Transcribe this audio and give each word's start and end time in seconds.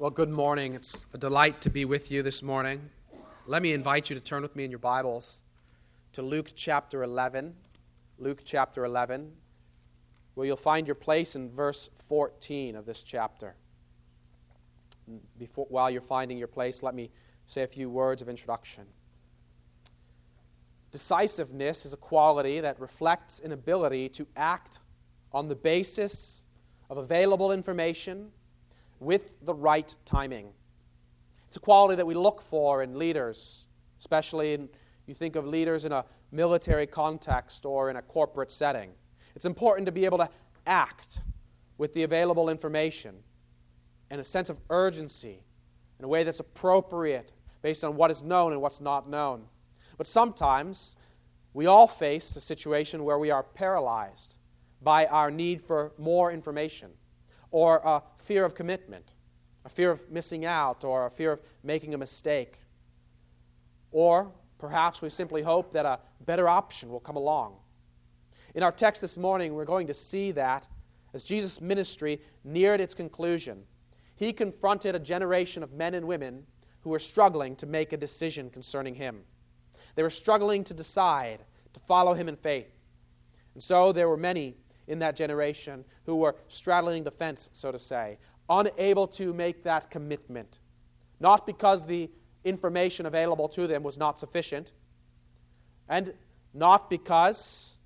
Well, 0.00 0.08
good 0.08 0.30
morning. 0.30 0.72
It's 0.72 1.04
a 1.12 1.18
delight 1.18 1.60
to 1.60 1.68
be 1.68 1.84
with 1.84 2.10
you 2.10 2.22
this 2.22 2.42
morning. 2.42 2.88
Let 3.46 3.60
me 3.60 3.74
invite 3.74 4.08
you 4.08 4.16
to 4.16 4.22
turn 4.22 4.40
with 4.40 4.56
me 4.56 4.64
in 4.64 4.70
your 4.70 4.78
Bibles 4.78 5.42
to 6.14 6.22
Luke 6.22 6.52
chapter 6.56 7.02
11. 7.02 7.54
Luke 8.16 8.40
chapter 8.42 8.86
11, 8.86 9.30
where 10.32 10.46
you'll 10.46 10.56
find 10.56 10.88
your 10.88 10.94
place 10.94 11.36
in 11.36 11.50
verse 11.50 11.90
14 12.08 12.76
of 12.76 12.86
this 12.86 13.02
chapter. 13.02 13.56
Before, 15.38 15.66
while 15.68 15.90
you're 15.90 16.00
finding 16.00 16.38
your 16.38 16.48
place, 16.48 16.82
let 16.82 16.94
me 16.94 17.10
say 17.44 17.62
a 17.62 17.66
few 17.66 17.90
words 17.90 18.22
of 18.22 18.30
introduction. 18.30 18.86
Decisiveness 20.92 21.84
is 21.84 21.92
a 21.92 21.98
quality 21.98 22.58
that 22.60 22.80
reflects 22.80 23.40
an 23.40 23.52
ability 23.52 24.08
to 24.08 24.26
act 24.34 24.78
on 25.30 25.48
the 25.48 25.56
basis 25.56 26.42
of 26.88 26.96
available 26.96 27.52
information 27.52 28.32
with 29.00 29.32
the 29.42 29.54
right 29.54 29.92
timing. 30.04 30.52
It's 31.48 31.56
a 31.56 31.60
quality 31.60 31.96
that 31.96 32.06
we 32.06 32.14
look 32.14 32.42
for 32.42 32.82
in 32.82 32.96
leaders, 32.98 33.64
especially 33.98 34.52
in 34.52 34.68
you 35.06 35.14
think 35.14 35.34
of 35.34 35.46
leaders 35.46 35.84
in 35.84 35.90
a 35.90 36.04
military 36.30 36.86
context 36.86 37.66
or 37.66 37.90
in 37.90 37.96
a 37.96 38.02
corporate 38.02 38.52
setting. 38.52 38.90
It's 39.34 39.46
important 39.46 39.86
to 39.86 39.92
be 39.92 40.04
able 40.04 40.18
to 40.18 40.28
act 40.66 41.22
with 41.78 41.92
the 41.94 42.04
available 42.04 42.48
information 42.48 43.16
and 44.10 44.20
a 44.20 44.24
sense 44.24 44.50
of 44.50 44.58
urgency 44.68 45.42
in 45.98 46.04
a 46.04 46.08
way 46.08 46.22
that's 46.22 46.40
appropriate 46.40 47.32
based 47.62 47.82
on 47.82 47.96
what 47.96 48.10
is 48.10 48.22
known 48.22 48.52
and 48.52 48.60
what's 48.60 48.80
not 48.80 49.08
known. 49.08 49.44
But 49.96 50.06
sometimes 50.06 50.94
we 51.52 51.66
all 51.66 51.88
face 51.88 52.36
a 52.36 52.40
situation 52.40 53.02
where 53.02 53.18
we 53.18 53.30
are 53.30 53.42
paralyzed 53.42 54.36
by 54.82 55.06
our 55.06 55.30
need 55.30 55.62
for 55.62 55.92
more 55.98 56.30
information 56.30 56.90
or 57.50 57.80
a 57.84 58.02
fear 58.18 58.44
of 58.44 58.54
commitment, 58.54 59.12
a 59.64 59.68
fear 59.68 59.90
of 59.90 60.10
missing 60.10 60.44
out, 60.44 60.84
or 60.84 61.06
a 61.06 61.10
fear 61.10 61.32
of 61.32 61.40
making 61.62 61.94
a 61.94 61.98
mistake. 61.98 62.58
Or 63.92 64.30
perhaps 64.58 65.02
we 65.02 65.10
simply 65.10 65.42
hope 65.42 65.72
that 65.72 65.86
a 65.86 65.98
better 66.24 66.48
option 66.48 66.90
will 66.90 67.00
come 67.00 67.16
along. 67.16 67.56
In 68.54 68.62
our 68.62 68.72
text 68.72 69.00
this 69.00 69.16
morning, 69.16 69.54
we're 69.54 69.64
going 69.64 69.86
to 69.86 69.94
see 69.94 70.32
that 70.32 70.66
as 71.12 71.24
Jesus' 71.24 71.60
ministry 71.60 72.20
neared 72.44 72.80
its 72.80 72.94
conclusion, 72.94 73.62
he 74.16 74.32
confronted 74.32 74.94
a 74.94 74.98
generation 74.98 75.62
of 75.62 75.72
men 75.72 75.94
and 75.94 76.06
women 76.06 76.44
who 76.82 76.90
were 76.90 76.98
struggling 76.98 77.56
to 77.56 77.66
make 77.66 77.92
a 77.92 77.96
decision 77.96 78.50
concerning 78.50 78.94
him. 78.94 79.22
They 79.94 80.02
were 80.02 80.10
struggling 80.10 80.64
to 80.64 80.74
decide 80.74 81.40
to 81.72 81.80
follow 81.80 82.14
him 82.14 82.28
in 82.28 82.36
faith. 82.36 82.72
And 83.54 83.62
so 83.62 83.92
there 83.92 84.08
were 84.08 84.16
many 84.16 84.56
in 84.90 84.98
that 84.98 85.16
generation 85.16 85.84
who 86.04 86.16
were 86.16 86.36
straddling 86.48 87.04
the 87.04 87.10
fence, 87.10 87.48
so 87.52 87.72
to 87.72 87.78
say, 87.78 88.18
unable 88.48 89.06
to 89.06 89.32
make 89.32 89.62
that 89.62 89.90
commitment. 89.90 90.58
Not 91.20 91.46
because 91.46 91.86
the 91.86 92.10
information 92.44 93.06
available 93.06 93.48
to 93.50 93.66
them 93.66 93.82
was 93.82 93.96
not 93.96 94.18
sufficient, 94.18 94.72
and 95.88 96.12
not 96.52 96.90
because 96.90 97.76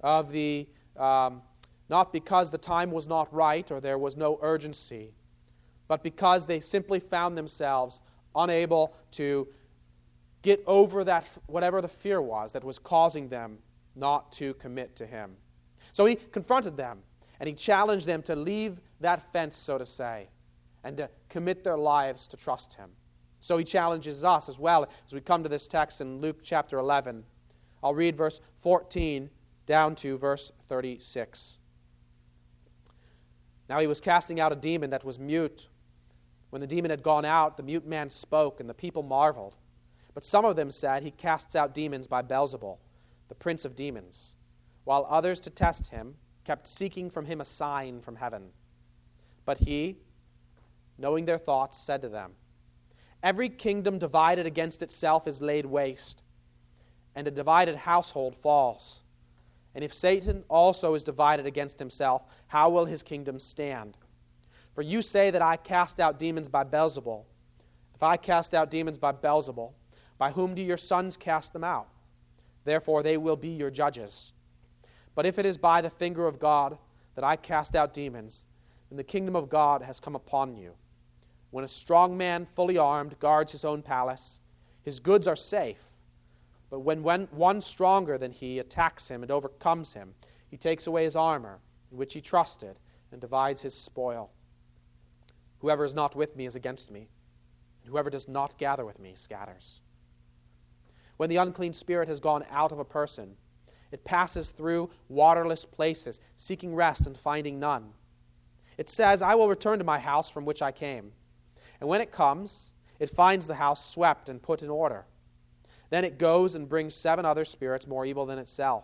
of 0.00 0.30
the 0.30 0.66
um, 0.96 1.42
not 1.88 2.12
because 2.12 2.50
the 2.50 2.58
time 2.58 2.90
was 2.90 3.06
not 3.06 3.32
right 3.34 3.70
or 3.70 3.80
there 3.80 3.98
was 3.98 4.16
no 4.16 4.38
urgency, 4.40 5.12
but 5.88 6.02
because 6.02 6.46
they 6.46 6.60
simply 6.60 7.00
found 7.00 7.36
themselves 7.36 8.00
unable 8.34 8.94
to 9.10 9.46
get 10.42 10.62
over 10.66 11.04
that 11.04 11.26
whatever 11.46 11.82
the 11.82 11.88
fear 11.88 12.22
was 12.22 12.52
that 12.52 12.64
was 12.64 12.78
causing 12.78 13.28
them 13.28 13.58
not 13.96 14.32
to 14.32 14.54
commit 14.54 14.96
to 14.96 15.06
him. 15.06 15.36
So 15.94 16.06
he 16.06 16.16
confronted 16.16 16.76
them 16.76 16.98
and 17.38 17.48
he 17.48 17.54
challenged 17.54 18.04
them 18.04 18.20
to 18.22 18.34
leave 18.34 18.80
that 19.00 19.32
fence, 19.32 19.56
so 19.56 19.78
to 19.78 19.86
say, 19.86 20.28
and 20.82 20.96
to 20.96 21.08
commit 21.28 21.62
their 21.62 21.78
lives 21.78 22.26
to 22.28 22.36
trust 22.36 22.74
him. 22.74 22.90
So 23.40 23.56
he 23.56 23.64
challenges 23.64 24.24
us 24.24 24.48
as 24.48 24.58
well 24.58 24.88
as 25.06 25.12
we 25.12 25.20
come 25.20 25.44
to 25.44 25.48
this 25.48 25.68
text 25.68 26.00
in 26.00 26.20
Luke 26.20 26.38
chapter 26.42 26.78
11. 26.78 27.22
I'll 27.80 27.94
read 27.94 28.16
verse 28.16 28.40
14 28.62 29.30
down 29.66 29.94
to 29.96 30.18
verse 30.18 30.50
36. 30.68 31.58
Now 33.68 33.78
he 33.78 33.86
was 33.86 34.00
casting 34.00 34.40
out 34.40 34.50
a 34.50 34.56
demon 34.56 34.90
that 34.90 35.04
was 35.04 35.20
mute. 35.20 35.68
When 36.50 36.60
the 36.60 36.66
demon 36.66 36.90
had 36.90 37.04
gone 37.04 37.24
out, 37.24 37.56
the 37.56 37.62
mute 37.62 37.86
man 37.86 38.10
spoke, 38.10 38.58
and 38.58 38.68
the 38.68 38.74
people 38.74 39.04
marveled. 39.04 39.54
But 40.12 40.24
some 40.24 40.44
of 40.44 40.56
them 40.56 40.72
said, 40.72 41.04
He 41.04 41.12
casts 41.12 41.54
out 41.54 41.74
demons 41.74 42.08
by 42.08 42.22
Beelzebul, 42.22 42.78
the 43.28 43.34
prince 43.34 43.64
of 43.64 43.76
demons 43.76 44.33
while 44.84 45.06
others, 45.08 45.40
to 45.40 45.50
test 45.50 45.88
him, 45.88 46.14
kept 46.44 46.68
seeking 46.68 47.10
from 47.10 47.26
him 47.26 47.40
a 47.40 47.44
sign 47.44 48.00
from 48.00 48.16
heaven. 48.16 48.50
But 49.44 49.58
he, 49.58 49.98
knowing 50.98 51.24
their 51.24 51.38
thoughts, 51.38 51.78
said 51.78 52.02
to 52.02 52.08
them, 52.08 52.32
Every 53.22 53.48
kingdom 53.48 53.98
divided 53.98 54.44
against 54.44 54.82
itself 54.82 55.26
is 55.26 55.40
laid 55.40 55.64
waste, 55.64 56.22
and 57.14 57.26
a 57.26 57.30
divided 57.30 57.76
household 57.76 58.36
falls. 58.36 59.00
And 59.74 59.82
if 59.82 59.94
Satan 59.94 60.44
also 60.48 60.94
is 60.94 61.02
divided 61.02 61.46
against 61.46 61.78
himself, 61.78 62.22
how 62.48 62.68
will 62.68 62.84
his 62.84 63.02
kingdom 63.02 63.38
stand? 63.38 63.96
For 64.74 64.82
you 64.82 65.00
say 65.00 65.30
that 65.30 65.40
I 65.40 65.56
cast 65.56 66.00
out 66.00 66.18
demons 66.18 66.48
by 66.48 66.64
Beelzebul. 66.64 67.24
If 67.94 68.02
I 68.02 68.16
cast 68.18 68.52
out 68.52 68.70
demons 68.70 68.98
by 68.98 69.12
Beelzebul, 69.12 69.72
by 70.18 70.30
whom 70.30 70.54
do 70.54 70.62
your 70.62 70.76
sons 70.76 71.16
cast 71.16 71.52
them 71.52 71.64
out? 71.64 71.88
Therefore 72.64 73.02
they 73.02 73.16
will 73.16 73.36
be 73.36 73.48
your 73.48 73.70
judges. 73.70 74.33
But 75.14 75.26
if 75.26 75.38
it 75.38 75.46
is 75.46 75.56
by 75.56 75.80
the 75.80 75.90
finger 75.90 76.26
of 76.26 76.38
God 76.38 76.78
that 77.14 77.24
I 77.24 77.36
cast 77.36 77.76
out 77.76 77.94
demons, 77.94 78.46
then 78.88 78.96
the 78.96 79.04
kingdom 79.04 79.36
of 79.36 79.48
God 79.48 79.82
has 79.82 80.00
come 80.00 80.16
upon 80.16 80.56
you. 80.56 80.72
When 81.50 81.64
a 81.64 81.68
strong 81.68 82.16
man, 82.16 82.46
fully 82.56 82.78
armed, 82.78 83.18
guards 83.20 83.52
his 83.52 83.64
own 83.64 83.82
palace, 83.82 84.40
his 84.82 84.98
goods 84.98 85.28
are 85.28 85.36
safe. 85.36 85.78
But 86.68 86.80
when 86.80 87.02
one 87.02 87.60
stronger 87.60 88.18
than 88.18 88.32
he 88.32 88.58
attacks 88.58 89.08
him 89.08 89.22
and 89.22 89.30
overcomes 89.30 89.94
him, 89.94 90.14
he 90.50 90.56
takes 90.56 90.88
away 90.88 91.04
his 91.04 91.14
armor, 91.14 91.60
in 91.92 91.98
which 91.98 92.14
he 92.14 92.20
trusted, 92.20 92.76
and 93.12 93.20
divides 93.20 93.62
his 93.62 93.74
spoil. 93.74 94.30
Whoever 95.60 95.84
is 95.84 95.94
not 95.94 96.16
with 96.16 96.34
me 96.34 96.46
is 96.46 96.56
against 96.56 96.90
me, 96.90 97.08
and 97.82 97.90
whoever 97.90 98.10
does 98.10 98.26
not 98.26 98.58
gather 98.58 98.84
with 98.84 98.98
me 98.98 99.12
scatters. 99.14 99.80
When 101.16 101.30
the 101.30 101.36
unclean 101.36 101.72
spirit 101.72 102.08
has 102.08 102.18
gone 102.18 102.44
out 102.50 102.72
of 102.72 102.80
a 102.80 102.84
person, 102.84 103.36
it 103.94 104.04
passes 104.04 104.50
through 104.50 104.90
waterless 105.08 105.64
places, 105.64 106.18
seeking 106.34 106.74
rest 106.74 107.06
and 107.06 107.16
finding 107.16 107.60
none. 107.60 107.92
It 108.76 108.90
says, 108.90 109.22
I 109.22 109.36
will 109.36 109.48
return 109.48 109.78
to 109.78 109.84
my 109.84 110.00
house 110.00 110.28
from 110.28 110.44
which 110.44 110.62
I 110.62 110.72
came. 110.72 111.12
And 111.78 111.88
when 111.88 112.00
it 112.00 112.10
comes, 112.10 112.72
it 112.98 113.14
finds 113.14 113.46
the 113.46 113.54
house 113.54 113.88
swept 113.88 114.28
and 114.28 114.42
put 114.42 114.64
in 114.64 114.68
order. 114.68 115.04
Then 115.90 116.04
it 116.04 116.18
goes 116.18 116.56
and 116.56 116.68
brings 116.68 116.92
seven 116.92 117.24
other 117.24 117.44
spirits 117.44 117.86
more 117.86 118.04
evil 118.04 118.26
than 118.26 118.40
itself, 118.40 118.82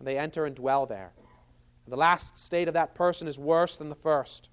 and 0.00 0.08
they 0.08 0.18
enter 0.18 0.46
and 0.46 0.56
dwell 0.56 0.84
there. 0.84 1.12
And 1.86 1.92
the 1.92 1.96
last 1.96 2.36
state 2.36 2.66
of 2.66 2.74
that 2.74 2.96
person 2.96 3.28
is 3.28 3.38
worse 3.38 3.76
than 3.76 3.88
the 3.88 3.94
first. 3.94 4.48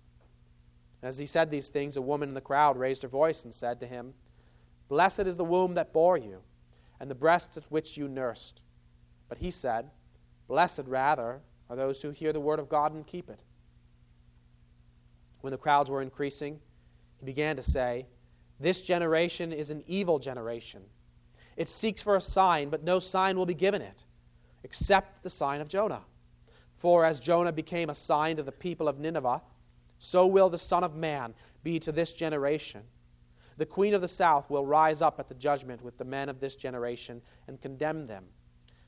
As 1.01 1.17
he 1.17 1.25
said 1.25 1.49
these 1.49 1.69
things, 1.69 1.97
a 1.97 2.03
woman 2.03 2.29
in 2.29 2.35
the 2.35 2.41
crowd 2.41 2.77
raised 2.77 3.01
her 3.01 3.09
voice 3.09 3.45
and 3.45 3.53
said 3.53 3.79
to 3.79 3.87
him, 3.87 4.13
Blessed 4.89 5.21
is 5.21 5.37
the 5.37 5.43
womb 5.43 5.73
that 5.73 5.91
bore 5.91 6.17
you, 6.17 6.43
and 6.99 7.09
the 7.09 7.15
breast 7.15 7.57
at 7.57 7.63
which 7.71 7.97
you 7.97 8.07
nursed. 8.07 8.61
But 9.29 9.39
he 9.39 9.51
said, 9.51 9.89
Blessed 10.47 10.83
rather 10.85 11.41
are 11.69 11.75
those 11.75 12.01
who 12.01 12.11
hear 12.11 12.31
the 12.31 12.39
word 12.39 12.59
of 12.59 12.69
God 12.69 12.93
and 12.93 13.05
keep 13.05 13.29
it. 13.29 13.41
When 15.41 15.51
the 15.51 15.57
crowds 15.57 15.89
were 15.89 16.01
increasing, 16.01 16.59
he 17.19 17.25
began 17.25 17.55
to 17.57 17.63
say, 17.63 18.07
This 18.59 18.81
generation 18.81 19.51
is 19.51 19.69
an 19.69 19.83
evil 19.87 20.19
generation. 20.19 20.83
It 21.55 21.67
seeks 21.67 22.01
for 22.01 22.15
a 22.15 22.21
sign, 22.21 22.69
but 22.69 22.83
no 22.83 22.99
sign 22.99 23.37
will 23.37 23.45
be 23.45 23.53
given 23.53 23.81
it, 23.81 24.03
except 24.63 25.23
the 25.23 25.29
sign 25.29 25.59
of 25.59 25.67
Jonah. 25.67 26.01
For 26.77 27.03
as 27.03 27.19
Jonah 27.19 27.51
became 27.51 27.89
a 27.89 27.95
sign 27.95 28.37
to 28.37 28.43
the 28.43 28.51
people 28.51 28.87
of 28.87 28.99
Nineveh, 28.99 29.41
so 29.99 30.27
will 30.27 30.49
the 30.49 30.59
Son 30.59 30.83
of 30.83 30.95
Man 30.95 31.33
be 31.63 31.79
to 31.79 31.91
this 31.91 32.13
generation. 32.13 32.83
The 33.57 33.65
queen 33.65 33.95
of 33.95 34.01
the 34.01 34.07
south 34.07 34.51
will 34.51 34.65
rise 34.65 35.01
up 35.01 35.19
at 35.19 35.27
the 35.27 35.33
judgment 35.33 35.81
with 35.81 35.97
the 35.97 36.05
men 36.05 36.29
of 36.29 36.39
this 36.39 36.55
generation 36.55 37.23
and 37.47 37.59
condemn 37.59 38.05
them 38.05 38.25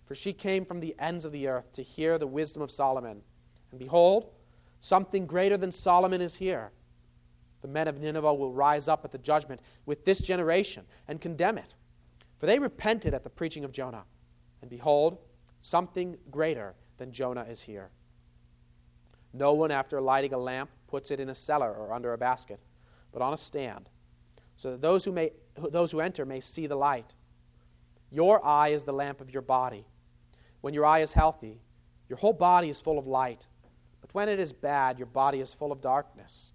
for 0.09 0.15
she 0.15 0.33
came 0.33 0.65
from 0.65 0.79
the 0.79 0.95
ends 0.97 1.23
of 1.23 1.31
the 1.31 1.47
earth 1.47 1.71
to 1.71 1.83
hear 1.83 2.17
the 2.17 2.25
wisdom 2.25 2.63
of 2.63 2.71
Solomon. 2.71 3.21
And 3.69 3.79
behold, 3.79 4.31
something 4.79 5.27
greater 5.27 5.55
than 5.55 5.71
Solomon 5.71 6.19
is 6.19 6.33
here. 6.33 6.71
The 7.61 7.67
men 7.67 7.87
of 7.87 7.99
Nineveh 7.99 8.33
will 8.33 8.51
rise 8.51 8.87
up 8.87 9.05
at 9.05 9.11
the 9.11 9.19
judgment 9.19 9.61
with 9.85 10.05
this 10.05 10.19
generation 10.19 10.85
and 11.07 11.21
condemn 11.21 11.59
it. 11.59 11.75
For 12.39 12.47
they 12.47 12.57
repented 12.57 13.13
at 13.13 13.23
the 13.23 13.29
preaching 13.29 13.63
of 13.63 13.71
Jonah. 13.71 14.01
And 14.61 14.69
behold, 14.71 15.19
something 15.61 16.17
greater 16.31 16.73
than 16.97 17.11
Jonah 17.11 17.45
is 17.47 17.61
here. 17.61 17.91
No 19.31 19.53
one, 19.53 19.69
after 19.69 20.01
lighting 20.01 20.33
a 20.33 20.39
lamp, 20.39 20.71
puts 20.87 21.11
it 21.11 21.19
in 21.19 21.29
a 21.29 21.35
cellar 21.35 21.71
or 21.71 21.93
under 21.93 22.13
a 22.13 22.17
basket, 22.17 22.61
but 23.13 23.21
on 23.21 23.31
a 23.31 23.37
stand, 23.37 23.89
so 24.57 24.71
that 24.71 24.81
those 24.81 25.05
who, 25.05 25.11
may, 25.11 25.33
those 25.55 25.91
who 25.91 25.99
enter 25.99 26.25
may 26.25 26.39
see 26.39 26.65
the 26.65 26.75
light. 26.75 27.13
Your 28.09 28.43
eye 28.43 28.69
is 28.69 28.85
the 28.85 28.91
lamp 28.91 29.21
of 29.21 29.29
your 29.29 29.43
body. 29.43 29.85
When 30.61 30.73
your 30.73 30.85
eye 30.85 30.99
is 30.99 31.13
healthy, 31.13 31.61
your 32.09 32.17
whole 32.17 32.33
body 32.33 32.69
is 32.69 32.79
full 32.79 32.99
of 32.99 33.07
light. 33.07 33.47
But 34.01 34.13
when 34.13 34.29
it 34.29 34.39
is 34.39 34.51
bad, 34.51 34.97
your 34.97 35.05
body 35.05 35.39
is 35.39 35.53
full 35.53 35.71
of 35.71 35.81
darkness. 35.81 36.51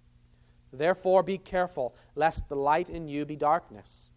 Therefore, 0.71 1.23
be 1.23 1.37
careful, 1.37 1.95
lest 2.15 2.49
the 2.49 2.55
light 2.55 2.89
in 2.89 3.07
you 3.07 3.25
be 3.25 3.35
darkness. 3.35 4.09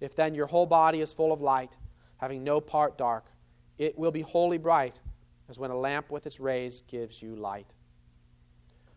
If 0.00 0.16
then 0.16 0.34
your 0.34 0.46
whole 0.46 0.66
body 0.66 1.00
is 1.00 1.12
full 1.12 1.32
of 1.32 1.40
light, 1.40 1.76
having 2.16 2.42
no 2.42 2.60
part 2.60 2.98
dark, 2.98 3.26
it 3.78 3.96
will 3.98 4.10
be 4.10 4.22
wholly 4.22 4.58
bright, 4.58 5.00
as 5.48 5.58
when 5.58 5.70
a 5.70 5.76
lamp 5.76 6.10
with 6.10 6.26
its 6.26 6.40
rays 6.40 6.82
gives 6.82 7.22
you 7.22 7.36
light. 7.36 7.72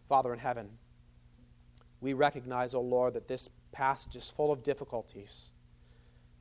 Father 0.10 0.34
in 0.34 0.40
heaven, 0.40 0.70
we 2.02 2.14
recognize, 2.14 2.74
O 2.74 2.80
oh 2.80 2.82
Lord, 2.82 3.14
that 3.14 3.28
this 3.28 3.50
passage 3.72 4.16
is 4.16 4.30
full 4.30 4.52
of 4.52 4.64
difficulties, 4.64 5.52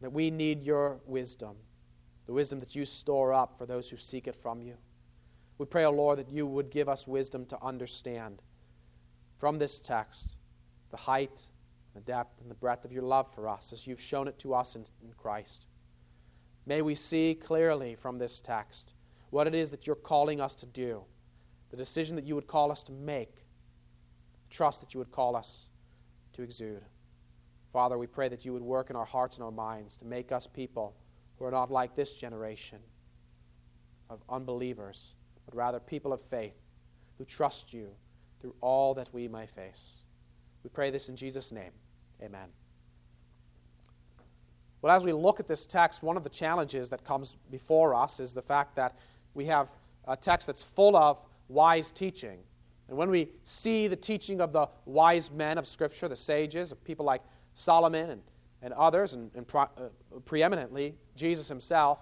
that 0.00 0.12
we 0.12 0.30
need 0.30 0.62
your 0.62 1.00
wisdom, 1.06 1.56
the 2.32 2.36
wisdom 2.36 2.60
that 2.60 2.74
you 2.74 2.86
store 2.86 3.34
up 3.34 3.58
for 3.58 3.66
those 3.66 3.90
who 3.90 3.96
seek 3.98 4.26
it 4.26 4.34
from 4.34 4.62
you. 4.62 4.74
We 5.58 5.66
pray, 5.66 5.84
O 5.84 5.88
oh 5.88 5.92
Lord, 5.92 6.18
that 6.18 6.30
you 6.30 6.46
would 6.46 6.70
give 6.70 6.88
us 6.88 7.06
wisdom 7.06 7.44
to 7.44 7.62
understand 7.62 8.40
from 9.36 9.58
this 9.58 9.78
text 9.78 10.38
the 10.90 10.96
height, 10.96 11.46
the 11.92 12.00
depth, 12.00 12.40
and 12.40 12.50
the 12.50 12.54
breadth 12.54 12.86
of 12.86 12.90
your 12.90 13.02
love 13.02 13.30
for 13.34 13.50
us 13.50 13.70
as 13.74 13.86
you've 13.86 14.00
shown 14.00 14.28
it 14.28 14.38
to 14.38 14.54
us 14.54 14.76
in, 14.76 14.84
in 15.02 15.12
Christ. 15.12 15.66
May 16.64 16.80
we 16.80 16.94
see 16.94 17.34
clearly 17.34 17.96
from 17.96 18.16
this 18.16 18.40
text 18.40 18.94
what 19.28 19.46
it 19.46 19.54
is 19.54 19.70
that 19.70 19.86
you're 19.86 19.94
calling 19.94 20.40
us 20.40 20.54
to 20.54 20.66
do, 20.66 21.02
the 21.70 21.76
decision 21.76 22.16
that 22.16 22.24
you 22.24 22.34
would 22.34 22.46
call 22.46 22.72
us 22.72 22.82
to 22.84 22.92
make, 22.92 23.44
the 24.48 24.54
trust 24.54 24.80
that 24.80 24.94
you 24.94 24.98
would 25.00 25.12
call 25.12 25.36
us 25.36 25.68
to 26.32 26.42
exude. 26.42 26.86
Father, 27.74 27.98
we 27.98 28.06
pray 28.06 28.28
that 28.28 28.46
you 28.46 28.54
would 28.54 28.62
work 28.62 28.88
in 28.88 28.96
our 28.96 29.04
hearts 29.04 29.36
and 29.36 29.44
our 29.44 29.52
minds 29.52 29.96
to 29.96 30.06
make 30.06 30.32
us 30.32 30.46
people 30.46 30.96
who 31.42 31.48
are 31.48 31.50
not 31.50 31.72
like 31.72 31.96
this 31.96 32.14
generation 32.14 32.78
of 34.08 34.20
unbelievers, 34.28 35.14
but 35.44 35.56
rather 35.56 35.80
people 35.80 36.12
of 36.12 36.22
faith 36.22 36.54
who 37.18 37.24
trust 37.24 37.72
you 37.72 37.88
through 38.40 38.54
all 38.60 38.94
that 38.94 39.08
we 39.12 39.26
may 39.26 39.44
face. 39.48 40.04
We 40.62 40.70
pray 40.70 40.90
this 40.90 41.08
in 41.08 41.16
Jesus' 41.16 41.50
name. 41.50 41.72
Amen. 42.22 42.46
Well, 44.82 44.94
as 44.94 45.02
we 45.02 45.12
look 45.12 45.40
at 45.40 45.48
this 45.48 45.66
text, 45.66 46.04
one 46.04 46.16
of 46.16 46.22
the 46.22 46.30
challenges 46.30 46.88
that 46.90 47.04
comes 47.04 47.34
before 47.50 47.92
us 47.92 48.20
is 48.20 48.32
the 48.32 48.42
fact 48.42 48.76
that 48.76 48.96
we 49.34 49.44
have 49.46 49.68
a 50.06 50.16
text 50.16 50.46
that's 50.46 50.62
full 50.62 50.96
of 50.96 51.18
wise 51.48 51.90
teaching. 51.90 52.38
And 52.88 52.96
when 52.96 53.10
we 53.10 53.30
see 53.42 53.88
the 53.88 53.96
teaching 53.96 54.40
of 54.40 54.52
the 54.52 54.68
wise 54.84 55.28
men 55.32 55.58
of 55.58 55.66
Scripture, 55.66 56.06
the 56.06 56.14
sages, 56.14 56.70
of 56.70 56.84
people 56.84 57.04
like 57.04 57.22
Solomon 57.54 58.10
and, 58.10 58.22
and 58.62 58.72
others, 58.74 59.12
and, 59.12 59.30
and 59.34 59.46
pro, 59.46 59.62
uh, 59.62 59.88
preeminently 60.24 60.94
Jesus 61.16 61.48
himself, 61.48 61.98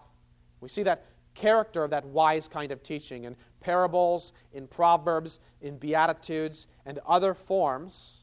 we 0.60 0.68
see 0.68 0.82
that 0.82 1.06
character 1.34 1.84
of 1.84 1.90
that 1.90 2.04
wise 2.06 2.48
kind 2.48 2.70
of 2.70 2.82
teaching 2.82 3.24
in 3.24 3.34
parables, 3.60 4.32
in 4.52 4.66
proverbs, 4.66 5.40
in 5.62 5.78
beatitudes, 5.78 6.66
and 6.86 6.98
other 7.06 7.34
forms 7.34 8.20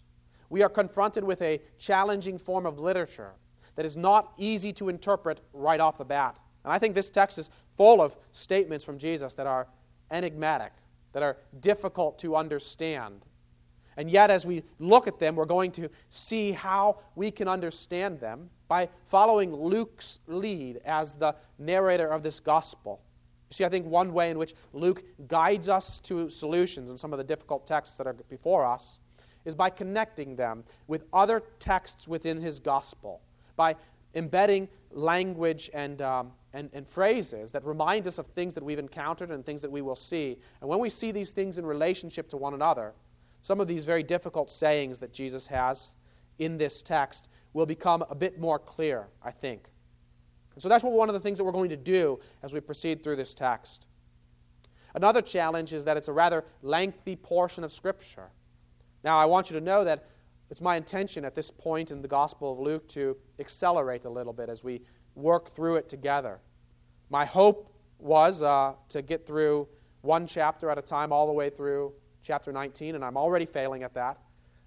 we 0.50 0.64
are 0.64 0.70
confronted 0.70 1.24
with 1.24 1.42
a 1.42 1.62
challenging 1.78 2.38
form 2.38 2.66
of 2.66 2.80
literature 2.80 3.34
that 3.76 3.86
is 3.86 3.98
not 3.98 4.34
easy 4.38 4.72
to 4.74 4.90
interpret 4.90 5.42
right 5.54 5.80
off 5.80 5.98
the 5.98 6.06
bat. 6.06 6.40
And 6.64 6.74
I 6.74 6.80
think 6.80 6.96
this 6.96 7.10
text 7.10 7.38
is 7.38 7.50
full 7.76 8.02
of 8.02 8.16
statements 8.32 8.84
from 8.84 8.98
Jesus 8.98 9.34
that 9.36 9.48
are 9.48 9.68
enigmatic, 10.12 10.72
that 11.14 11.24
are 11.24 11.38
difficult 11.60 12.18
to 12.20 12.36
understand. 12.36 13.26
And 13.98 14.12
yet, 14.12 14.30
as 14.30 14.46
we 14.46 14.64
look 14.80 15.08
at 15.08 15.18
them, 15.18 15.36
we're 15.36 15.46
going 15.46 15.72
to 15.72 15.90
see 16.12 16.52
how 16.52 17.00
we 17.16 17.32
can 17.32 17.48
understand 17.48 18.20
them 18.20 18.50
by 18.68 18.90
following 19.08 19.54
Luke's 19.54 20.20
lead 20.28 20.80
as 20.86 21.16
the 21.16 21.36
narrator 21.58 22.08
of 22.08 22.22
this 22.22 22.40
gospel. 22.40 23.02
You 23.50 23.56
see, 23.56 23.66
I 23.66 23.70
think 23.70 23.88
one 23.88 24.14
way 24.14 24.30
in 24.30 24.38
which 24.38 24.54
Luke 24.74 25.04
guides 25.28 25.68
us 25.68 26.00
to 26.02 26.30
solutions 26.30 26.90
in 26.90 26.98
some 26.98 27.12
of 27.12 27.18
the 27.18 27.24
difficult 27.24 27.66
texts 27.66 27.98
that 27.98 28.06
are 28.06 28.14
before 28.14 28.66
us 28.66 29.00
is 29.46 29.56
by 29.56 29.70
connecting 29.70 30.36
them 30.36 30.64
with 30.88 31.06
other 31.14 31.42
texts 31.58 32.08
within 32.08 32.40
his 32.40 32.60
gospel, 32.60 33.22
by 33.56 33.76
embedding 34.14 34.68
language 34.92 35.70
and, 35.74 36.02
um, 36.02 36.34
and, 36.54 36.70
and 36.74 36.88
phrases 36.88 37.52
that 37.52 37.64
remind 37.64 38.08
us 38.08 38.18
of 38.18 38.28
things 38.28 38.54
that 38.54 38.64
we've 38.64 38.80
encountered 38.80 39.32
and 39.32 39.46
things 39.46 39.62
that 39.62 39.72
we 39.72 39.82
will 39.82 39.96
see. 39.96 40.38
And 40.60 40.70
when 40.70 40.80
we 40.80 40.90
see 40.90 41.12
these 41.12 41.32
things 41.32 41.58
in 41.58 41.66
relationship 41.66 42.28
to 42.30 42.38
one 42.38 42.54
another, 42.54 42.94
some 43.42 43.60
of 43.60 43.68
these 43.68 43.86
very 43.86 44.04
difficult 44.04 44.52
sayings 44.52 45.00
that 45.00 45.14
Jesus 45.14 45.48
has 45.48 45.96
in 46.40 46.58
this 46.58 46.82
text 46.82 47.30
will 47.54 47.66
become 47.66 48.04
a 48.10 48.16
bit 48.16 48.40
more 48.40 48.60
clear, 48.60 49.08
I 49.24 49.32
think. 49.32 49.70
And 50.54 50.62
so 50.62 50.70
that's 50.70 50.84
what 50.84 50.94
one 50.94 51.10
of 51.10 51.14
the 51.14 51.20
things 51.20 51.38
that 51.38 51.44
we're 51.44 51.52
going 51.52 51.70
to 51.70 51.78
do 51.78 52.20
as 52.44 52.54
we 52.54 52.60
proceed 52.60 53.04
through 53.04 53.16
this 53.16 53.34
text. 53.34 53.86
Another 54.96 55.22
challenge 55.22 55.74
is 55.74 55.86
that 55.86 55.98
it's 55.98 56.08
a 56.08 56.14
rather 56.14 56.44
lengthy 56.62 57.16
portion 57.16 57.64
of 57.64 57.72
Scripture. 57.72 58.30
Now, 59.04 59.18
I 59.18 59.26
want 59.26 59.50
you 59.50 59.60
to 59.60 59.64
know 59.64 59.84
that 59.84 60.08
it's 60.50 60.62
my 60.62 60.76
intention 60.76 61.26
at 61.26 61.36
this 61.36 61.52
point 61.52 61.92
in 61.92 62.02
the 62.02 62.08
Gospel 62.08 62.54
of 62.54 62.60
Luke 62.60 62.88
to 62.90 63.16
accelerate 63.40 64.06
a 64.06 64.10
little 64.10 64.34
bit 64.34 64.50
as 64.50 64.64
we 64.64 64.82
work 65.16 65.54
through 65.54 65.76
it 65.76 65.90
together. 65.90 66.40
My 67.10 67.26
hope 67.26 67.72
was 68.00 68.42
uh, 68.42 68.74
to 68.90 69.02
get 69.02 69.26
through 69.26 69.68
one 70.02 70.26
chapter 70.26 70.70
at 70.70 70.78
a 70.78 70.82
time, 70.82 71.12
all 71.12 71.28
the 71.28 71.34
way 71.34 71.50
through 71.50 71.94
chapter 72.28 72.52
19, 72.52 72.96
and 72.96 73.06
I'm 73.06 73.16
already 73.16 73.46
failing 73.46 73.84
at 73.84 73.94
that. 73.94 74.18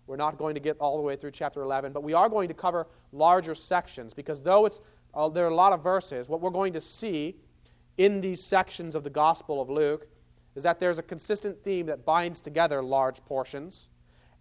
We're 0.07 0.17
not 0.17 0.39
going 0.39 0.55
to 0.55 0.61
get 0.61 0.79
all 0.79 0.97
the 0.97 1.03
way 1.03 1.15
through 1.15 1.33
chapter 1.33 1.61
11, 1.61 1.93
but 1.93 2.03
we 2.03 2.15
are 2.15 2.31
going 2.31 2.49
to 2.49 2.55
cover 2.55 2.87
larger 3.13 3.55
sections 3.55 4.15
because 4.15 4.41
though 4.41 4.65
it's, 4.65 4.81
uh, 5.13 5.29
there 5.29 5.45
are 5.45 5.51
a 5.51 5.55
lot 5.55 5.75
of 5.75 5.83
verses, 5.83 6.27
what 6.27 6.41
we're 6.41 6.49
going 6.49 6.73
to 6.73 6.81
see 6.81 7.37
in 7.99 8.23
these 8.23 8.43
sections 8.43 8.95
of 8.95 9.05
the 9.05 9.11
Gospel 9.11 9.61
of 9.61 9.69
Luke 9.69 10.09
is 10.55 10.63
that 10.63 10.81
there's 10.81 10.99
a 10.99 11.03
consistent 11.03 11.63
theme 11.63 11.85
that 11.87 12.07
binds 12.07 12.41
together 12.41 12.83
large 12.83 13.23
portions 13.27 13.91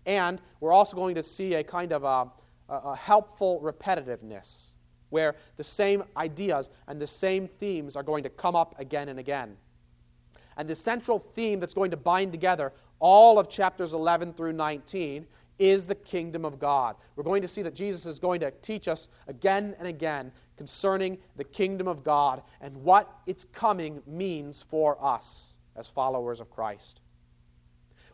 and 0.05 0.41
we're 0.61 0.71
also 0.71 0.95
going 0.95 1.15
to 1.15 1.23
see 1.23 1.55
a 1.55 1.63
kind 1.63 1.91
of 1.91 2.05
a, 2.05 2.27
a 2.69 2.95
helpful 2.95 3.59
repetitiveness 3.61 4.71
where 5.09 5.35
the 5.57 5.63
same 5.63 6.03
ideas 6.15 6.69
and 6.87 7.01
the 7.01 7.07
same 7.07 7.47
themes 7.59 7.97
are 7.97 8.03
going 8.03 8.23
to 8.23 8.29
come 8.29 8.55
up 8.55 8.79
again 8.79 9.09
and 9.09 9.19
again. 9.19 9.57
And 10.57 10.67
the 10.67 10.75
central 10.75 11.19
theme 11.19 11.59
that's 11.59 11.73
going 11.73 11.91
to 11.91 11.97
bind 11.97 12.31
together 12.31 12.73
all 12.99 13.39
of 13.39 13.49
chapters 13.49 13.93
11 13.93 14.33
through 14.33 14.53
19 14.53 15.25
is 15.57 15.85
the 15.85 15.95
kingdom 15.95 16.45
of 16.45 16.57
God. 16.57 16.95
We're 17.15 17.23
going 17.23 17.41
to 17.41 17.47
see 17.47 17.61
that 17.61 17.75
Jesus 17.75 18.05
is 18.05 18.17
going 18.19 18.39
to 18.39 18.51
teach 18.61 18.87
us 18.87 19.09
again 19.27 19.75
and 19.77 19.87
again 19.87 20.31
concerning 20.57 21.17
the 21.35 21.43
kingdom 21.43 21.87
of 21.87 22.03
God 22.03 22.41
and 22.61 22.75
what 22.77 23.13
its 23.25 23.43
coming 23.43 24.01
means 24.07 24.61
for 24.61 24.97
us 25.03 25.57
as 25.75 25.87
followers 25.87 26.39
of 26.39 26.49
Christ. 26.49 27.01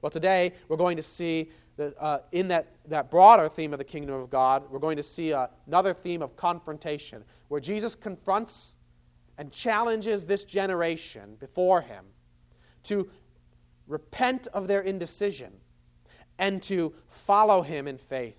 Well, 0.01 0.09
today 0.09 0.53
we're 0.67 0.77
going 0.77 0.97
to 0.97 1.03
see 1.03 1.51
that 1.77 1.95
uh, 1.99 2.19
in 2.31 2.47
that, 2.47 2.67
that 2.87 3.11
broader 3.11 3.49
theme 3.49 3.73
of 3.73 3.79
the 3.79 3.85
kingdom 3.85 4.15
of 4.15 4.29
God, 4.29 4.63
we're 4.69 4.79
going 4.79 4.97
to 4.97 5.03
see 5.03 5.33
uh, 5.33 5.47
another 5.67 5.93
theme 5.93 6.21
of 6.21 6.35
confrontation, 6.35 7.23
where 7.47 7.59
Jesus 7.59 7.95
confronts 7.95 8.75
and 9.37 9.51
challenges 9.51 10.25
this 10.25 10.43
generation 10.45 11.35
before 11.39 11.81
him 11.81 12.05
to 12.83 13.09
repent 13.87 14.47
of 14.47 14.67
their 14.67 14.81
indecision 14.81 15.51
and 16.39 16.61
to 16.63 16.93
follow 17.09 17.61
him 17.61 17.87
in 17.87 17.97
faith. 17.97 18.37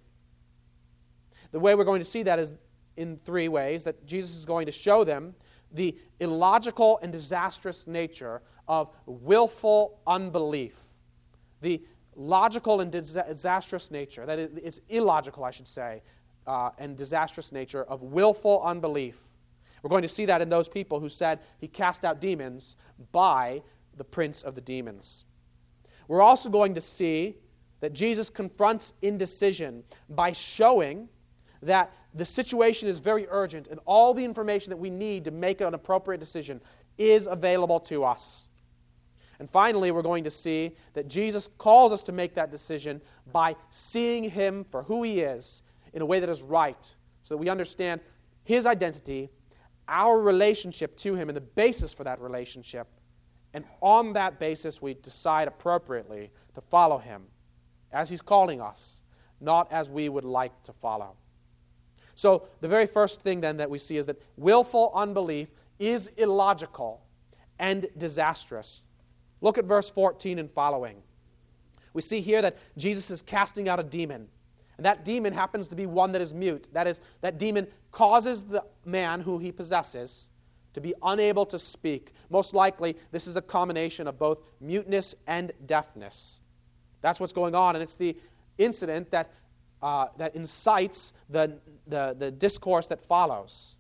The 1.53 1.61
way 1.61 1.75
we're 1.75 1.85
going 1.85 2.01
to 2.01 2.05
see 2.05 2.23
that 2.25 2.39
is 2.39 2.55
in 2.97 3.19
three 3.25 3.49
ways 3.49 3.85
that 3.85 4.07
Jesus 4.07 4.35
is 4.37 4.45
going 4.45 4.67
to 4.67 4.73
show 4.73 5.05
them 5.05 5.35
the 5.73 5.97
illogical 6.21 6.99
and 7.03 7.13
disastrous 7.13 7.87
nature 7.87 8.43
of 8.69 8.91
willful 9.07 10.01
unbelief. 10.07 10.75
The 11.61 11.83
logical 12.15 12.81
and 12.81 12.91
disastrous 12.91 13.91
nature, 13.91 14.27
that 14.27 14.39
is 14.39 14.81
illogical, 14.89 15.45
I 15.45 15.51
should 15.51 15.69
say, 15.69 16.03
uh, 16.47 16.71
and 16.79 16.97
disastrous 16.97 17.53
nature 17.53 17.85
of 17.85 18.03
willful 18.03 18.63
unbelief. 18.63 19.19
We're 19.83 19.91
going 19.91 20.03
to 20.03 20.09
see 20.09 20.27
that 20.27 20.41
in 20.41 20.49
those 20.49 20.69
people 20.69 21.01
who 21.01 21.09
said 21.09 21.41
he 21.59 21.69
cast 21.69 22.05
out 22.05 22.21
demons 22.21 22.77
by 23.13 23.63
the 23.97 24.05
prince 24.05 24.43
of 24.43 24.55
the 24.55 24.61
demons. 24.61 25.25
We're 26.09 26.23
also 26.23 26.49
going 26.49 26.75
to 26.75 26.81
see 26.81 27.37
that 27.81 27.93
Jesus 27.93 28.31
confronts 28.31 28.93
indecision 29.03 29.85
by 30.09 30.33
showing 30.33 31.09
that 31.63 31.93
the 32.15 32.25
situation 32.25 32.89
is 32.89 32.99
very 32.99 33.27
urgent 33.29 33.67
and 33.69 33.81
all 33.85 34.15
the 34.15 34.25
information 34.25 34.71
that 34.71 34.77
we 34.77 34.91
need 34.91 35.25
to 35.25 35.31
make 35.31 35.61
an 35.61 35.75
appropriate 35.75 36.19
decision 36.19 36.61
is 36.97 37.27
available 37.27 37.81
to 37.81 38.05
us. 38.05 38.47
And 39.39 39.51
finally, 39.51 39.91
we're 39.91 40.03
going 40.03 40.25
to 40.25 40.31
see 40.31 40.77
that 40.95 41.09
Jesus 41.09 41.51
calls 41.59 41.93
us 41.93 42.03
to 42.05 42.13
make 42.13 42.35
that 42.35 42.51
decision 42.51 43.03
by 43.33 43.55
seeing 43.69 44.25
him 44.25 44.65
for 44.65 44.83
who 44.83 45.03
he 45.03 45.21
is 45.21 45.63
in 45.93 46.01
a 46.01 46.07
way 46.07 46.21
that 46.21 46.31
is 46.31 46.41
right, 46.43 46.95
so 47.23 47.35
that 47.35 47.39
we 47.39 47.49
understand 47.49 48.01
his 48.45 48.65
identity, 48.65 49.29
our 49.89 50.19
relationship 50.21 50.97
to 50.99 51.15
him, 51.15 51.29
and 51.29 51.37
the 51.37 51.43
basis 51.43 51.93
for 51.93 52.05
that 52.05 52.21
relationship. 52.21 52.87
And 53.55 53.65
on 53.81 54.13
that 54.15 54.39
basis, 54.39 54.83
we 54.83 54.95
decide 54.95 55.49
appropriately 55.49 56.31
to 56.55 56.61
follow 56.61 56.99
him 56.99 57.25
as 57.93 58.11
he's 58.11 58.23
calling 58.23 58.61
us, 58.61 59.01
not 59.41 59.71
as 59.73 59.89
we 59.89 60.09
would 60.09 60.25
like 60.25 60.63
to 60.65 60.73
follow. 60.73 61.17
So, 62.15 62.49
the 62.61 62.69
very 62.69 62.87
first 62.87 63.21
thing 63.21 63.41
then 63.41 63.59
that 63.59 63.69
we 63.69 63.79
see 63.79 63.99
is 63.99 64.07
that 64.07 64.21
willful 64.37 64.91
unbelief 64.95 65.49
is 65.79 66.09
illogical 66.17 67.03
and 67.59 67.87
disastrous. 67.97 68.83
Look 69.41 69.59
at 69.59 69.65
verse 69.65 69.89
14 69.91 70.39
and 70.39 70.51
following. 70.51 71.03
We 71.93 72.03
see 72.03 72.21
here 72.21 72.43
that 72.43 72.57
Jesus 72.77 73.11
is 73.11 73.23
casting 73.23 73.69
out 73.69 73.81
a 73.81 73.83
demon. 73.83 74.29
And 74.77 74.85
that 74.85 75.05
demon 75.05 75.33
happens 75.33 75.69
to 75.69 75.75
be 75.75 75.87
one 75.87 76.13
that 76.13 76.23
is 76.23 76.35
mute. 76.35 76.69
That 76.73 76.87
is, 76.87 77.01
that 77.23 77.39
demon 77.39 77.67
causes 77.91 78.43
the 78.43 78.65
man 78.85 79.21
who 79.21 79.39
he 79.39 79.51
possesses 79.51 80.29
to 80.77 80.81
be 80.83 80.93
unable 81.03 81.47
to 81.47 81.59
speak. 81.59 82.13
Most 82.29 82.53
likely, 82.53 82.99
this 83.11 83.27
is 83.27 83.37
a 83.37 83.41
combination 83.41 84.07
of 84.07 84.19
both 84.19 84.43
muteness 84.61 85.15
and 85.27 85.51
deafness. 85.65 86.41
That's 87.01 87.19
what's 87.19 87.33
going 87.33 87.55
on, 87.55 87.77
and 87.77 87.83
it's 87.83 87.95
the 87.95 88.15
incident 88.59 89.11
that, 89.11 89.33
uh, 89.81 90.09
that 90.19 90.37
incites 90.37 91.15
the, 91.31 91.57
the, 91.87 92.15
the 92.19 92.31
discourse 92.31 92.87
that 92.89 93.01
follows. 93.01 93.75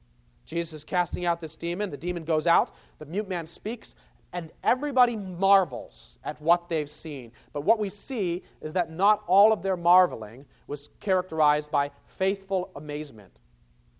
Jesus 0.46 0.72
is 0.72 0.84
casting 0.84 1.26
out 1.26 1.38
this 1.38 1.54
demon. 1.54 1.90
The 1.90 1.98
demon 1.98 2.24
goes 2.24 2.46
out. 2.46 2.70
The 2.98 3.04
mute 3.04 3.28
man 3.28 3.46
speaks, 3.46 3.94
and 4.32 4.50
everybody 4.64 5.16
marvels 5.16 6.18
at 6.24 6.40
what 6.40 6.66
they've 6.70 6.88
seen. 6.88 7.30
But 7.52 7.64
what 7.64 7.78
we 7.78 7.90
see 7.90 8.42
is 8.62 8.72
that 8.72 8.90
not 8.90 9.22
all 9.26 9.52
of 9.52 9.62
their 9.62 9.76
marveling 9.76 10.46
was 10.66 10.88
characterized 11.00 11.70
by 11.70 11.90
faithful 12.06 12.70
amazement. 12.74 13.38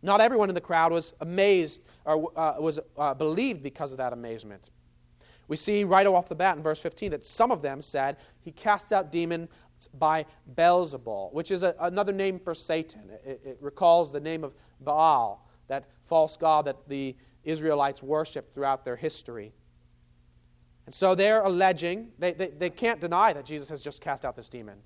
Not 0.02 0.20
everyone 0.20 0.48
in 0.48 0.54
the 0.54 0.60
crowd 0.60 0.92
was 0.92 1.14
amazed 1.20 1.82
or 2.04 2.30
uh, 2.38 2.54
was 2.60 2.78
uh, 2.96 3.14
believed 3.14 3.62
because 3.62 3.92
of 3.92 3.98
that 3.98 4.12
amazement. 4.12 4.70
We 5.48 5.56
see 5.56 5.84
right 5.84 6.06
off 6.06 6.28
the 6.28 6.34
bat 6.34 6.56
in 6.56 6.62
verse 6.62 6.80
15 6.80 7.12
that 7.12 7.24
some 7.24 7.50
of 7.50 7.62
them 7.62 7.80
said, 7.80 8.16
He 8.40 8.50
casts 8.52 8.92
out 8.92 9.12
demons 9.12 9.48
by 9.98 10.26
Beelzebul, 10.54 11.32
which 11.32 11.50
is 11.50 11.62
a, 11.62 11.74
another 11.80 12.12
name 12.12 12.38
for 12.38 12.54
Satan. 12.54 13.10
It, 13.24 13.40
it 13.44 13.58
recalls 13.60 14.10
the 14.10 14.20
name 14.20 14.44
of 14.44 14.54
Baal, 14.80 15.48
that 15.68 15.88
false 16.06 16.36
god 16.36 16.64
that 16.64 16.88
the 16.88 17.14
Israelites 17.44 18.02
worshiped 18.02 18.54
throughout 18.54 18.84
their 18.84 18.96
history. 18.96 19.52
And 20.86 20.94
so 20.94 21.14
they're 21.14 21.42
alleging, 21.42 22.12
they, 22.18 22.32
they, 22.32 22.48
they 22.48 22.70
can't 22.70 23.00
deny 23.00 23.32
that 23.32 23.44
Jesus 23.44 23.68
has 23.68 23.80
just 23.80 24.00
cast 24.00 24.24
out 24.24 24.36
this 24.36 24.48
demon. 24.48 24.78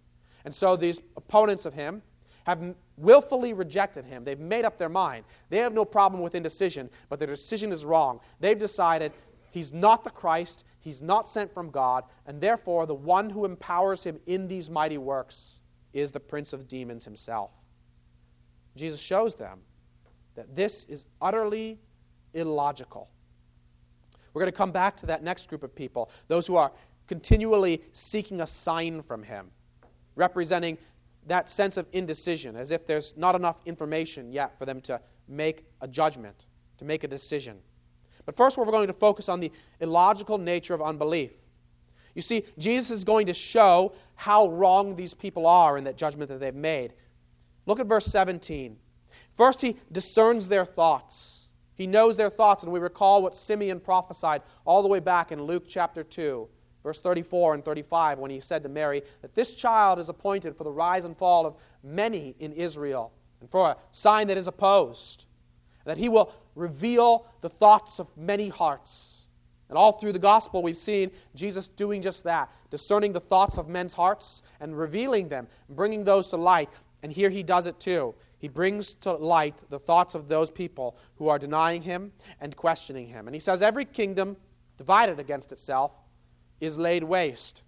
And 0.45 0.55
so 0.55 0.77
these 0.77 1.01
opponents 1.17 1.67
of 1.67 1.75
him 1.75 2.03
have 2.45 2.75
willfully 2.97 3.53
rejected 3.53 4.05
him. 4.05 4.25
They've 4.25 4.39
made 4.39 4.65
up 4.65 4.79
their 4.79 4.89
mind. 4.89 5.25
They 5.49 5.59
have 5.59 5.73
no 5.73 5.85
problem 5.85 6.23
with 6.23 6.35
indecision, 6.35 6.91
but 7.09 7.19
their 7.19 7.29
decision 7.29 7.73
is 7.73 7.85
wrong. 7.85 8.21
They've 8.41 8.59
decided 8.59 9.13
he's 9.51 9.73
not 9.73 10.05
the 10.05 10.11
Christ, 10.11 10.65
he's 10.81 11.03
not 11.03 11.29
sent 11.29 11.53
from 11.53 11.71
God, 11.71 12.05
and 12.27 12.41
therefore 12.41 12.87
the 12.87 12.95
one 12.95 13.31
who 13.31 13.45
empowers 13.45 14.03
him 14.05 14.19
in 14.27 14.49
these 14.49 14.71
mighty 14.71 14.99
works 14.99 15.61
is 15.93 16.11
the 16.11 16.21
prince 16.21 16.53
of 16.53 16.69
demons 16.69 17.05
himself. 17.05 17.51
Jesus 18.77 19.01
shows 19.01 19.35
them 19.35 19.61
that 20.35 20.55
this 20.55 20.85
is 20.85 21.07
utterly 21.21 21.79
illogical. 22.35 23.11
We're 24.33 24.43
going 24.43 24.53
to 24.53 24.57
come 24.57 24.71
back 24.71 24.97
to 24.99 25.07
that 25.07 25.23
next 25.25 25.49
group 25.49 25.63
of 25.63 25.75
people, 25.75 26.11
those 26.29 26.47
who 26.47 26.57
are 26.57 26.71
continually 27.09 27.83
seeking 27.93 28.41
a 28.41 28.47
sign 28.47 29.03
from 29.03 29.25
him, 29.25 29.51
representing 30.15 30.79
that 31.27 31.49
sense 31.49 31.77
of 31.77 31.87
indecision, 31.93 32.57
as 32.57 32.71
if 32.71 32.87
there's 32.87 33.15
not 33.17 33.35
enough 33.35 33.57
information 33.67 34.33
yet 34.33 34.59
for 34.59 34.65
them 34.65 34.81
to 34.83 35.01
make 35.29 35.65
a 35.81 35.89
judgment, 35.89 36.47
to 36.79 36.85
make 36.85 37.05
a 37.05 37.09
decision. 37.09 37.59
But 38.25 38.37
first, 38.37 38.57
we're 38.57 38.65
going 38.67 38.87
to 38.87 38.93
focus 38.93 39.29
on 39.29 39.41
the 39.41 39.53
illogical 39.81 40.39
nature 40.39 40.75
of 40.75 40.83
unbelief. 40.83 41.33
You 42.15 42.23
see, 42.23 42.45
Jesus 42.59 42.91
is 42.91 43.05
going 43.05 43.27
to 43.27 43.35
show 43.35 43.93
how 44.17 44.49
wrong 44.49 44.97
these 44.97 45.15
people 45.15 45.47
are 45.47 45.79
in 45.79 45.85
that 45.85 45.97
judgment 45.97 46.29
that 46.31 46.41
they've 46.41 46.55
made. 46.55 46.93
Look 47.67 47.81
at 47.81 47.87
verse 47.87 48.07
17. 48.07 48.77
First, 49.37 49.61
he 49.61 49.77
discerns 49.93 50.49
their 50.49 50.65
thoughts. 50.65 51.49
He 51.75 51.87
knows 51.87 52.17
their 52.17 52.31
thoughts, 52.31 52.63
and 52.63 52.73
we 52.73 52.81
recall 52.81 53.23
what 53.23 53.37
Simeon 53.37 53.81
prophesied 53.81 54.43
all 54.67 54.83
the 54.83 54.89
way 54.89 55.01
back 55.01 55.33
in 55.33 55.43
Luke 55.43 55.65
chapter 55.67 56.03
2, 56.03 56.49
verse 56.83 57.01
34 57.01 57.55
and 57.55 57.65
35, 57.65 58.19
when 58.19 58.31
he 58.31 58.41
said 58.41 58.63
to 58.63 58.69
Mary 58.69 59.03
that 59.23 59.35
this 59.35 59.55
child 59.55 59.99
is 59.99 60.09
appointed 60.09 60.57
for 60.57 60.65
the 60.65 60.71
rise 60.71 61.05
and 61.05 61.17
fall 61.17 61.47
of 61.47 61.57
many 61.83 62.35
in 62.39 62.53
Israel, 62.53 63.13
and 63.41 63.51
for 63.51 63.71
a 63.71 63.77
sign 63.93 64.27
that 64.29 64.39
is 64.39 64.47
opposed, 64.47 65.27
that 65.85 65.99
he 65.99 66.09
will 66.09 66.33
reveal 66.55 67.27
the 67.41 67.49
thoughts 67.49 67.99
of 67.99 68.07
many 68.17 68.49
hearts. 68.49 69.17
And 69.69 69.79
all 69.79 69.93
through 69.93 70.13
the 70.13 70.19
gospel, 70.19 70.63
we've 70.63 70.77
seen 70.77 71.11
Jesus 71.35 71.69
doing 71.69 72.03
just 72.03 72.25
that, 72.25 72.51
discerning 72.71 73.13
the 73.13 73.21
thoughts 73.21 73.57
of 73.57 73.69
men's 73.69 73.95
hearts 73.95 74.43
and 74.61 74.77
revealing 74.77 75.29
them, 75.29 75.47
bringing 75.69 76.03
those 76.03 76.29
to 76.29 76.37
light. 76.37 76.69
And 77.03 77.13
here 77.13 77.31
he 77.31 77.45
does 77.45 77.67
it 77.67 77.79
too. 77.79 78.15
He 78.39 78.49
brings 78.49 78.95
to 78.95 79.13
light 79.13 79.63
the 79.71 79.79
thoughts 79.79 80.15
of 80.15 80.27
those 80.27 80.51
people 80.51 80.97
who 81.17 81.29
are 81.29 81.39
denying 81.39 81.83
him 81.83 82.11
and 82.41 82.57
questioning 82.57 83.07
him. 83.07 83.29
And 83.29 83.35
he 83.35 83.39
says, 83.39 83.63
Every 83.63 83.85
kingdom 83.85 84.37
divided 84.77 85.21
against 85.21 85.53
itself 85.53 85.93
is 86.61 86.79
laid 86.79 87.03
waste, 87.03 87.63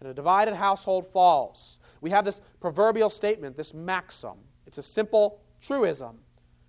and 0.00 0.08
a 0.08 0.14
divided 0.14 0.54
household 0.54 1.06
falls. 1.12 1.78
We 2.00 2.10
have 2.10 2.24
this 2.24 2.40
proverbial 2.60 3.10
statement, 3.10 3.56
this 3.56 3.74
maxim. 3.74 4.34
It's 4.66 4.78
a 4.78 4.82
simple 4.82 5.40
truism. 5.60 6.18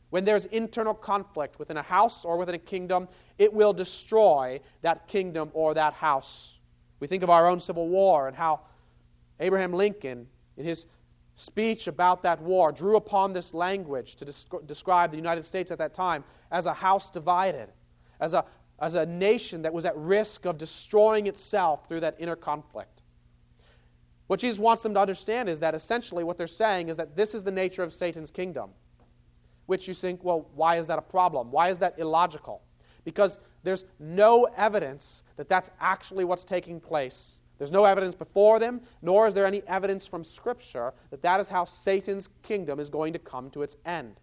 When 0.10 0.26
there's 0.26 0.46
internal 0.46 0.94
conflict 0.94 1.60
within 1.60 1.78
a 1.78 1.84
house 1.84 2.26
or 2.26 2.38
within 2.38 2.56
a 2.56 2.60
kingdom, 2.60 3.08
it 3.38 3.54
will 3.54 3.74
destroy 3.74 4.60
that 4.82 5.08
kingdom 5.08 5.52
or 5.54 5.74
that 5.76 5.94
house. 5.94 6.60
We 7.00 7.08
think 7.08 7.22
of 7.22 7.30
our 7.30 7.48
own 7.48 7.60
Civil 7.60 7.88
War 7.88 8.28
and 8.28 8.36
how 8.36 8.62
Abraham 9.40 9.74
Lincoln, 9.74 10.28
in 10.58 10.66
his 10.66 10.86
speech 11.36 11.88
about 11.88 12.22
that 12.24 12.42
war 12.42 12.72
drew 12.72 12.98
upon 12.98 13.32
this 13.32 13.54
language 13.54 14.16
to 14.18 14.26
desc- 14.26 14.68
describe 14.68 15.12
the 15.12 15.18
United 15.18 15.46
States 15.46 15.72
at 15.72 15.78
that 15.78 15.94
time 15.94 16.24
as 16.52 16.66
a 16.66 16.74
house 16.74 17.10
divided, 17.10 17.70
as 18.20 18.34
a, 18.34 18.44
as 18.82 18.96
a 18.96 19.06
nation 19.06 19.62
that 19.64 19.74
was 19.74 19.86
at 19.86 19.96
risk 19.98 20.46
of 20.46 20.58
destroying 20.58 21.28
itself 21.28 21.88
through 21.88 22.00
that 22.02 22.16
inner 22.20 22.36
conflict. 22.36 23.02
What 24.28 24.40
Jesus 24.40 24.60
wants 24.60 24.84
them 24.84 24.94
to 24.94 25.00
understand 25.00 25.50
is 25.50 25.60
that 25.60 25.74
essentially 25.74 26.24
what 26.24 26.38
they're 26.38 26.48
saying 26.48 26.90
is 26.90 26.98
that 26.98 27.16
this 27.16 27.34
is 27.34 27.44
the 27.44 27.52
nature 27.52 27.84
of 27.84 27.92
Satan's 27.92 28.32
kingdom. 28.32 28.70
Which 29.66 29.88
you 29.88 29.94
think, 29.94 30.24
well, 30.24 30.48
why 30.56 30.78
is 30.78 30.88
that 30.88 31.00
a 31.00 31.02
problem? 31.04 31.52
Why 31.52 31.70
is 31.70 31.80
that 31.80 31.98
illogical? 31.98 32.62
Because 33.04 33.40
there's 33.64 33.86
no 34.00 34.46
evidence 34.56 35.24
that 35.36 35.50
that's 35.50 35.72
actually 35.80 36.26
what's 36.26 36.44
taking 36.44 36.80
place 36.80 37.40
there's 37.60 37.72
no 37.72 37.84
evidence 37.84 38.16
before 38.16 38.58
them, 38.58 38.82
nor 39.02 39.28
is 39.28 39.34
there 39.34 39.46
any 39.46 39.62
evidence 39.68 40.08
from 40.08 40.24
Scripture 40.24 40.94
that 41.12 41.22
that 41.22 41.42
is 41.42 41.50
how 41.50 41.66
Satan's 41.66 42.30
kingdom 42.42 42.80
is 42.80 42.90
going 42.90 43.14
to 43.14 43.20
come 43.20 43.50
to 43.52 43.62
its 43.62 43.76
end. 43.86 44.22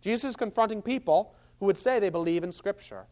Jesus 0.00 0.30
is 0.30 0.36
confronting 0.36 0.80
people 0.80 1.34
who 1.60 1.66
would 1.66 1.78
say 1.78 2.00
they 2.00 2.08
believe 2.08 2.42
in 2.42 2.50
Scripture. 2.50 3.04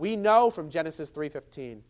We 0.00 0.16
know 0.16 0.50
from 0.50 0.70
Genesis 0.70 1.10
3:15 1.10 1.82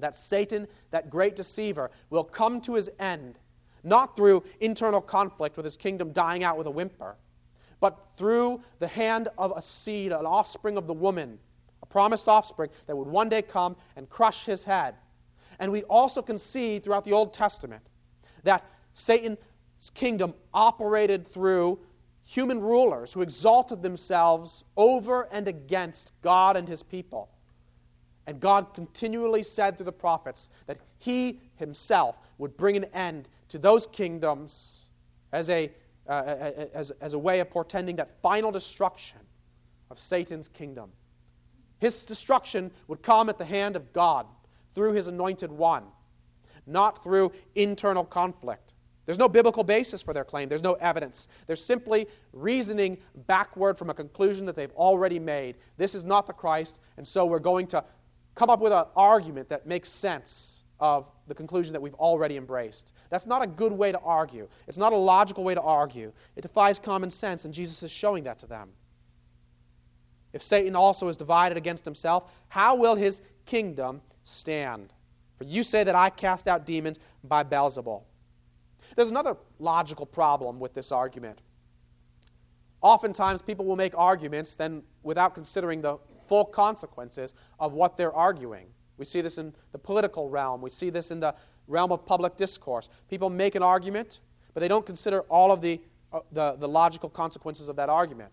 that 0.00 0.16
Satan, 0.16 0.66
that 0.90 1.08
great 1.08 1.36
deceiver, 1.36 1.92
will 2.10 2.24
come 2.24 2.60
to 2.62 2.74
his 2.74 2.90
end 2.98 3.38
not 3.84 4.16
through 4.16 4.42
internal 4.58 5.00
conflict 5.00 5.56
with 5.56 5.64
his 5.64 5.76
kingdom 5.76 6.12
dying 6.12 6.42
out 6.42 6.58
with 6.58 6.66
a 6.66 6.70
whimper, 6.70 7.16
but 7.78 8.08
through 8.16 8.60
the 8.80 8.88
hand 8.88 9.28
of 9.38 9.52
a 9.56 9.62
seed, 9.62 10.10
an 10.10 10.26
offspring 10.26 10.76
of 10.76 10.88
the 10.88 10.92
woman, 10.92 11.38
a 11.80 11.86
promised 11.86 12.26
offspring 12.26 12.70
that 12.86 12.96
would 12.96 13.06
one 13.06 13.28
day 13.28 13.40
come 13.40 13.76
and 13.94 14.10
crush 14.10 14.44
his 14.44 14.64
head. 14.64 14.96
And 15.60 15.70
we 15.70 15.84
also 15.84 16.22
can 16.22 16.38
see 16.38 16.80
throughout 16.80 17.04
the 17.04 17.12
Old 17.12 17.32
Testament 17.32 17.86
that 18.42 18.64
Satan's 18.94 19.38
kingdom 19.94 20.34
operated 20.52 21.26
through 21.28 21.78
human 22.28 22.60
rulers 22.60 23.14
who 23.14 23.22
exalted 23.22 23.82
themselves 23.82 24.62
over 24.76 25.26
and 25.32 25.48
against 25.48 26.12
God 26.20 26.58
and 26.58 26.68
his 26.68 26.82
people. 26.82 27.30
And 28.26 28.38
God 28.38 28.74
continually 28.74 29.42
said 29.42 29.78
through 29.78 29.86
the 29.86 29.92
prophets 29.92 30.50
that 30.66 30.78
he 30.98 31.40
himself 31.56 32.18
would 32.36 32.54
bring 32.58 32.76
an 32.76 32.84
end 32.92 33.30
to 33.48 33.58
those 33.58 33.86
kingdoms 33.86 34.82
as 35.32 35.48
a, 35.48 35.70
uh, 36.06 36.50
as, 36.74 36.90
as 37.00 37.14
a 37.14 37.18
way 37.18 37.40
of 37.40 37.48
portending 37.48 37.96
that 37.96 38.20
final 38.20 38.50
destruction 38.50 39.20
of 39.90 39.98
Satan's 39.98 40.48
kingdom. 40.48 40.92
His 41.78 42.04
destruction 42.04 42.70
would 42.88 43.02
come 43.02 43.30
at 43.30 43.38
the 43.38 43.46
hand 43.46 43.74
of 43.74 43.94
God 43.94 44.26
through 44.74 44.92
his 44.92 45.06
anointed 45.06 45.50
one, 45.50 45.84
not 46.66 47.02
through 47.02 47.32
internal 47.54 48.04
conflict. 48.04 48.67
There's 49.08 49.16
no 49.16 49.26
biblical 49.26 49.64
basis 49.64 50.02
for 50.02 50.12
their 50.12 50.22
claim. 50.22 50.50
There's 50.50 50.62
no 50.62 50.74
evidence. 50.74 51.28
They're 51.46 51.56
simply 51.56 52.08
reasoning 52.34 52.98
backward 53.26 53.78
from 53.78 53.88
a 53.88 53.94
conclusion 53.94 54.44
that 54.44 54.54
they've 54.54 54.70
already 54.72 55.18
made. 55.18 55.56
This 55.78 55.94
is 55.94 56.04
not 56.04 56.26
the 56.26 56.34
Christ, 56.34 56.80
and 56.98 57.08
so 57.08 57.24
we're 57.24 57.38
going 57.38 57.68
to 57.68 57.82
come 58.34 58.50
up 58.50 58.60
with 58.60 58.70
an 58.70 58.84
argument 58.94 59.48
that 59.48 59.66
makes 59.66 59.88
sense 59.88 60.62
of 60.78 61.10
the 61.26 61.34
conclusion 61.34 61.72
that 61.72 61.80
we've 61.80 61.94
already 61.94 62.36
embraced. 62.36 62.92
That's 63.08 63.24
not 63.24 63.40
a 63.40 63.46
good 63.46 63.72
way 63.72 63.92
to 63.92 63.98
argue. 64.00 64.46
It's 64.66 64.76
not 64.76 64.92
a 64.92 64.96
logical 64.96 65.42
way 65.42 65.54
to 65.54 65.62
argue. 65.62 66.12
It 66.36 66.42
defies 66.42 66.78
common 66.78 67.10
sense, 67.10 67.46
and 67.46 67.54
Jesus 67.54 67.82
is 67.82 67.90
showing 67.90 68.24
that 68.24 68.38
to 68.40 68.46
them. 68.46 68.68
If 70.34 70.42
Satan 70.42 70.76
also 70.76 71.08
is 71.08 71.16
divided 71.16 71.56
against 71.56 71.86
himself, 71.86 72.30
how 72.48 72.74
will 72.74 72.94
his 72.94 73.22
kingdom 73.46 74.02
stand. 74.24 74.92
For 75.38 75.44
you 75.44 75.62
say 75.62 75.82
that 75.82 75.94
I 75.94 76.10
cast 76.10 76.46
out 76.46 76.66
demons 76.66 76.98
by 77.24 77.42
Beelzebul. 77.42 78.02
There's 78.98 79.10
another 79.10 79.36
logical 79.60 80.06
problem 80.06 80.58
with 80.58 80.74
this 80.74 80.90
argument. 80.90 81.38
Oftentimes, 82.80 83.42
people 83.42 83.64
will 83.64 83.76
make 83.76 83.96
arguments 83.96 84.56
then 84.56 84.82
without 85.04 85.36
considering 85.36 85.80
the 85.80 85.98
full 86.26 86.44
consequences 86.44 87.34
of 87.60 87.74
what 87.74 87.96
they're 87.96 88.12
arguing. 88.12 88.66
We 88.96 89.04
see 89.04 89.20
this 89.20 89.38
in 89.38 89.54
the 89.70 89.78
political 89.78 90.28
realm, 90.28 90.60
we 90.60 90.70
see 90.70 90.90
this 90.90 91.12
in 91.12 91.20
the 91.20 91.32
realm 91.68 91.92
of 91.92 92.04
public 92.06 92.36
discourse. 92.36 92.88
People 93.08 93.30
make 93.30 93.54
an 93.54 93.62
argument, 93.62 94.18
but 94.52 94.62
they 94.62 94.66
don't 94.66 94.84
consider 94.84 95.20
all 95.28 95.52
of 95.52 95.60
the 95.60 95.80
uh, 96.12 96.18
the, 96.32 96.56
the 96.58 96.68
logical 96.68 97.08
consequences 97.08 97.68
of 97.68 97.76
that 97.76 97.88
argument. 97.88 98.32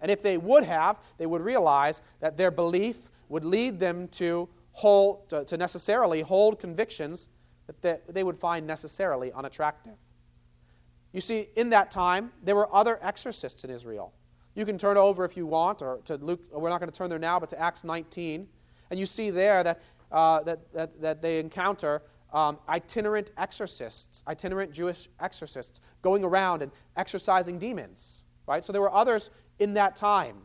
And 0.00 0.12
if 0.12 0.22
they 0.22 0.36
would 0.36 0.62
have, 0.62 1.00
they 1.18 1.26
would 1.26 1.42
realize 1.42 2.02
that 2.20 2.36
their 2.36 2.52
belief 2.52 2.98
would 3.28 3.44
lead 3.44 3.80
them 3.80 4.06
to, 4.08 4.48
hold, 4.70 5.28
to, 5.30 5.44
to 5.46 5.56
necessarily 5.56 6.20
hold 6.20 6.60
convictions 6.60 7.26
that 7.66 8.14
they, 8.14 8.22
would 8.22 8.38
find 8.38 8.66
necessarily 8.66 9.32
unattractive. 9.32 9.94
You 11.12 11.20
see, 11.20 11.48
in 11.56 11.70
that 11.70 11.90
time, 11.90 12.32
there 12.42 12.54
were 12.54 12.72
other 12.74 12.98
exorcists 13.02 13.64
in 13.64 13.70
Israel. 13.70 14.12
You 14.54 14.64
can 14.64 14.78
turn 14.78 14.96
over 14.96 15.24
if 15.24 15.36
you 15.36 15.46
want, 15.46 15.82
or 15.82 16.00
to 16.04 16.16
Luke, 16.16 16.40
we're 16.52 16.68
not 16.68 16.80
going 16.80 16.90
to 16.90 16.96
turn 16.96 17.10
there 17.10 17.18
now, 17.18 17.40
but 17.40 17.48
to 17.50 17.60
Acts 17.60 17.84
19. 17.84 18.46
And 18.90 19.00
you 19.00 19.06
see 19.06 19.30
there 19.30 19.62
that, 19.64 19.82
uh, 20.12 20.42
that, 20.42 20.72
that, 20.72 21.00
that 21.00 21.22
they 21.22 21.38
encounter 21.38 22.02
um, 22.32 22.58
itinerant 22.68 23.30
exorcists, 23.38 24.22
itinerant 24.28 24.72
Jewish 24.72 25.08
exorcists, 25.20 25.80
going 26.02 26.24
around 26.24 26.62
and 26.62 26.72
exorcising 26.96 27.58
demons. 27.58 28.22
Right? 28.46 28.64
So 28.64 28.72
there 28.72 28.82
were 28.82 28.92
others 28.92 29.30
in 29.58 29.74
that 29.74 29.96
time. 29.96 30.36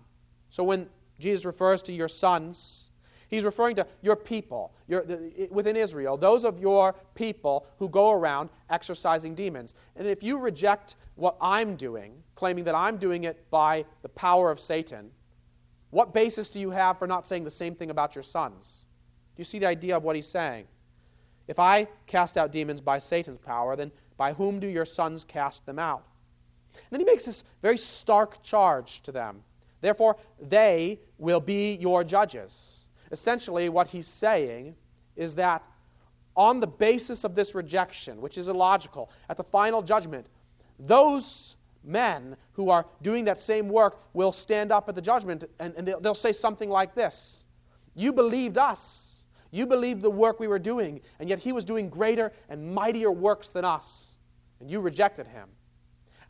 So 0.49 0.63
when 0.63 0.87
Jesus 1.19 1.45
refers 1.45 1.81
to 1.83 1.93
your 1.93 2.07
sons, 2.07 2.88
he's 3.29 3.43
referring 3.43 3.75
to 3.77 3.87
your 4.01 4.15
people 4.15 4.73
your, 4.87 5.03
the, 5.03 5.47
within 5.51 5.75
Israel, 5.75 6.17
those 6.17 6.43
of 6.43 6.59
your 6.59 6.95
people 7.15 7.65
who 7.77 7.87
go 7.87 8.11
around 8.11 8.49
exorcising 8.69 9.35
demons. 9.35 9.75
And 9.95 10.07
if 10.07 10.23
you 10.23 10.37
reject 10.37 10.95
what 11.15 11.37
I'm 11.39 11.75
doing, 11.75 12.13
claiming 12.35 12.63
that 12.65 12.75
I'm 12.75 12.97
doing 12.97 13.25
it 13.25 13.49
by 13.51 13.85
the 14.01 14.09
power 14.09 14.49
of 14.51 14.59
Satan, 14.59 15.11
what 15.91 16.13
basis 16.13 16.49
do 16.49 16.59
you 16.59 16.71
have 16.71 16.97
for 16.97 17.07
not 17.07 17.25
saying 17.25 17.43
the 17.43 17.51
same 17.51 17.75
thing 17.75 17.89
about 17.89 18.15
your 18.15 18.23
sons? 18.23 18.85
Do 19.35 19.41
you 19.41 19.45
see 19.45 19.59
the 19.59 19.67
idea 19.67 19.95
of 19.95 20.03
what 20.03 20.15
he's 20.15 20.27
saying? 20.27 20.65
If 21.47 21.59
I 21.59 21.87
cast 22.05 22.37
out 22.37 22.51
demons 22.51 22.81
by 22.81 22.99
Satan's 22.99 23.39
power, 23.39 23.75
then 23.75 23.91
by 24.17 24.33
whom 24.33 24.59
do 24.59 24.67
your 24.67 24.85
sons 24.85 25.23
cast 25.23 25.65
them 25.65 25.79
out? 25.79 26.03
And 26.73 26.83
then 26.91 26.99
he 26.99 27.05
makes 27.05 27.25
this 27.25 27.43
very 27.61 27.77
stark 27.77 28.43
charge 28.43 29.01
to 29.03 29.11
them. 29.11 29.43
Therefore, 29.81 30.17
they 30.39 30.99
will 31.17 31.39
be 31.39 31.75
your 31.75 32.03
judges. 32.03 32.78
Essentially, 33.11 33.69
what 33.69 33.87
he's 33.87 34.07
saying 34.07 34.75
is 35.15 35.35
that 35.35 35.65
on 36.35 36.59
the 36.59 36.67
basis 36.67 37.23
of 37.23 37.35
this 37.35 37.55
rejection, 37.55 38.21
which 38.21 38.37
is 38.37 38.47
illogical, 38.47 39.11
at 39.29 39.37
the 39.37 39.43
final 39.43 39.81
judgment, 39.81 40.25
those 40.79 41.55
men 41.83 42.37
who 42.53 42.69
are 42.69 42.85
doing 43.01 43.25
that 43.25 43.39
same 43.39 43.67
work 43.67 43.99
will 44.13 44.31
stand 44.31 44.71
up 44.71 44.89
at 44.89 44.95
the 44.95 45.01
judgment 45.01 45.43
and, 45.59 45.73
and 45.75 45.87
they'll, 45.87 45.99
they'll 45.99 46.13
say 46.13 46.31
something 46.31 46.69
like 46.69 46.93
this 46.95 47.43
You 47.95 48.13
believed 48.13 48.57
us. 48.57 49.05
You 49.51 49.65
believed 49.65 50.03
the 50.03 50.11
work 50.11 50.39
we 50.39 50.47
were 50.47 50.59
doing, 50.59 51.01
and 51.19 51.27
yet 51.27 51.39
he 51.39 51.51
was 51.51 51.65
doing 51.65 51.89
greater 51.89 52.31
and 52.49 52.71
mightier 52.73 53.11
works 53.11 53.47
than 53.49 53.65
us, 53.65 54.15
and 54.59 54.69
you 54.69 54.79
rejected 54.79 55.25
him. 55.25 55.49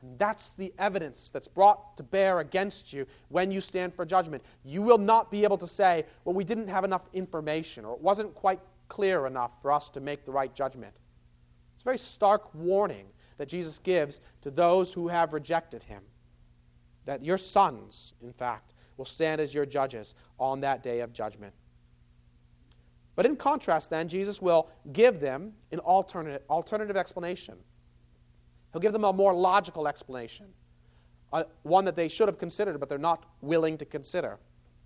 And 0.02 0.18
that's 0.18 0.52
the 0.52 0.74
evidence 0.80 1.30
that's 1.30 1.48
brought 1.48 1.98
to 1.98 2.04
bear 2.04 2.40
against 2.40 2.94
you 2.94 3.06
when 3.28 3.52
you 3.52 3.60
stand 3.60 3.94
for 3.94 4.06
judgment. 4.06 4.44
You 4.64 4.82
will 4.82 4.98
not 4.98 5.30
be 5.30 5.44
able 5.44 5.58
to 5.58 5.68
say, 5.68 6.06
well, 6.24 6.34
we 6.34 6.46
didn't 6.46 6.70
have 6.70 6.86
enough 6.86 7.10
information, 7.14 7.84
or 7.84 7.96
it 7.96 8.02
wasn't 8.02 8.34
quite 8.34 8.62
clear 8.88 9.28
enough 9.28 9.52
for 9.62 9.72
us 9.72 9.90
to 9.90 10.00
make 10.00 10.26
the 10.26 10.32
right 10.32 10.54
judgment. 10.54 10.94
It's 11.76 11.84
a 11.84 11.86
very 11.86 11.98
stark 11.98 12.54
warning 12.56 13.08
that 13.38 13.48
Jesus 13.48 13.80
gives 13.80 14.22
to 14.42 14.52
those 14.52 14.94
who 14.94 15.08
have 15.08 15.34
rejected 15.34 15.84
him. 15.84 16.04
That 17.06 17.24
your 17.24 17.38
sons, 17.38 18.14
in 18.22 18.34
fact, 18.34 18.74
will 18.98 19.06
stand 19.06 19.42
as 19.42 19.54
your 19.54 19.66
judges 19.66 20.14
on 20.40 20.62
that 20.62 20.84
day 20.84 21.00
of 21.00 21.14
judgment. 21.14 21.54
But 23.16 23.26
in 23.26 23.36
contrast, 23.36 23.90
then, 23.90 24.08
Jesus 24.08 24.42
will 24.42 24.70
give 24.94 25.20
them 25.20 25.54
an 25.72 25.80
alternative, 25.80 26.42
alternative 26.50 26.96
explanation. 26.96 27.58
He'll 28.72 28.82
give 28.82 28.94
them 28.94 29.04
a 29.04 29.14
more 29.14 29.34
logical 29.34 29.88
explanation, 29.88 30.48
uh, 31.34 31.44
one 31.64 31.86
that 31.86 31.96
they 31.96 32.08
should 32.08 32.28
have 32.28 32.38
considered, 32.38 32.80
but 32.80 32.90
they're 32.90 32.98
not 32.98 33.26
willing 33.42 33.78
to 33.78 33.86
consider. 33.86 34.38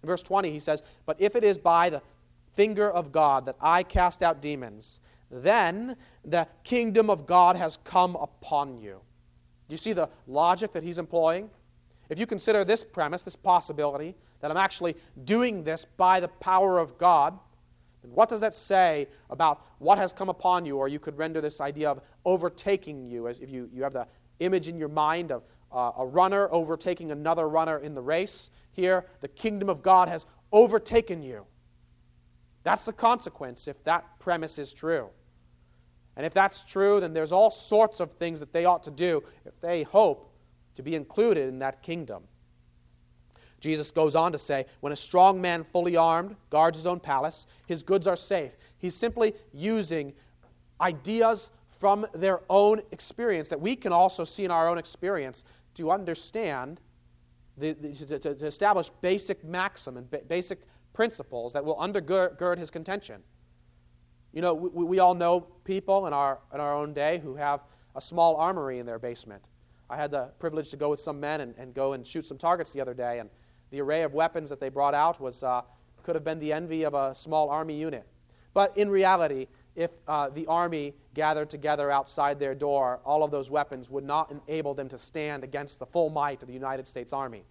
In 0.02 0.08
verse 0.08 0.24
20, 0.24 0.52
he 0.52 0.60
says, 0.60 0.84
But 1.06 1.20
if 1.20 1.36
it 1.36 1.44
is 1.44 1.58
by 1.58 1.90
the 1.90 2.02
finger 2.56 2.90
of 2.90 3.12
God 3.12 3.46
that 3.46 3.56
I 3.62 3.84
cast 3.84 4.22
out 4.22 4.42
demons, 4.42 5.02
then 5.32 5.96
the 6.24 6.48
kingdom 6.64 7.10
of 7.10 7.26
God 7.26 7.56
has 7.56 7.78
come 7.84 8.16
upon 8.18 8.80
you. 8.80 9.02
Do 9.68 9.74
you 9.74 9.78
see 9.78 9.94
the 9.94 10.10
logic 10.28 10.74
that 10.74 10.84
he's 10.84 10.98
employing? 10.98 11.50
If 12.10 12.20
you 12.20 12.28
consider 12.28 12.64
this 12.64 12.84
premise, 12.84 13.24
this 13.24 13.36
possibility, 13.36 14.16
that 14.42 14.52
I'm 14.52 14.58
actually 14.58 14.96
doing 15.24 15.64
this 15.64 15.86
by 15.86 16.20
the 16.20 16.28
power 16.28 16.78
of 16.78 16.98
God, 16.98 17.40
what 18.12 18.30
does 18.30 18.42
that 18.42 18.54
say 18.54 19.08
about 19.30 19.66
what 19.80 19.98
has 19.98 20.14
come 20.14 20.30
upon 20.30 20.66
you? 20.66 20.78
Or 20.78 20.88
you 20.88 21.00
could 21.00 21.18
render 21.18 21.42
this 21.42 21.62
idea 21.62 21.90
of 21.90 22.02
overtaking 22.26 23.06
you, 23.06 23.28
as 23.28 23.40
if 23.40 23.50
you, 23.50 23.70
you 23.74 23.84
have 23.84 23.94
the 23.94 24.08
image 24.40 24.68
in 24.68 24.78
your 24.78 24.90
mind 24.90 25.32
of 25.32 25.44
uh, 25.72 25.92
a 25.98 26.06
runner 26.06 26.48
overtaking 26.52 27.12
another 27.12 27.48
runner 27.48 27.80
in 27.80 27.96
the 27.96 28.02
race. 28.02 28.50
Here, 28.72 29.06
the 29.22 29.28
kingdom 29.28 29.70
of 29.70 29.82
God 29.82 30.10
has 30.10 30.26
overtaken 30.52 31.22
you. 31.22 31.46
That's 32.64 32.86
the 32.86 32.94
consequence 32.94 33.68
if 33.68 33.84
that 33.84 34.20
premise 34.20 34.60
is 34.60 34.74
true. 34.74 35.10
And 36.16 36.26
if 36.26 36.34
that's 36.34 36.64
true, 36.64 37.00
then 37.00 37.14
there's 37.14 37.32
all 37.32 37.50
sorts 37.50 38.00
of 38.00 38.12
things 38.14 38.40
that 38.40 38.54
they 38.54 38.66
ought 38.66 38.84
to 38.84 38.92
do 38.92 39.24
if 39.46 39.60
they 39.62 39.84
hope 39.84 40.32
to 40.76 40.84
be 40.84 40.96
included 40.96 41.50
in 41.50 41.60
that 41.60 41.82
kingdom. 41.82 42.24
Jesus 43.64 43.92
goes 43.92 44.14
on 44.14 44.34
to 44.34 44.38
say, 44.38 44.66
when 44.82 44.92
a 44.92 44.96
strong 44.96 45.40
man, 45.40 45.64
fully 45.64 45.96
armed, 45.96 46.36
guards 46.50 46.78
his 46.78 46.86
own 46.86 47.00
palace, 47.00 47.46
his 47.66 47.82
goods 47.82 48.08
are 48.08 48.18
safe. 48.18 48.52
He's 48.78 48.94
simply 48.94 49.34
using 49.54 50.12
ideas 50.82 51.50
from 51.80 52.06
their 52.14 52.42
own 52.50 52.82
experience 52.92 53.48
that 53.48 53.62
we 53.62 53.78
can 53.78 53.94
also 53.94 54.26
see 54.26 54.44
in 54.44 54.52
our 54.52 54.68
own 54.68 54.78
experience 54.78 55.46
to 55.76 55.92
understand, 55.92 56.82
the, 57.58 57.72
the, 57.72 58.20
to, 58.20 58.36
to, 58.36 58.46
establish 58.46 58.90
basic 59.02 59.46
maxim 59.46 59.96
and 59.96 60.12
ba- 60.12 60.24
basic 60.28 60.64
principles 60.92 61.54
that 61.54 61.64
will 61.64 61.78
undergird 61.78 62.58
his 62.58 62.70
contention. 62.70 63.24
You 64.34 64.42
know, 64.42 64.54
we, 64.54 64.84
we 64.84 65.00
all 65.00 65.16
know 65.16 65.40
people 65.64 66.06
in 66.08 66.12
our, 66.12 66.40
in 66.54 66.60
our 66.60 66.76
own 66.76 66.94
day 66.94 67.20
who 67.24 67.34
have 67.36 67.62
a 67.96 68.02
small 68.02 68.36
armory 68.36 68.80
in 68.80 68.86
their 68.86 69.00
basement. 69.00 69.48
I 69.90 69.96
had 69.96 70.12
the 70.12 70.32
privilege 70.38 70.70
to 70.72 70.78
go 70.78 70.90
with 70.90 71.00
some 71.00 71.18
men 71.18 71.40
and, 71.40 71.56
and 71.58 71.74
go 71.74 71.94
and 71.94 72.06
shoot 72.06 72.26
some 72.26 72.38
targets 72.38 72.74
the 72.74 72.82
other 72.82 72.94
day, 72.94 73.20
and 73.20 73.30
the 73.74 73.82
array 73.82 74.04
of 74.04 74.14
weapons 74.14 74.50
that 74.50 74.60
they 74.60 74.70
brought 74.70 74.94
out 74.94 75.20
was, 75.20 75.42
uh, 75.42 75.64
could 76.04 76.14
have 76.14 76.24
been 76.24 76.38
the 76.38 76.54
envy 76.54 76.84
of 76.84 76.94
a 76.94 77.12
small 77.16 77.50
army 77.50 77.76
unit. 77.76 78.06
But 78.54 78.78
in 78.78 78.88
reality, 78.88 79.48
if 79.76 79.90
uh, 80.08 80.30
the 80.30 80.46
army 80.46 80.94
gathered 81.16 81.50
together 81.50 81.90
outside 81.90 82.38
their 82.38 82.54
door, 82.54 83.00
all 83.04 83.24
of 83.24 83.32
those 83.32 83.50
weapons 83.50 83.90
would 83.90 84.04
not 84.04 84.32
enable 84.48 84.76
them 84.76 84.88
to 84.90 84.98
stand 85.00 85.44
against 85.44 85.80
the 85.80 85.88
full 85.88 86.12
might 86.12 86.40
of 86.44 86.48
the 86.48 86.54
United 86.54 86.86
States 86.86 87.14
Army. 87.14 87.46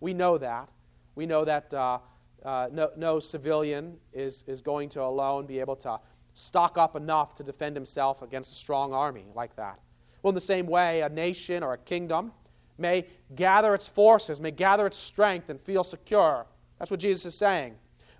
We 0.00 0.12
know 0.12 0.38
that. 0.38 0.68
We 1.14 1.24
know 1.24 1.44
that 1.44 1.72
uh, 1.72 1.98
uh, 2.44 2.66
no, 2.72 2.90
no, 2.96 3.20
civilian 3.20 3.96
is, 4.12 4.42
is 4.48 4.62
going 4.62 4.88
to 4.88 5.02
alone 5.02 5.46
be 5.46 5.60
able 5.60 5.76
to 5.76 6.00
stock 6.34 6.78
up 6.78 6.96
enough 6.96 7.36
to 7.36 7.44
defend 7.44 7.76
himself 7.76 8.22
against 8.22 8.50
a 8.50 8.56
strong 8.56 8.92
army 8.92 9.26
like 9.36 9.54
that. 9.54 9.78
Well, 10.24 10.30
in 10.30 10.34
the 10.34 10.40
same 10.40 10.66
way, 10.66 11.02
a 11.02 11.08
nation 11.08 11.62
or 11.62 11.74
a 11.74 11.78
kingdom 11.78 12.32
may 12.80 13.06
gather 13.34 13.74
its 13.74 13.86
forces, 13.86 14.40
may 14.40 14.50
gather 14.50 14.86
its 14.86 14.96
strength, 14.96 15.50
and 15.50 15.60
feel 15.60 15.84
secure. 15.84 16.46
That's 16.78 16.90
what 16.90 17.00
Jesus 17.00 17.26
is 17.26 17.34
saying. 17.34 17.74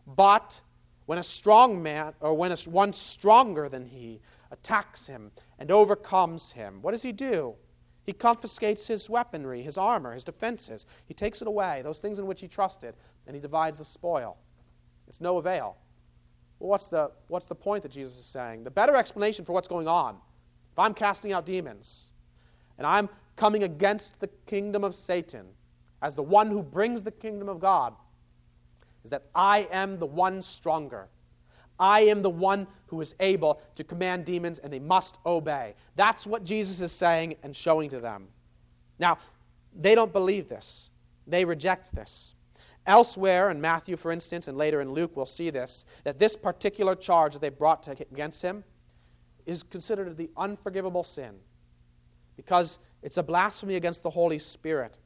But 0.07 0.61
when 1.07 1.18
a 1.18 1.23
strong 1.23 1.83
man, 1.83 2.12
or 2.20 2.35
when 2.35 2.53
a, 2.53 2.57
one 2.66 2.92
stronger 2.92 3.68
than 3.68 3.85
he, 3.85 4.20
attacks 4.53 5.07
him 5.07 5.31
and 5.59 5.70
overcomes 5.70 6.53
him, 6.53 6.79
what 6.83 6.92
does 6.92 7.03
he 7.03 7.12
do? 7.12 7.55
He 8.05 8.12
confiscates 8.12 8.87
his 8.87 9.09
weaponry, 9.09 9.62
his 9.62 9.79
armor, 9.79 10.12
his 10.12 10.25
defenses. 10.25 10.87
He 11.07 11.14
takes 11.14 11.42
it 11.42 11.49
away, 11.49 11.83
those 11.83 11.99
things 11.99 12.18
in 12.18 12.27
which 12.27 12.40
he 12.40 12.49
trusted, 12.49 12.94
and 13.27 13.37
he 13.37 13.40
divides 13.40 13.79
the 13.79 13.85
spoil. 13.85 14.37
It's 15.07 15.20
no 15.20 15.38
avail. 15.38 15.77
Well, 16.59 16.70
what's 16.70 16.87
the, 16.87 17.11
what's 17.29 17.46
the 17.46 17.55
point 17.55 17.83
that 17.83 17.92
Jesus 17.92 18.18
is 18.18 18.27
saying? 18.27 18.64
The 18.64 18.70
better 18.70 18.96
explanation 18.96 19.44
for 19.44 19.53
what's 19.53 19.68
going 19.68 19.88
on, 19.88 20.16
if 20.73 20.79
I'm 20.79 20.94
casting 20.94 21.33
out 21.33 21.46
demons 21.46 22.12
and 22.79 22.87
I'm 22.87 23.09
coming 23.36 23.62
against 23.64 24.18
the 24.20 24.28
kingdom 24.46 24.84
of 24.84 24.94
Satan 24.94 25.46
as 26.02 26.14
the 26.14 26.22
one 26.22 26.48
who 26.48 26.62
brings 26.62 27.02
the 27.02 27.10
kingdom 27.10 27.48
of 27.48 27.60
God 27.60 27.94
is 29.04 29.10
that 29.10 29.24
I 29.34 29.68
am 29.70 29.98
the 29.98 30.06
one 30.06 30.42
stronger. 30.42 31.08
I 31.78 32.00
am 32.02 32.20
the 32.20 32.30
one 32.30 32.66
who 32.86 33.00
is 33.00 33.14
able 33.20 33.62
to 33.74 33.84
command 33.84 34.26
demons 34.26 34.58
and 34.58 34.72
they 34.72 34.78
must 34.78 35.18
obey. 35.24 35.74
That's 35.96 36.26
what 36.26 36.44
Jesus 36.44 36.80
is 36.80 36.92
saying 36.92 37.36
and 37.42 37.56
showing 37.56 37.88
to 37.90 38.00
them. 38.00 38.28
Now, 38.98 39.18
they 39.74 39.94
don't 39.94 40.12
believe 40.12 40.48
this, 40.48 40.90
they 41.26 41.44
reject 41.44 41.94
this. 41.94 42.34
Elsewhere 42.86 43.50
in 43.50 43.60
Matthew, 43.60 43.96
for 43.96 44.10
instance, 44.10 44.48
and 44.48 44.56
later 44.56 44.80
in 44.80 44.92
Luke, 44.92 45.12
we'll 45.14 45.26
see 45.26 45.50
this 45.50 45.84
that 46.04 46.18
this 46.18 46.34
particular 46.34 46.94
charge 46.94 47.34
that 47.34 47.40
they 47.40 47.50
brought 47.50 47.82
to, 47.84 47.92
against 47.92 48.42
him 48.42 48.64
is 49.46 49.62
considered 49.62 50.16
the 50.16 50.30
unforgivable 50.36 51.02
sin 51.02 51.36
because 52.36 52.78
it's 53.02 53.16
a 53.16 53.22
blasphemy 53.22 53.76
against 53.76 54.02
the 54.02 54.10
Holy 54.10 54.38
Spirit. 54.38 54.96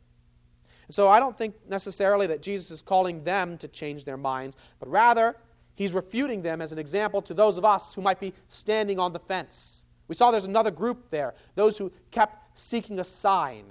so 0.90 1.09
I 1.09 1.20
don't 1.20 1.37
think 1.37 1.54
necessarily 1.68 2.26
that 2.26 2.42
Jesus 2.42 2.70
is 2.70 2.83
calling 2.83 3.24
them 3.24 3.57
to 3.59 3.68
change 3.68 4.04
their 4.04 4.16
minds, 4.16 4.57
but 4.80 4.88
rather 4.88 5.37
he's 5.74 5.92
refuting 5.92 6.42
them 6.42 6.61
as 6.61 6.72
an 6.72 6.78
example 6.78 7.22
to 7.22 7.35
those 7.35 7.59
of 7.59 7.64
us 7.64 7.94
who 7.94 8.02
might 8.02 8.20
be 8.20 8.33
standing 8.48 8.98
on 8.98 9.12
the 9.12 9.18
fence. 9.18 9.85
We 10.09 10.14
saw 10.14 10.30
there's 10.30 10.44
another 10.44 10.70
group 10.70 11.11
there, 11.11 11.35
those 11.54 11.78
who 11.78 11.90
kept 12.11 12.59
seeking 12.59 13.00
a 13.00 13.04
sign. 13.04 13.64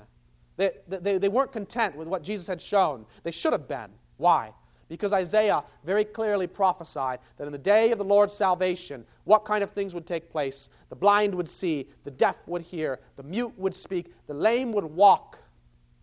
They, 0.57 0.71
they, 0.87 1.17
they 1.17 1.29
weren't 1.29 1.51
content 1.51 1.95
with 1.95 2.07
what 2.07 2.23
Jesus 2.23 2.47
had 2.47 2.61
shown. 2.61 3.05
They 3.23 3.31
should 3.31 3.53
have 3.53 3.67
been. 3.67 3.89
Why? 4.17 4.53
Because 4.93 5.11
Isaiah 5.11 5.63
very 5.83 6.03
clearly 6.03 6.45
prophesied 6.45 7.17
that 7.37 7.47
in 7.47 7.51
the 7.51 7.57
day 7.57 7.91
of 7.91 7.97
the 7.97 8.03
Lord's 8.03 8.31
salvation, 8.31 9.03
what 9.23 9.43
kind 9.43 9.63
of 9.63 9.71
things 9.71 9.95
would 9.95 10.05
take 10.05 10.29
place? 10.29 10.69
The 10.89 10.95
blind 10.95 11.33
would 11.33 11.49
see, 11.49 11.87
the 12.03 12.11
deaf 12.11 12.35
would 12.45 12.61
hear, 12.61 12.99
the 13.15 13.23
mute 13.23 13.57
would 13.57 13.73
speak, 13.73 14.13
the 14.27 14.35
lame 14.35 14.71
would 14.71 14.83
walk. 14.83 15.39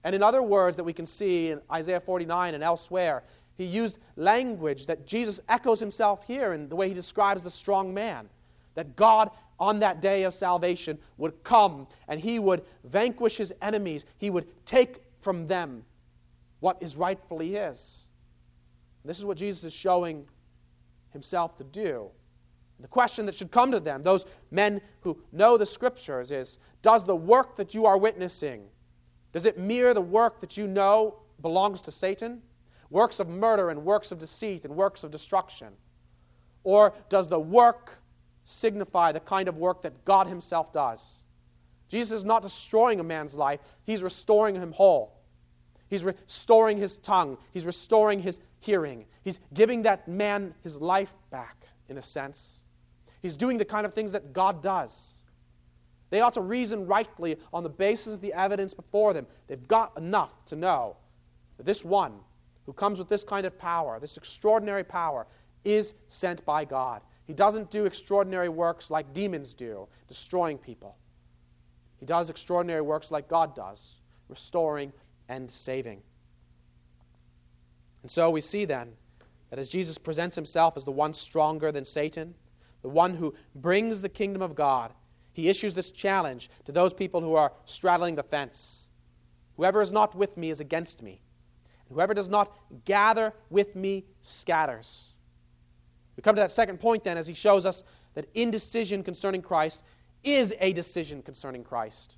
And 0.03 0.13
in 0.13 0.25
other 0.25 0.43
words 0.43 0.77
that 0.77 0.83
we 0.83 0.93
can 0.93 1.07
see 1.07 1.51
in 1.51 1.61
Isaiah 1.71 2.01
49 2.01 2.53
and 2.53 2.65
elsewhere, 2.65 3.23
he 3.57 3.65
used 3.65 4.01
language 4.17 4.87
that 4.87 5.07
Jesus 5.07 5.39
echoes 5.49 5.79
himself 5.79 6.27
here 6.27 6.53
in 6.53 6.69
the 6.69 6.75
way 6.75 6.89
he 6.89 6.95
describes 6.95 7.45
the 7.45 7.51
strong 7.51 7.95
man. 7.95 8.29
That 8.75 8.97
God 8.97 9.31
on 9.61 9.79
that 9.79 10.01
day 10.01 10.25
of 10.25 10.35
salvation 10.35 10.99
would 11.17 11.45
come 11.45 11.87
and 12.09 12.19
he 12.19 12.41
would 12.41 12.65
vanquish 12.83 13.37
his 13.37 13.53
enemies. 13.63 14.05
He 14.19 14.31
would 14.31 14.49
take 14.67 15.01
from 15.21 15.47
them 15.47 15.85
what 16.59 16.79
is 16.81 16.97
rightfully 16.97 17.53
his. 17.53 18.07
This 19.05 19.19
is 19.19 19.25
what 19.25 19.37
Jesus 19.37 19.65
is 19.65 19.73
showing 19.73 20.27
himself 21.11 21.57
to 21.57 21.65
do. 21.65 22.11
The 22.79 22.89
question 22.89 23.27
that 23.27 23.35
should 23.35 23.51
come 23.51 23.73
to 23.73 23.81
them, 23.81 24.03
those 24.03 24.25
men 24.51 24.81
who 25.01 25.19
know 25.33 25.59
the 25.59 25.67
scriptures, 25.67 26.31
is 26.31 26.59
Does 26.83 27.05
the 27.05 27.17
work 27.17 27.57
that 27.57 27.75
you 27.75 27.87
are 27.87 27.99
witnessing, 27.99 28.63
does 29.33 29.45
it 29.45 29.59
mirror 29.59 29.95
the 29.95 30.01
work 30.01 30.41
that 30.41 30.57
you 30.57 30.67
know 30.67 31.17
belongs 31.43 31.83
to 31.83 31.91
Satan? 31.91 32.43
Works 32.89 33.21
of 33.21 33.29
murder 33.29 33.71
and 33.71 33.85
works 33.85 34.13
of 34.13 34.19
deceit 34.19 34.65
and 34.65 34.75
works 34.75 35.05
of 35.05 35.11
destruction? 35.11 35.69
Or 36.65 36.95
does 37.09 37.29
the 37.29 37.39
work 37.39 38.01
signify 38.51 39.13
the 39.13 39.21
kind 39.21 39.49
of 39.49 39.57
work 39.57 39.83
that 39.83 40.05
God 40.05 40.27
Himself 40.27 40.73
does. 40.73 41.23
Jesus 41.89 42.19
is 42.19 42.25
not 42.25 42.43
destroying 42.43 43.01
a 43.01 43.05
man's 43.05 43.35
life, 43.35 43.61
He's 43.85 44.03
restoring 44.03 44.55
him 44.55 44.73
whole. 44.73 45.20
He's 45.91 46.05
restoring 46.05 46.79
his 46.79 46.97
tongue, 46.97 47.37
He's 47.51 47.67
restoring 47.67 48.21
his 48.21 48.41
hearing. 48.61 49.05
He's 49.23 49.41
giving 49.53 49.83
that 49.83 50.07
man 50.09 50.55
his 50.63 50.81
life 50.81 51.13
back, 51.31 51.67
in 51.89 51.99
a 51.99 52.03
sense. 52.03 52.63
He's 53.21 53.37
doing 53.37 53.59
the 53.59 53.65
kind 53.65 53.85
of 53.85 53.93
things 53.93 54.13
that 54.13 54.33
God 54.33 54.63
does. 54.63 55.19
They 56.11 56.21
ought 56.21 56.35
to 56.35 56.41
reason 56.41 56.87
rightly 56.87 57.37
on 57.53 57.63
the 57.63 57.69
basis 57.69 58.13
of 58.13 58.21
the 58.21 58.33
evidence 58.33 58.73
before 58.73 59.13
them. 59.13 59.27
They've 59.47 59.69
got 59.69 59.97
enough 59.99 60.45
to 60.47 60.57
know 60.57 60.97
that 61.57 61.67
this 61.67 61.85
one 61.85 62.15
who 62.67 62.73
comes 62.73 62.99
with 62.99 63.09
this 63.09 63.25
kind 63.25 63.47
of 63.47 63.59
power, 63.59 63.99
this 64.01 64.17
extraordinary 64.17 64.85
power, 64.85 65.27
is 65.65 65.95
sent 66.09 66.45
by 66.45 66.65
God. 66.65 67.03
He 67.27 67.35
doesn't 67.35 67.71
do 67.71 67.85
extraordinary 67.85 68.49
works 68.49 68.91
like 68.91 69.13
demons 69.13 69.55
do, 69.55 69.87
destroying 70.09 70.59
people. 70.59 70.97
He 71.99 72.07
does 72.07 72.31
extraordinary 72.31 72.81
works 72.81 73.11
like 73.11 73.29
God 73.29 73.55
does, 73.55 73.97
restoring 74.29 74.93
and 75.31 75.49
saving. 75.49 76.03
And 78.03 78.11
so 78.11 78.29
we 78.29 78.41
see 78.41 78.65
then 78.65 78.93
that 79.49 79.59
as 79.59 79.69
Jesus 79.69 79.97
presents 79.97 80.35
himself 80.35 80.77
as 80.77 80.85
the 80.85 80.91
one 80.91 81.13
stronger 81.13 81.71
than 81.71 81.85
Satan, 81.85 82.35
the 82.83 82.89
one 82.89 83.15
who 83.15 83.33
brings 83.55 84.03
the 84.03 84.09
kingdom 84.09 84.43
of 84.43 84.55
God, 84.55 84.93
he 85.33 85.49
issues 85.49 85.73
this 85.73 85.93
challenge 85.93 86.51
to 86.65 86.73
those 86.73 86.93
people 86.93 87.21
who 87.21 87.35
are 87.37 87.53
straddling 87.65 88.17
the 88.17 88.23
fence. 88.25 88.89
Whoever 89.57 89.81
is 89.81 89.93
not 89.93 90.17
with 90.17 90.37
me 90.37 90.51
is 90.51 90.61
against 90.61 91.01
me. 91.01 91.23
And 91.89 91.95
whoever 91.95 92.13
does 92.13 92.29
not 92.29 92.53
gather 92.85 93.33
with 93.51 93.77
me 93.77 94.07
scatters. 94.23 95.15
We 96.17 96.23
come 96.23 96.35
to 96.35 96.41
that 96.41 96.51
second 96.51 96.81
point 96.81 97.05
then 97.05 97.17
as 97.17 97.29
he 97.29 97.35
shows 97.35 97.65
us 97.65 97.85
that 98.15 98.27
indecision 98.35 99.05
concerning 99.05 99.43
Christ 99.43 99.83
is 100.25 100.55
a 100.59 100.73
decision 100.73 101.23
concerning 101.23 101.63
Christ. 101.63 102.17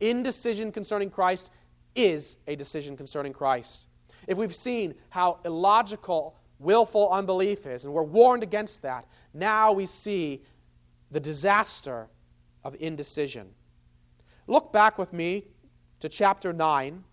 Indecision 0.00 0.70
concerning 0.70 1.10
Christ 1.10 1.50
is 1.94 2.38
a 2.46 2.56
decision 2.56 2.96
concerning 2.96 3.32
Christ. 3.32 3.86
If 4.26 4.38
we've 4.38 4.54
seen 4.54 4.94
how 5.10 5.40
illogical 5.44 6.36
willful 6.58 7.10
unbelief 7.10 7.66
is, 7.66 7.84
and 7.84 7.94
we're 7.94 8.02
warned 8.02 8.42
against 8.42 8.82
that, 8.82 9.06
now 9.32 9.72
we 9.72 9.86
see 9.86 10.42
the 11.10 11.20
disaster 11.20 12.08
of 12.64 12.76
indecision. 12.80 13.48
Look 14.46 14.72
back 14.72 14.98
with 14.98 15.12
me 15.12 15.44
to 16.00 16.08
chapter 16.08 16.52
9 16.52 17.04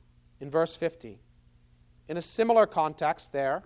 in 0.42 0.50
verse 0.50 0.76
50. 0.76 1.20
In 2.08 2.18
a 2.18 2.22
similar 2.22 2.66
context, 2.66 3.32
there, 3.32 3.64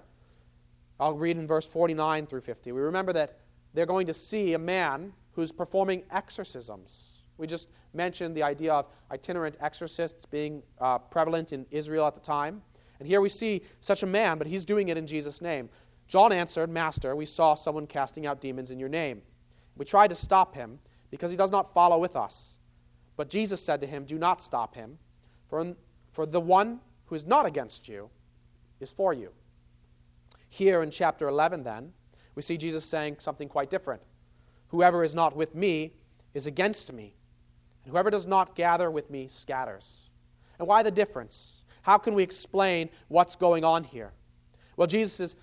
I'll 0.99 1.13
read 1.13 1.37
in 1.37 1.47
verse 1.47 1.65
49 1.65 2.25
through 2.25 2.41
50. 2.41 2.71
We 2.71 2.81
remember 2.81 3.13
that 3.13 3.39
they're 3.73 3.85
going 3.85 4.07
to 4.07 4.13
see 4.13 4.53
a 4.53 4.59
man 4.59 5.13
who's 5.33 5.51
performing 5.51 6.03
exorcisms. 6.11 7.08
We 7.39 7.47
just 7.47 7.69
mentioned 7.93 8.35
the 8.35 8.43
idea 8.43 8.73
of 8.73 8.87
itinerant 9.09 9.55
exorcists 9.61 10.25
being 10.25 10.61
uh, 10.79 10.99
prevalent 10.99 11.53
in 11.53 11.65
Israel 11.71 12.05
at 12.05 12.13
the 12.13 12.19
time. 12.19 12.61
And 12.99 13.07
here 13.07 13.21
we 13.21 13.29
see 13.29 13.63
such 13.79 14.03
a 14.03 14.05
man, 14.05 14.37
but 14.37 14.45
he's 14.45 14.65
doing 14.65 14.89
it 14.89 14.97
in 14.97 15.07
Jesus' 15.07 15.41
name. 15.41 15.69
John 16.07 16.33
answered, 16.33 16.69
Master, 16.69 17.15
we 17.15 17.25
saw 17.25 17.55
someone 17.55 17.87
casting 17.87 18.25
out 18.25 18.41
demons 18.41 18.71
in 18.71 18.79
your 18.79 18.89
name. 18.89 19.21
We 19.77 19.85
tried 19.85 20.09
to 20.09 20.15
stop 20.15 20.53
him 20.53 20.79
because 21.11 21.31
he 21.31 21.37
does 21.37 21.51
not 21.51 21.73
follow 21.73 21.97
with 21.97 22.15
us. 22.15 22.57
But 23.15 23.29
Jesus 23.29 23.61
said 23.61 23.79
to 23.81 23.87
him, 23.87 24.05
Do 24.05 24.17
not 24.17 24.41
stop 24.41 24.75
him, 24.75 24.97
for, 25.47 25.75
for 26.11 26.25
the 26.25 26.41
one 26.41 26.79
who 27.05 27.15
is 27.15 27.25
not 27.25 27.45
against 27.45 27.87
you 27.87 28.09
is 28.79 28.91
for 28.91 29.13
you. 29.13 29.31
Here 30.49 30.81
in 30.81 30.91
chapter 30.91 31.27
11, 31.27 31.63
then, 31.63 31.93
we 32.35 32.41
see 32.41 32.57
Jesus 32.57 32.85
saying 32.85 33.17
something 33.19 33.47
quite 33.47 33.69
different. 33.69 34.01
Whoever 34.69 35.03
is 35.03 35.15
not 35.15 35.35
with 35.35 35.55
me 35.55 35.93
is 36.33 36.47
against 36.47 36.91
me, 36.93 37.15
and 37.83 37.91
whoever 37.91 38.09
does 38.09 38.25
not 38.25 38.55
gather 38.55 38.91
with 38.91 39.09
me 39.09 39.27
scatters. 39.27 40.09
And 40.57 40.67
why 40.67 40.83
the 40.83 40.91
difference? 40.91 41.63
How 41.81 41.97
can 41.97 42.13
we 42.13 42.23
explain 42.23 42.89
what's 43.07 43.35
going 43.35 43.63
on 43.63 43.83
here? 43.83 44.11
Well, 44.75 44.87
Jesus 44.87 45.19
is 45.19 45.35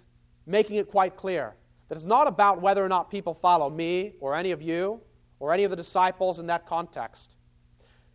making 0.47 0.77
it 0.77 0.89
quite 0.89 1.17
clear 1.17 1.55
that 1.89 1.97
it's 1.97 2.05
not 2.05 2.27
about 2.27 2.61
whether 2.61 2.85
or 2.85 2.89
not 2.89 3.11
people 3.11 3.35
follow 3.35 3.71
me 3.71 4.15
or 4.21 4.35
any 4.35 4.51
of 4.53 4.63
you 4.63 5.01
or 5.39 5.53
any 5.53 5.65
of 5.65 5.71
the 5.71 5.77
disciples 5.77 6.39
in 6.39 6.47
that 6.47 6.67
context. 6.67 7.37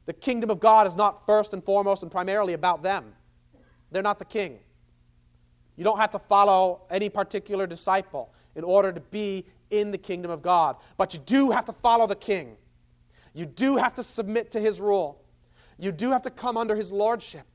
The 0.06 0.14
kingdom 0.14 0.50
of 0.50 0.60
God 0.60 0.88
is 0.88 0.96
not 0.96 1.26
first 1.26 1.54
and 1.54 1.64
foremost 1.64 2.02
and 2.02 2.12
primarily 2.12 2.54
about 2.54 2.84
them. 2.84 3.14
They're 3.92 4.02
not 4.02 4.20
the 4.20 4.26
king. 4.26 4.60
You 5.76 5.84
don't 5.84 6.00
have 6.00 6.12
to 6.12 6.20
follow 6.20 6.82
any 6.90 7.10
particular 7.10 7.68
disciple 7.68 8.34
in 8.56 8.64
order 8.64 8.92
to 8.92 9.00
be 9.00 9.46
in 9.70 9.92
the 9.92 9.98
kingdom 9.98 10.32
of 10.32 10.42
God. 10.42 10.76
But 10.98 11.14
you 11.14 11.20
do 11.20 11.52
have 11.52 11.66
to 11.66 11.74
follow 11.74 12.08
the 12.08 12.16
king. 12.16 12.58
You 13.34 13.46
do 13.46 13.78
have 13.78 13.96
to 13.96 14.04
submit 14.04 14.52
to 14.52 14.60
his 14.60 14.80
rule. 14.80 15.24
You 15.78 15.92
do 15.92 16.12
have 16.12 16.22
to 16.24 16.30
come 16.30 16.58
under 16.58 16.76
his 16.76 16.92
lordship. 16.92 17.46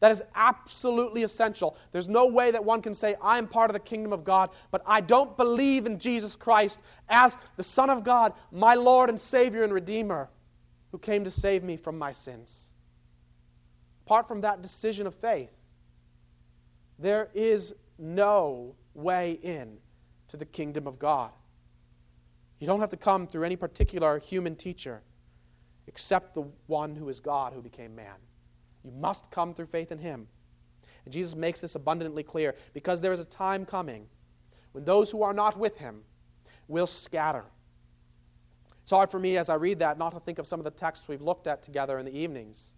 That 0.00 0.12
is 0.12 0.22
absolutely 0.34 1.22
essential. 1.24 1.76
There's 1.92 2.08
no 2.08 2.26
way 2.26 2.50
that 2.50 2.64
one 2.64 2.80
can 2.80 2.94
say, 2.94 3.16
I 3.20 3.36
am 3.36 3.46
part 3.46 3.68
of 3.68 3.74
the 3.74 3.80
kingdom 3.80 4.14
of 4.14 4.24
God, 4.24 4.50
but 4.70 4.82
I 4.86 5.02
don't 5.02 5.36
believe 5.36 5.84
in 5.84 5.98
Jesus 5.98 6.36
Christ 6.36 6.78
as 7.08 7.36
the 7.56 7.62
Son 7.62 7.90
of 7.90 8.02
God, 8.02 8.32
my 8.50 8.74
Lord 8.74 9.10
and 9.10 9.20
Savior 9.20 9.62
and 9.62 9.74
Redeemer, 9.74 10.30
who 10.90 10.98
came 10.98 11.24
to 11.24 11.30
save 11.30 11.62
me 11.62 11.76
from 11.76 11.98
my 11.98 12.12
sins. 12.12 12.72
Apart 14.06 14.26
from 14.26 14.40
that 14.40 14.62
decision 14.62 15.06
of 15.06 15.14
faith, 15.14 15.52
there 16.98 17.28
is 17.34 17.74
no 17.98 18.74
way 18.94 19.38
in 19.42 19.76
to 20.28 20.38
the 20.38 20.46
kingdom 20.46 20.86
of 20.86 20.98
God. 20.98 21.30
You 22.60 22.66
don't 22.66 22.80
have 22.80 22.90
to 22.90 22.96
come 22.96 23.26
through 23.26 23.44
any 23.44 23.56
particular 23.56 24.18
human 24.18 24.54
teacher 24.54 25.02
except 25.86 26.34
the 26.34 26.44
one 26.66 26.94
who 26.94 27.08
is 27.08 27.18
God 27.18 27.52
who 27.52 27.62
became 27.62 27.96
man. 27.96 28.14
You 28.84 28.92
must 28.92 29.30
come 29.30 29.54
through 29.54 29.66
faith 29.66 29.90
in 29.90 29.98
him. 29.98 30.28
And 31.04 31.12
Jesus 31.12 31.34
makes 31.34 31.60
this 31.60 31.74
abundantly 31.74 32.22
clear 32.22 32.54
because 32.72 33.00
there 33.00 33.12
is 33.12 33.20
a 33.20 33.24
time 33.24 33.64
coming 33.64 34.06
when 34.72 34.84
those 34.84 35.10
who 35.10 35.22
are 35.22 35.32
not 35.32 35.58
with 35.58 35.78
him 35.78 36.02
will 36.68 36.86
scatter. 36.86 37.44
It's 38.82 38.90
hard 38.90 39.10
for 39.10 39.18
me 39.18 39.36
as 39.36 39.48
I 39.48 39.54
read 39.54 39.78
that 39.80 39.98
not 39.98 40.12
to 40.12 40.20
think 40.20 40.38
of 40.38 40.46
some 40.46 40.60
of 40.60 40.64
the 40.64 40.70
texts 40.70 41.08
we've 41.08 41.22
looked 41.22 41.46
at 41.46 41.62
together 41.62 41.98
in 41.98 42.04
the 42.04 42.16
evenings. 42.16 42.72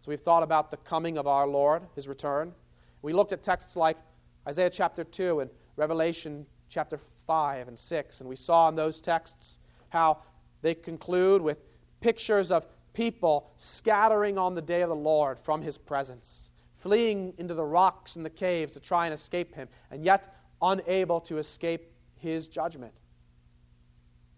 So 0.00 0.10
we've 0.10 0.20
thought 0.20 0.42
about 0.42 0.70
the 0.70 0.76
coming 0.78 1.16
of 1.16 1.26
our 1.26 1.46
Lord, 1.46 1.82
his 1.94 2.08
return. 2.08 2.54
We 3.02 3.12
looked 3.12 3.32
at 3.32 3.42
texts 3.42 3.76
like 3.76 3.96
Isaiah 4.46 4.70
chapter 4.70 5.04
2 5.04 5.40
and 5.40 5.50
Revelation 5.76 6.46
chapter 6.68 7.00
5 7.28 7.68
and 7.68 7.78
6, 7.78 8.20
and 8.20 8.28
we 8.28 8.36
saw 8.36 8.70
in 8.70 8.74
those 8.74 9.00
texts 9.02 9.58
how 9.90 10.16
they 10.62 10.74
conclude 10.74 11.42
with 11.42 11.58
pictures 12.00 12.50
of 12.50 12.66
people 12.94 13.50
scattering 13.58 14.38
on 14.38 14.54
the 14.54 14.62
day 14.62 14.80
of 14.80 14.88
the 14.88 14.96
Lord 14.96 15.38
from 15.38 15.60
his 15.60 15.76
presence, 15.76 16.50
fleeing 16.78 17.34
into 17.36 17.52
the 17.52 17.62
rocks 17.62 18.16
and 18.16 18.24
the 18.24 18.30
caves 18.30 18.72
to 18.72 18.80
try 18.80 19.04
and 19.04 19.12
escape 19.12 19.54
him, 19.54 19.68
and 19.90 20.02
yet 20.02 20.34
unable 20.62 21.20
to 21.20 21.36
escape 21.36 21.92
his 22.16 22.48
judgment. 22.48 22.94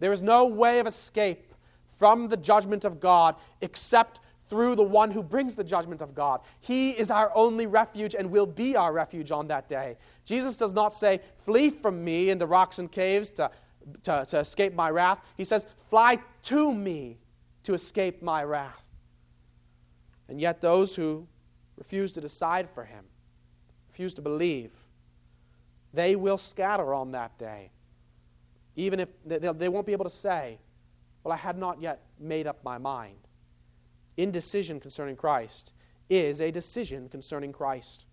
There 0.01 0.13
is 0.13 0.21
no 0.21 0.47
way 0.47 0.81
of 0.81 0.89
escape 0.89 1.55
from 1.97 2.27
the 2.27 2.37
judgment 2.37 2.85
of 2.85 2.99
God 2.99 3.37
except 3.61 4.19
through 4.51 4.75
the 4.75 4.83
one 4.83 5.13
who 5.13 5.23
brings 5.23 5.55
the 5.55 5.63
judgment 5.63 6.03
of 6.03 6.13
God. 6.13 6.41
He 6.59 6.91
is 6.91 7.11
our 7.11 7.31
only 7.37 7.67
refuge 7.67 8.17
and 8.17 8.31
will 8.31 8.47
be 8.47 8.75
our 8.75 8.93
refuge 8.93 9.31
on 9.31 9.47
that 9.47 9.69
day. 9.69 9.97
Jesus 10.25 10.57
does 10.57 10.73
not 10.73 10.93
say, 10.93 11.21
Flee 11.47 11.71
from 11.71 12.05
me 12.05 12.31
into 12.31 12.47
rocks 12.47 12.81
and 12.81 12.91
caves 12.91 13.31
to, 13.31 13.51
to, 14.03 14.27
to 14.29 14.41
escape 14.41 14.75
my 14.75 14.91
wrath. 14.91 15.21
He 15.37 15.45
says, 15.45 15.67
Fly 15.89 16.19
to 16.43 16.75
me 16.75 17.19
to 17.63 17.75
escape 17.75 18.23
my 18.23 18.43
wrath. 18.43 18.83
And 20.29 20.41
yet, 20.41 20.61
those 20.61 20.97
who 20.97 21.27
refuse 21.77 22.13
to 22.13 22.21
decide 22.21 22.69
for 22.71 22.85
him, 22.85 23.05
refuse 23.89 24.15
to 24.15 24.23
believe, 24.23 24.73
they 25.95 26.17
will 26.17 26.39
scatter 26.39 26.93
on 26.93 27.13
that 27.13 27.39
day. 27.39 27.71
Even 28.75 29.01
if 29.01 29.09
they 29.25 29.69
won't 29.69 29.87
be 29.87 29.93
able 29.93 30.05
to 30.05 30.11
say, 30.11 30.59
Well, 31.23 31.33
I 31.33 31.37
had 31.37 31.57
not 31.57 31.81
yet 31.81 32.03
made 32.19 32.49
up 32.49 32.65
my 32.65 32.79
mind. 32.79 33.17
Indecision 34.23 34.81
concerning 34.81 35.17
Christ 35.17 35.73
is 36.11 36.43
a 36.43 36.51
decision 36.51 37.09
concerning 37.09 37.53
Christ. 37.53 38.05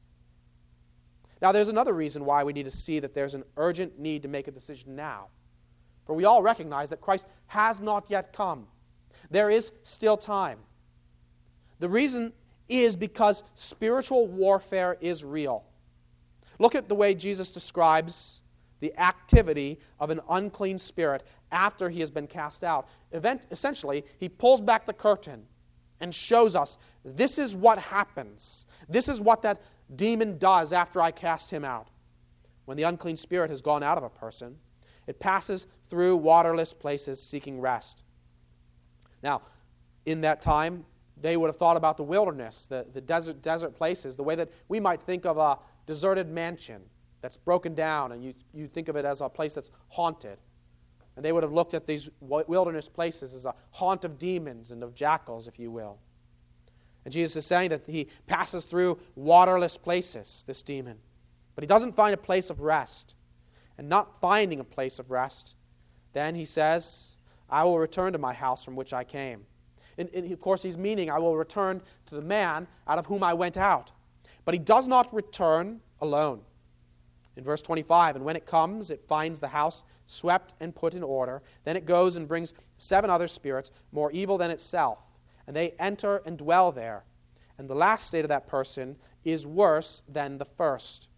Now, 1.42 1.52
there's 1.52 1.68
another 1.68 1.94
reason 1.94 2.24
why 2.24 2.44
we 2.44 2.54
need 2.54 2.64
to 2.64 2.72
see 2.72 3.00
that 3.00 3.14
there's 3.14 3.36
an 3.36 3.44
urgent 3.58 4.00
need 4.00 4.22
to 4.22 4.28
make 4.30 4.48
a 4.48 4.52
decision 4.52 4.96
now. 4.96 5.28
For 6.06 6.16
we 6.16 6.24
all 6.24 6.42
recognize 6.42 6.90
that 6.92 7.02
Christ 7.02 7.26
has 7.48 7.82
not 7.82 8.06
yet 8.08 8.32
come. 8.32 8.68
There 9.30 9.50
is 9.50 9.74
still 9.84 10.16
time. 10.16 10.60
The 11.80 11.90
reason 11.90 12.32
is 12.70 12.96
because 12.96 13.44
spiritual 13.56 14.28
warfare 14.28 14.98
is 15.02 15.26
real. 15.26 15.66
Look 16.58 16.74
at 16.74 16.88
the 16.88 16.96
way 16.96 17.16
Jesus 17.16 17.52
describes 17.52 18.42
the 18.80 18.98
activity 18.98 19.80
of 20.00 20.10
an 20.10 20.22
unclean 20.30 20.78
spirit 20.78 21.24
after 21.52 21.90
he 21.90 22.00
has 22.00 22.10
been 22.10 22.28
cast 22.28 22.64
out. 22.64 22.88
Event, 23.12 23.42
essentially, 23.52 24.06
he 24.20 24.30
pulls 24.30 24.62
back 24.62 24.86
the 24.86 24.94
curtain 24.94 25.46
and 26.00 26.14
shows 26.14 26.56
us 26.56 26.78
this 27.04 27.38
is 27.38 27.56
what 27.56 27.80
happens. 27.80 28.66
This 28.90 29.08
is 29.08 29.20
what 29.20 29.42
that 29.44 29.62
demon 29.96 30.38
does 30.38 30.74
after 30.74 31.02
I 31.02 31.12
cast 31.12 31.52
him 31.52 31.64
out. 31.64 31.88
When 32.66 32.78
the 32.78 32.84
unclean 32.84 33.18
spirit 33.18 33.50
has 33.50 33.62
gone 33.62 33.84
out 33.84 33.98
of 33.98 34.04
a 34.04 34.10
person, 34.10 34.58
it 35.08 35.20
passes 35.20 35.68
through 35.90 36.18
waterless 36.18 36.74
places 36.74 37.22
seeking 37.22 37.62
rest. 37.62 38.04
Now, 39.24 39.42
in 40.06 40.22
that 40.22 40.42
time, 40.42 40.86
they 41.20 41.38
would 41.38 41.48
have 41.48 41.58
thought 41.58 41.78
about 41.78 41.98
the 41.98 42.04
wilderness, 42.04 42.68
the, 42.68 42.86
the 42.94 43.02
desert, 43.02 43.42
desert 43.42 43.76
places, 43.76 44.16
the 44.16 44.24
way 44.24 44.36
that 44.36 44.52
we 44.68 44.80
might 44.80 45.02
think 45.02 45.26
of 45.26 45.38
a 45.38 45.58
deserted 45.86 46.30
mansion 46.30 46.82
that's 47.22 47.38
broken 47.38 47.74
down, 47.74 48.12
and 48.12 48.24
you, 48.24 48.34
you 48.54 48.68
think 48.68 48.90
of 48.90 48.96
it 48.96 49.06
as 49.06 49.22
a 49.22 49.30
place 49.30 49.54
that's 49.54 49.72
haunted. 49.88 50.38
And 51.18 51.26
they 51.26 51.32
would 51.32 51.42
have 51.42 51.52
looked 51.52 51.74
at 51.74 51.88
these 51.88 52.10
wilderness 52.22 52.88
places 52.88 53.34
as 53.34 53.46
a 53.46 53.56
haunt 53.72 54.06
of 54.06 54.20
demons 54.20 54.70
and 54.70 54.84
of 54.84 54.94
jackals, 54.94 55.48
if 55.48 55.58
you 55.58 55.72
will. 55.72 55.98
And 57.06 57.12
Jesus 57.12 57.38
is 57.38 57.46
saying 57.48 57.72
that 57.72 57.82
he 57.88 58.08
passes 58.28 58.66
through 58.66 59.00
waterless 59.16 59.78
places, 59.78 60.44
this 60.46 60.62
demon. 60.62 61.00
But 61.56 61.64
he 61.64 61.68
doesn't 61.68 61.96
find 61.96 62.14
a 62.14 62.18
place 62.18 62.52
of 62.52 62.62
rest. 62.62 63.16
And 63.80 63.90
not 63.90 64.22
finding 64.22 64.60
a 64.60 64.64
place 64.64 65.00
of 65.00 65.10
rest, 65.10 65.56
then 66.14 66.36
he 66.36 66.46
says, 66.46 67.18
I 67.50 67.64
will 67.64 67.80
return 67.80 68.14
to 68.14 68.20
my 68.20 68.34
house 68.34 68.64
from 68.64 68.76
which 68.76 68.94
I 68.94 69.04
came. 69.04 69.44
And, 69.98 70.10
and 70.14 70.32
of 70.32 70.40
course, 70.40 70.62
he's 70.62 70.78
meaning, 70.78 71.10
I 71.10 71.18
will 71.18 71.36
return 71.36 71.82
to 72.06 72.16
the 72.16 72.22
man 72.22 72.68
out 72.88 73.00
of 73.00 73.08
whom 73.08 73.24
I 73.24 73.34
went 73.34 73.58
out. 73.58 73.92
But 74.46 74.54
he 74.54 74.60
does 74.60 74.88
not 74.88 75.12
return 75.12 75.82
alone. 76.00 76.42
In 77.36 77.44
verse 77.44 77.62
25, 77.64 78.18
and 78.18 78.26
when 78.26 78.36
it 78.36 78.46
comes, 78.46 78.92
it 78.92 79.04
finds 79.08 79.40
the 79.40 79.48
house 79.48 79.84
swept 80.08 80.54
and 80.60 80.74
put 80.74 80.94
in 80.94 81.04
order. 81.04 81.44
Then 81.64 81.78
it 81.78 81.86
goes 81.86 82.16
and 82.16 82.28
brings 82.28 82.54
seven 82.78 83.10
other 83.10 83.28
spirits, 83.28 83.72
more 83.92 84.12
evil 84.12 84.38
than 84.38 84.50
itself, 84.50 85.00
and 85.46 85.56
they 85.56 85.72
enter 85.80 86.22
and 86.26 86.38
dwell 86.38 86.72
there. 86.72 87.04
And 87.58 87.70
the 87.70 87.76
last 87.76 88.08
state 88.08 88.26
of 88.26 88.30
that 88.30 88.48
person 88.48 88.96
is 89.24 89.46
worse 89.46 90.02
than 90.08 90.38
the 90.38 90.46
first. 90.46 91.10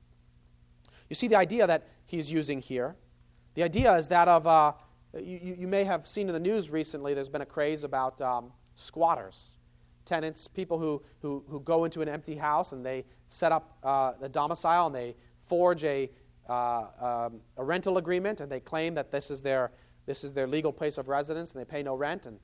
You 1.10 1.16
see 1.16 1.28
the 1.28 1.36
idea 1.36 1.68
that 1.68 1.88
he's 2.06 2.32
using 2.32 2.62
here? 2.62 2.96
The 3.56 3.64
idea 3.64 3.96
is 3.96 4.08
that 4.10 4.28
of, 4.28 4.48
uh, 4.48 4.74
you, 5.14 5.56
you 5.60 5.68
may 5.68 5.84
have 5.84 6.08
seen 6.08 6.28
in 6.28 6.34
the 6.34 6.40
news 6.40 6.70
recently, 6.70 7.14
there's 7.14 7.30
been 7.30 7.42
a 7.42 7.46
craze 7.46 7.84
about 7.84 8.22
um, 8.22 8.52
squatters, 8.76 9.56
tenants, 10.06 10.48
people 10.48 10.80
who, 10.80 11.02
who, 11.22 11.44
who 11.50 11.60
go 11.60 11.86
into 11.86 12.02
an 12.02 12.10
empty 12.10 12.36
house 12.36 12.72
and 12.72 12.86
they 12.86 13.06
set 13.28 13.52
up 13.52 13.78
uh, 13.84 14.14
the 14.22 14.30
domicile 14.30 14.88
and 14.88 14.96
they 14.96 15.16
forge 15.48 15.84
a, 15.84 16.10
uh, 16.50 16.86
um, 17.00 17.40
a 17.58 17.64
rental 17.64 17.98
agreement 17.98 18.42
and 18.42 18.52
they 18.52 18.60
claim 18.60 18.94
that 18.96 19.12
this 19.12 19.30
is 19.30 19.42
their, 19.42 19.72
this 20.06 20.24
is 20.24 20.34
their 20.34 20.48
legal 20.48 20.74
place 20.74 20.98
of 20.98 21.08
residence 21.08 21.52
and 21.52 21.62
they 21.62 21.66
pay 21.66 21.84
no 21.84 21.96
rent 21.96 22.26
and, 22.26 22.40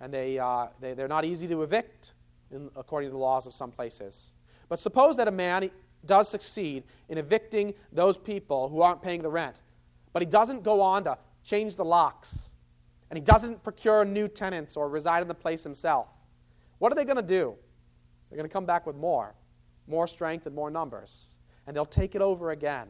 and 0.00 0.12
they, 0.12 0.38
uh, 0.38 0.66
they, 0.80 0.92
they're 0.94 1.08
not 1.08 1.24
easy 1.24 1.46
to 1.48 1.62
evict 1.62 2.12
in, 2.50 2.68
according 2.76 3.08
to 3.08 3.12
the 3.12 3.18
laws 3.18 3.46
of 3.46 3.54
some 3.54 3.70
places. 3.70 4.32
But 4.68 4.78
suppose 4.78 5.16
that 5.16 5.28
a 5.28 5.32
man 5.32 5.70
does 6.06 6.28
succeed 6.28 6.84
in 7.08 7.18
evicting 7.18 7.74
those 7.92 8.18
people 8.18 8.68
who 8.68 8.82
aren't 8.82 9.00
paying 9.00 9.22
the 9.22 9.30
rent, 9.30 9.60
but 10.12 10.20
he 10.20 10.26
doesn't 10.26 10.62
go 10.62 10.80
on 10.80 11.04
to 11.04 11.16
change 11.44 11.76
the 11.76 11.84
locks 11.84 12.50
and 13.10 13.16
he 13.16 13.22
doesn't 13.22 13.62
procure 13.62 14.04
new 14.04 14.26
tenants 14.26 14.76
or 14.76 14.88
reside 14.88 15.22
in 15.22 15.28
the 15.28 15.34
place 15.34 15.62
himself, 15.62 16.08
what 16.78 16.90
are 16.90 16.96
they 16.96 17.04
going 17.04 17.16
to 17.16 17.22
do? 17.22 17.54
They're 18.28 18.36
going 18.36 18.48
to 18.48 18.52
come 18.52 18.66
back 18.66 18.86
with 18.86 18.96
more, 18.96 19.34
more 19.86 20.08
strength 20.08 20.46
and 20.46 20.54
more 20.54 20.70
numbers, 20.70 21.26
and 21.66 21.76
they'll 21.76 21.86
take 21.86 22.14
it 22.14 22.22
over 22.22 22.50
again. 22.50 22.88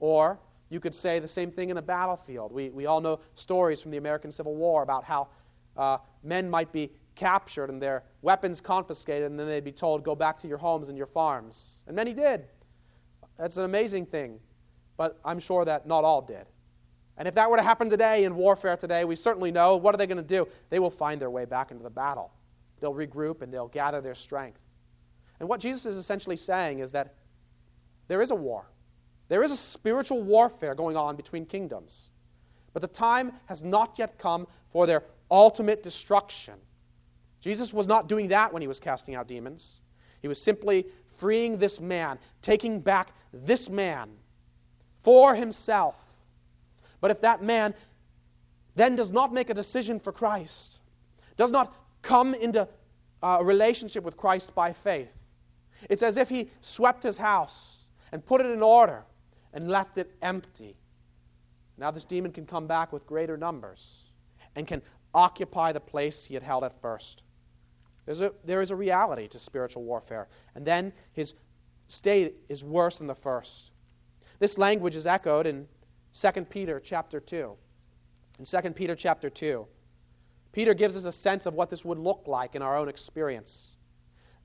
Or 0.00 0.38
you 0.70 0.80
could 0.80 0.94
say 0.94 1.18
the 1.18 1.28
same 1.28 1.50
thing 1.50 1.70
in 1.70 1.78
a 1.78 1.82
battlefield. 1.82 2.52
We, 2.52 2.70
we 2.70 2.86
all 2.86 3.00
know 3.00 3.20
stories 3.34 3.80
from 3.80 3.90
the 3.90 3.96
American 3.96 4.30
Civil 4.30 4.54
War 4.54 4.82
about 4.82 5.04
how 5.04 5.28
uh, 5.76 5.98
men 6.22 6.48
might 6.50 6.72
be 6.72 6.90
captured 7.14 7.70
and 7.70 7.80
their 7.80 8.04
weapons 8.22 8.60
confiscated, 8.60 9.30
and 9.30 9.38
then 9.38 9.46
they'd 9.46 9.64
be 9.64 9.72
told, 9.72 10.04
Go 10.04 10.14
back 10.14 10.38
to 10.40 10.48
your 10.48 10.58
homes 10.58 10.88
and 10.88 10.96
your 10.96 11.06
farms. 11.06 11.80
And 11.86 11.96
many 11.96 12.12
did. 12.12 12.46
That's 13.38 13.56
an 13.56 13.64
amazing 13.64 14.06
thing, 14.06 14.40
but 14.96 15.18
I'm 15.24 15.38
sure 15.38 15.64
that 15.64 15.86
not 15.86 16.04
all 16.04 16.22
did. 16.22 16.46
And 17.16 17.26
if 17.26 17.34
that 17.34 17.50
were 17.50 17.56
to 17.56 17.62
happen 17.62 17.90
today 17.90 18.24
in 18.24 18.36
warfare 18.36 18.76
today, 18.76 19.04
we 19.04 19.16
certainly 19.16 19.50
know 19.50 19.76
what 19.76 19.94
are 19.94 19.98
they 19.98 20.06
going 20.06 20.18
to 20.18 20.22
do? 20.22 20.46
They 20.70 20.78
will 20.78 20.90
find 20.90 21.20
their 21.20 21.30
way 21.30 21.44
back 21.44 21.70
into 21.70 21.82
the 21.82 21.90
battle. 21.90 22.32
They'll 22.80 22.94
regroup 22.94 23.42
and 23.42 23.52
they'll 23.52 23.68
gather 23.68 24.00
their 24.00 24.14
strength. 24.14 24.60
And 25.40 25.48
what 25.48 25.60
Jesus 25.60 25.86
is 25.86 25.96
essentially 25.96 26.36
saying 26.36 26.78
is 26.78 26.92
that 26.92 27.14
there 28.06 28.22
is 28.22 28.30
a 28.30 28.36
war. 28.36 28.70
There 29.28 29.42
is 29.42 29.50
a 29.50 29.56
spiritual 29.56 30.22
warfare 30.22 30.74
going 30.74 30.96
on 30.96 31.16
between 31.16 31.46
kingdoms. 31.46 32.08
But 32.72 32.82
the 32.82 32.88
time 32.88 33.32
has 33.46 33.62
not 33.62 33.98
yet 33.98 34.18
come 34.18 34.46
for 34.70 34.86
their 34.86 35.04
ultimate 35.30 35.82
destruction. 35.82 36.54
Jesus 37.40 37.72
was 37.72 37.86
not 37.86 38.08
doing 38.08 38.28
that 38.28 38.52
when 38.52 38.62
he 38.62 38.68
was 38.68 38.80
casting 38.80 39.14
out 39.14 39.28
demons. 39.28 39.80
He 40.20 40.28
was 40.28 40.40
simply 40.40 40.86
freeing 41.16 41.58
this 41.58 41.80
man, 41.80 42.18
taking 42.42 42.80
back 42.80 43.12
this 43.32 43.68
man 43.68 44.10
for 45.02 45.34
himself 45.34 45.94
but 47.00 47.10
if 47.10 47.20
that 47.20 47.42
man 47.42 47.74
then 48.74 48.96
does 48.96 49.10
not 49.10 49.32
make 49.32 49.50
a 49.50 49.54
decision 49.54 49.98
for 49.98 50.12
Christ, 50.12 50.80
does 51.36 51.50
not 51.50 51.74
come 52.02 52.34
into 52.34 52.68
uh, 53.22 53.38
a 53.40 53.44
relationship 53.44 54.04
with 54.04 54.16
Christ 54.16 54.54
by 54.54 54.72
faith, 54.72 55.12
it's 55.88 56.02
as 56.02 56.16
if 56.16 56.28
he 56.28 56.50
swept 56.60 57.02
his 57.02 57.18
house 57.18 57.84
and 58.12 58.24
put 58.24 58.40
it 58.40 58.46
in 58.46 58.62
order 58.62 59.04
and 59.52 59.68
left 59.68 59.98
it 59.98 60.14
empty. 60.22 60.76
Now, 61.76 61.90
this 61.90 62.04
demon 62.04 62.32
can 62.32 62.46
come 62.46 62.66
back 62.66 62.92
with 62.92 63.06
greater 63.06 63.36
numbers 63.36 64.10
and 64.56 64.66
can 64.66 64.82
occupy 65.14 65.72
the 65.72 65.80
place 65.80 66.24
he 66.24 66.34
had 66.34 66.42
held 66.42 66.64
at 66.64 66.80
first. 66.80 67.22
There's 68.04 68.20
a, 68.20 68.32
there 68.44 68.62
is 68.62 68.70
a 68.70 68.76
reality 68.76 69.28
to 69.28 69.38
spiritual 69.38 69.84
warfare. 69.84 70.28
And 70.54 70.64
then 70.64 70.92
his 71.12 71.34
state 71.88 72.38
is 72.48 72.64
worse 72.64 72.96
than 72.96 73.06
the 73.06 73.14
first. 73.14 73.72
This 74.38 74.58
language 74.58 74.96
is 74.96 75.06
echoed 75.06 75.46
in 75.46 75.66
2 76.18 76.44
Peter 76.46 76.80
chapter 76.80 77.20
2. 77.20 77.56
In 78.38 78.44
2 78.44 78.70
Peter 78.70 78.94
chapter 78.94 79.28
2, 79.28 79.66
Peter 80.52 80.74
gives 80.74 80.96
us 80.96 81.04
a 81.04 81.12
sense 81.12 81.46
of 81.46 81.54
what 81.54 81.70
this 81.70 81.84
would 81.84 81.98
look 81.98 82.24
like 82.26 82.54
in 82.54 82.62
our 82.62 82.76
own 82.76 82.88
experience. 82.88 83.76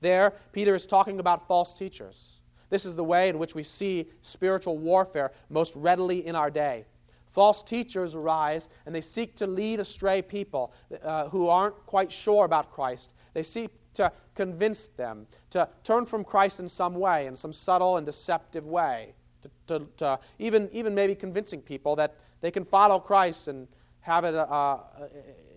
There, 0.00 0.34
Peter 0.52 0.74
is 0.74 0.86
talking 0.86 1.18
about 1.18 1.48
false 1.48 1.72
teachers. 1.74 2.40
This 2.74 2.84
is 2.84 2.96
the 2.96 3.04
way 3.04 3.28
in 3.28 3.38
which 3.38 3.54
we 3.54 3.62
see 3.62 4.08
spiritual 4.22 4.78
warfare 4.78 5.30
most 5.48 5.76
readily 5.76 6.26
in 6.26 6.34
our 6.34 6.50
day. 6.50 6.86
False 7.30 7.62
teachers 7.62 8.16
arise 8.16 8.68
and 8.84 8.92
they 8.92 9.00
seek 9.00 9.36
to 9.36 9.46
lead 9.46 9.78
astray 9.78 10.20
people 10.20 10.74
uh, 11.04 11.28
who 11.28 11.48
aren't 11.48 11.76
quite 11.86 12.10
sure 12.10 12.44
about 12.44 12.72
Christ. 12.72 13.12
They 13.32 13.44
seek 13.44 13.70
to 13.94 14.10
convince 14.34 14.88
them 14.88 15.28
to 15.50 15.68
turn 15.84 16.04
from 16.04 16.24
Christ 16.24 16.58
in 16.58 16.68
some 16.68 16.96
way, 16.96 17.28
in 17.28 17.36
some 17.36 17.52
subtle 17.52 17.96
and 17.96 18.04
deceptive 18.04 18.66
way 18.66 19.14
to, 19.42 19.50
to, 19.68 19.86
to 19.98 20.18
even, 20.40 20.68
even 20.72 20.96
maybe 20.96 21.14
convincing 21.14 21.62
people 21.62 21.94
that 21.94 22.16
they 22.40 22.50
can 22.50 22.64
follow 22.64 22.98
Christ 22.98 23.46
and 23.46 23.68
have 24.00 24.24
it 24.24 24.34
uh, 24.34 24.40
uh, 24.40 24.80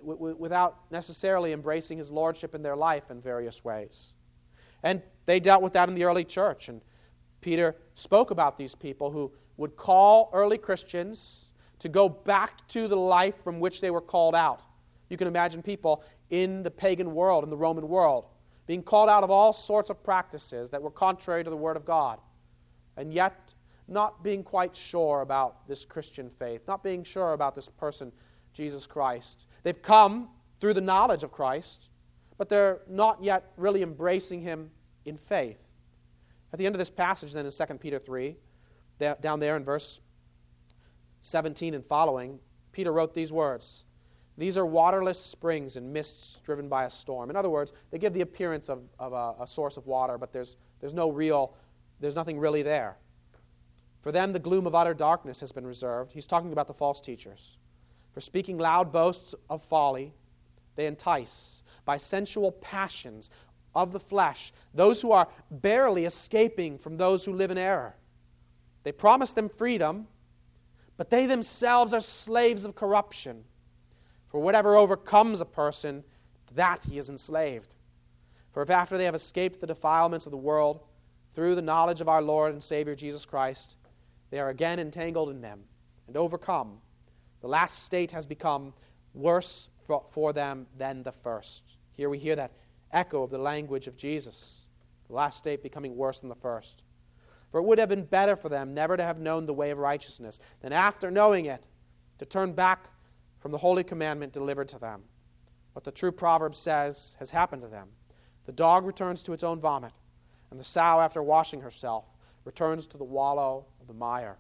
w- 0.06 0.36
without 0.38 0.82
necessarily 0.91 1.51
embracing 1.51 1.97
his 1.97 2.12
lordship 2.12 2.53
in 2.53 2.62
their 2.62 2.75
life 2.75 3.10
in 3.10 3.19
various 3.19 3.65
ways. 3.65 4.13
And 4.84 5.01
they 5.25 5.39
dealt 5.39 5.63
with 5.63 5.73
that 5.73 5.89
in 5.89 5.95
the 5.95 6.03
early 6.03 6.23
church. 6.23 6.69
And 6.69 6.80
Peter 7.47 7.77
spoke 7.95 8.31
about 8.31 8.57
these 8.57 8.75
people 8.75 9.10
who 9.10 9.31
would 9.55 9.77
call 9.77 10.29
early 10.33 10.57
Christians 10.57 11.45
to 11.79 11.88
go 11.88 12.10
back 12.10 12.67
to 12.67 12.89
the 12.89 12.97
life 12.97 13.41
from 13.41 13.62
which 13.62 13.79
they 13.79 13.89
were 13.89 14.01
called 14.01 14.36
out. 14.36 14.60
You 15.07 15.15
can 15.15 15.29
imagine 15.29 15.63
people 15.63 16.03
in 16.29 16.62
the 16.62 16.69
pagan 16.69 17.13
world, 17.13 17.45
in 17.45 17.49
the 17.49 17.55
Roman 17.55 17.88
world, 17.88 18.25
being 18.65 18.83
called 18.83 19.07
out 19.07 19.23
of 19.23 19.31
all 19.31 19.53
sorts 19.53 19.89
of 19.89 20.03
practices 20.03 20.69
that 20.71 20.81
were 20.81 20.91
contrary 20.91 21.41
to 21.45 21.49
the 21.49 21.55
Word 21.55 21.77
of 21.77 21.86
God. 21.86 22.19
And 22.97 23.13
yet, 23.13 23.53
not 23.88 24.21
being 24.25 24.43
quite 24.43 24.75
sure 24.75 25.21
about 25.21 25.65
this 25.69 25.86
Christian 25.86 26.29
faith, 26.29 26.67
not 26.67 26.83
being 26.83 27.01
sure 27.01 27.31
about 27.31 27.55
this 27.55 27.69
person, 27.69 28.12
Jesus 28.51 28.86
Christ. 28.86 29.47
They've 29.63 29.81
come 29.81 30.27
through 30.60 30.73
the 30.73 30.81
knowledge 30.81 31.23
of 31.23 31.31
Christ, 31.31 31.91
but 32.38 32.49
they're 32.49 32.81
not 32.89 33.23
yet 33.23 33.53
really 33.55 33.83
embracing 33.83 34.41
him 34.41 34.69
in 35.05 35.17
faith. 35.17 35.66
At 36.53 36.60
the 36.60 36.65
end 36.65 36.75
of 36.75 36.79
this 36.79 36.89
passage, 36.89 37.33
then 37.33 37.45
in 37.45 37.51
2 37.51 37.65
Peter 37.75 37.99
3, 37.99 38.36
down 39.21 39.39
there 39.39 39.57
in 39.57 39.63
verse 39.63 39.99
17 41.21 41.73
and 41.73 41.86
following, 41.86 42.39
Peter 42.71 42.93
wrote 42.93 43.13
these 43.13 43.31
words 43.31 43.86
These 44.38 44.57
are 44.57 44.65
waterless 44.65 45.19
springs 45.19 45.75
and 45.75 45.91
mists 45.91 46.39
driven 46.45 46.69
by 46.69 46.86
a 46.86 46.89
storm. 46.89 47.29
In 47.29 47.36
other 47.36 47.49
words, 47.49 47.73
they 47.91 47.97
give 47.97 48.13
the 48.13 48.21
appearance 48.21 48.69
of, 48.69 48.83
of 48.99 49.13
a, 49.13 49.43
a 49.43 49.47
source 49.47 49.77
of 49.77 49.88
water, 49.88 50.17
but 50.17 50.31
there's, 50.31 50.57
there's 50.79 50.93
no 50.93 51.10
real, 51.10 51.53
there's 51.99 52.15
nothing 52.15 52.39
really 52.39 52.62
there. 52.62 52.97
For 54.01 54.12
them, 54.12 54.31
the 54.31 54.39
gloom 54.39 54.67
of 54.67 54.75
utter 54.75 54.93
darkness 54.93 55.39
has 55.41 55.51
been 55.51 55.67
reserved. 55.67 56.13
He's 56.13 56.27
talking 56.27 56.53
about 56.53 56.67
the 56.67 56.73
false 56.73 57.01
teachers. 57.01 57.57
For 58.13 58.21
speaking 58.21 58.57
loud 58.57 58.91
boasts 58.91 59.36
of 59.49 59.63
folly, 59.63 60.13
they 60.75 60.86
entice 60.86 61.62
by 61.83 61.97
sensual 61.97 62.51
passions 62.51 63.29
of 63.75 63.91
the 63.91 63.99
flesh 63.99 64.51
those 64.73 65.01
who 65.01 65.12
are 65.12 65.27
barely 65.49 66.06
escaping 66.06 66.77
from 66.77 66.97
those 66.97 67.25
who 67.25 67.34
live 67.34 67.51
in 67.51 67.58
error. 67.58 67.95
They 68.84 68.91
promise 68.91 69.34
them 69.34 69.49
freedom, 69.49 70.08
but 70.95 71.10
they 71.10 71.25
themselves 71.25 71.93
are 71.93 72.01
slaves 72.01 72.63
of 72.63 72.75
corruption. 72.75 73.43
For 74.30 74.39
whatever 74.39 74.75
overcomes 74.75 75.41
a 75.41 75.45
person, 75.45 76.03
that 76.56 76.84
he 76.84 76.97
is 76.97 77.10
enslaved. 77.10 77.75
For 78.51 78.62
if 78.62 78.69
after 78.69 78.97
they 78.97 79.06
have 79.06 79.15
escaped 79.15 79.60
the 79.60 79.67
defilements 79.67 80.25
of 80.25 80.32
the 80.32 80.38
world, 80.38 80.82
through 81.38 81.53
the 81.53 81.62
knowledge 81.62 82.01
of 82.01 82.10
our 82.10 82.21
Lord 82.21 82.53
and 82.53 82.63
Savior 82.63 82.95
Jesus 82.95 83.23
Christ, 83.23 83.77
they 84.32 84.39
are 84.39 84.49
again 84.49 84.80
entangled 84.80 85.30
in 85.30 85.39
them 85.39 85.63
and 86.08 86.17
overcome, 86.17 86.80
the 87.41 87.47
last 87.47 87.84
state 87.84 88.12
has 88.12 88.25
become 88.25 88.73
worse 89.13 89.69
for 90.10 90.34
them 90.34 90.65
than 90.77 91.03
the 91.03 91.12
first. 91.12 91.63
Here 91.91 92.10
we 92.10 92.17
hear 92.17 92.36
that 92.36 92.51
echo 92.91 93.23
of 93.23 93.30
the 93.30 93.38
language 93.38 93.88
of 93.88 93.97
Jesus, 93.97 94.65
the 95.08 95.13
last 95.13 95.38
state 95.38 95.63
becoming 95.63 95.95
worse 95.95 96.19
than 96.19 96.30
the 96.30 96.36
first. 96.36 96.84
For 97.52 97.60
it 97.60 97.63
would 97.63 97.80
have 97.80 97.89
been 97.89 98.04
better 98.04 98.36
for 98.36 98.50
them 98.50 98.73
never 98.73 98.97
to 98.97 99.04
have 99.04 99.19
known 99.19 99.45
the 99.45 99.54
way 99.54 99.71
of 99.71 99.78
righteousness 99.78 100.39
than 100.62 100.73
after 100.73 101.10
knowing 101.10 101.45
it 101.45 101.65
to 102.19 102.26
turn 102.26 102.54
back 102.54 102.89
from 103.39 103.52
the 103.52 103.58
holy 103.58 103.84
commandment 103.84 104.34
delivered 104.34 104.67
to 104.69 104.80
them. 104.80 105.04
What 105.73 105.84
the 105.84 105.91
true 105.91 106.12
proverb 106.12 106.56
says 106.56 107.15
has 107.19 107.30
happened 107.30 107.62
to 107.62 107.67
them. 107.67 107.88
The 108.45 108.52
dog 108.52 108.86
returns 108.86 109.23
to 109.23 109.34
its 109.34 109.43
own 109.43 109.60
vomit, 109.60 109.91
and 110.52 110.60
the 110.60 110.63
sow, 110.63 111.00
after 111.00 111.21
washing 111.21 111.62
herself, 111.62 112.06
returns 112.45 112.88
to 112.88 112.97
the 112.97 113.04
wallow 113.04 113.65
of 113.82 113.88
the 113.88 113.93
mire. 113.93 114.38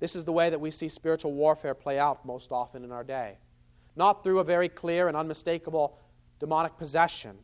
This 0.00 0.14
is 0.14 0.24
the 0.24 0.32
way 0.32 0.50
that 0.50 0.60
we 0.60 0.70
see 0.70 0.88
spiritual 0.88 1.32
warfare 1.32 1.74
play 1.74 1.98
out 1.98 2.24
most 2.26 2.52
often 2.52 2.84
in 2.84 2.92
our 2.92 3.04
day. 3.04 3.38
Not 3.96 4.22
through 4.22 4.40
a 4.40 4.44
very 4.44 4.68
clear 4.68 5.08
and 5.08 5.16
unmistakable 5.16 5.98
demonic 6.40 6.76
possession, 6.76 7.36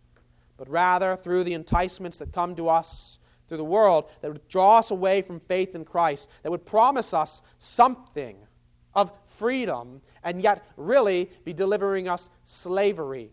but 0.57 0.69
rather 0.69 1.17
through 1.17 1.45
the 1.45 1.55
enticements 1.55 2.19
that 2.19 2.33
come 2.33 2.55
to 2.57 2.69
us 2.69 3.19
through 3.49 3.57
the 3.57 3.65
world 3.65 4.11
that 4.21 4.33
would 4.33 4.47
draw 4.49 4.79
us 4.79 4.93
away 4.93 5.23
from 5.23 5.41
faith 5.41 5.75
in 5.75 5.85
Christ, 5.85 6.29
that 6.43 6.51
would 6.51 6.65
promise 6.65 7.13
us 7.13 7.43
something 7.59 8.37
of 8.95 9.13
freedom, 9.27 10.01
and 10.23 10.43
yet 10.43 10.65
really 10.77 11.31
be 11.45 11.53
delivering 11.53 12.09
us 12.09 12.31
slavery. 12.45 13.31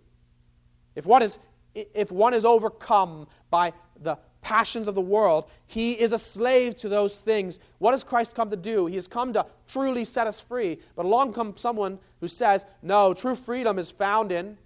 If 0.95 1.05
one 1.05 1.21
is, 1.21 1.37
if 1.75 2.11
one 2.11 2.33
is 2.33 2.45
overcome 2.45 3.27
by 3.49 3.73
the 4.01 4.17
passions 4.41 4.87
of 4.87 4.95
the 4.95 5.01
world, 5.01 5.45
he 5.65 5.93
is 5.93 6.13
a 6.13 6.17
slave 6.17 6.75
to 6.77 6.89
those 6.89 7.17
things. 7.17 7.59
What 7.79 7.91
has 7.91 8.03
Christ 8.03 8.33
come 8.33 8.49
to 8.49 8.55
do? 8.55 8.85
He 8.85 8.95
has 8.95 9.07
come 9.07 9.33
to 9.33 9.45
truly 9.67 10.05
set 10.05 10.25
us 10.25 10.39
free. 10.39 10.79
But 10.95 11.05
along 11.05 11.33
comes 11.33 11.61
someone 11.61 11.99
who 12.21 12.27
says, 12.27 12.65
No, 12.81 13.13
true 13.13 13.35
freedom 13.35 13.77
is 13.77 13.91
found 13.91 14.31
in 14.31 14.57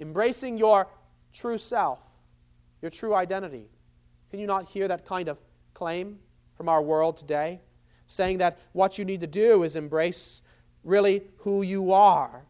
embracing 0.00 0.58
your 0.58 0.88
true 1.32 1.58
self, 1.58 1.98
your 2.82 2.90
true 2.90 3.14
identity. 3.14 3.68
Can 4.30 4.40
you 4.40 4.46
not 4.46 4.68
hear 4.68 4.88
that 4.88 5.06
kind 5.06 5.28
of 5.28 5.38
claim 5.74 6.18
from 6.56 6.68
our 6.68 6.82
world 6.82 7.16
today? 7.16 7.60
Saying 8.06 8.38
that 8.38 8.58
what 8.72 8.98
you 8.98 9.04
need 9.04 9.20
to 9.20 9.26
do 9.26 9.62
is 9.62 9.76
embrace 9.76 10.42
really 10.84 11.22
who 11.38 11.62
you 11.62 11.92
are. 11.92 12.44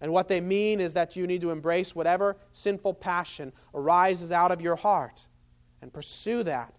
And 0.00 0.12
what 0.12 0.28
they 0.28 0.40
mean 0.40 0.80
is 0.80 0.92
that 0.94 1.16
you 1.16 1.26
need 1.26 1.40
to 1.40 1.50
embrace 1.50 1.94
whatever 1.94 2.36
sinful 2.52 2.94
passion 2.94 3.52
arises 3.74 4.30
out 4.30 4.52
of 4.52 4.60
your 4.60 4.76
heart 4.76 5.26
and 5.80 5.92
pursue 5.92 6.42
that. 6.42 6.76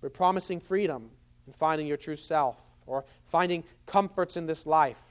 We're 0.00 0.10
promising 0.10 0.60
freedom 0.60 1.10
and 1.46 1.54
finding 1.54 1.86
your 1.86 1.96
true 1.96 2.16
self 2.16 2.56
or 2.86 3.04
finding 3.26 3.64
comforts 3.86 4.36
in 4.36 4.46
this 4.46 4.66
life 4.66 5.02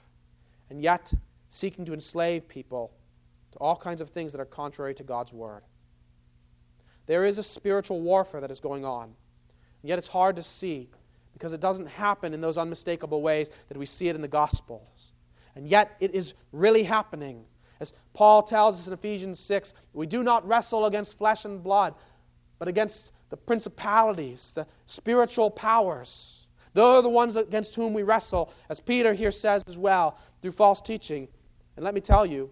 and 0.69 0.81
yet 0.81 1.13
seeking 1.49 1.85
to 1.85 1.93
enslave 1.93 2.47
people 2.47 2.91
to 3.51 3.57
all 3.57 3.75
kinds 3.75 4.01
of 4.01 4.09
things 4.09 4.31
that 4.31 4.39
are 4.39 4.45
contrary 4.45 4.93
to 4.95 5.03
God's 5.03 5.33
word. 5.33 5.63
There 7.07 7.25
is 7.25 7.39
a 7.39 7.43
spiritual 7.43 8.01
warfare 8.01 8.39
that 8.41 8.51
is 8.51 8.59
going 8.59 8.85
on. 8.85 9.05
And 9.81 9.89
yet 9.89 9.97
it's 9.97 10.07
hard 10.07 10.35
to 10.35 10.43
see 10.43 10.89
because 11.33 11.53
it 11.53 11.59
doesn't 11.59 11.87
happen 11.87 12.33
in 12.33 12.41
those 12.41 12.57
unmistakable 12.57 13.21
ways 13.21 13.49
that 13.67 13.77
we 13.77 13.85
see 13.85 14.09
it 14.09 14.15
in 14.15 14.21
the 14.21 14.27
Gospels. 14.27 15.13
And 15.55 15.67
yet 15.67 15.95
it 15.99 16.13
is 16.13 16.33
really 16.51 16.83
happening. 16.83 17.45
As 17.79 17.93
Paul 18.13 18.43
tells 18.43 18.79
us 18.79 18.87
in 18.87 18.93
Ephesians 18.93 19.39
6, 19.39 19.73
we 19.93 20.05
do 20.05 20.21
not 20.21 20.47
wrestle 20.47 20.85
against 20.85 21.17
flesh 21.17 21.45
and 21.45 21.63
blood, 21.63 21.95
but 22.59 22.67
against 22.67 23.11
the 23.29 23.37
principalities, 23.37 24.51
the 24.53 24.67
spiritual 24.85 25.49
powers. 25.49 26.47
Those 26.73 26.99
are 26.99 27.01
the 27.01 27.09
ones 27.09 27.35
against 27.35 27.75
whom 27.75 27.93
we 27.93 28.03
wrestle, 28.03 28.53
as 28.69 28.79
Peter 28.79 29.13
here 29.13 29.31
says 29.31 29.63
as 29.67 29.77
well, 29.77 30.17
through 30.41 30.51
false 30.51 30.81
teaching. 30.81 31.27
And 31.79 31.85
let 31.85 31.93
me 31.93 32.01
tell 32.01 32.25
you 32.25 32.49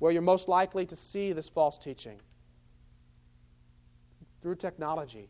where 0.00 0.10
you're 0.10 0.20
most 0.20 0.48
likely 0.48 0.84
to 0.86 0.96
see 0.96 1.32
this 1.32 1.48
false 1.48 1.78
teaching 1.78 2.18
through 4.42 4.56
technology. 4.56 5.28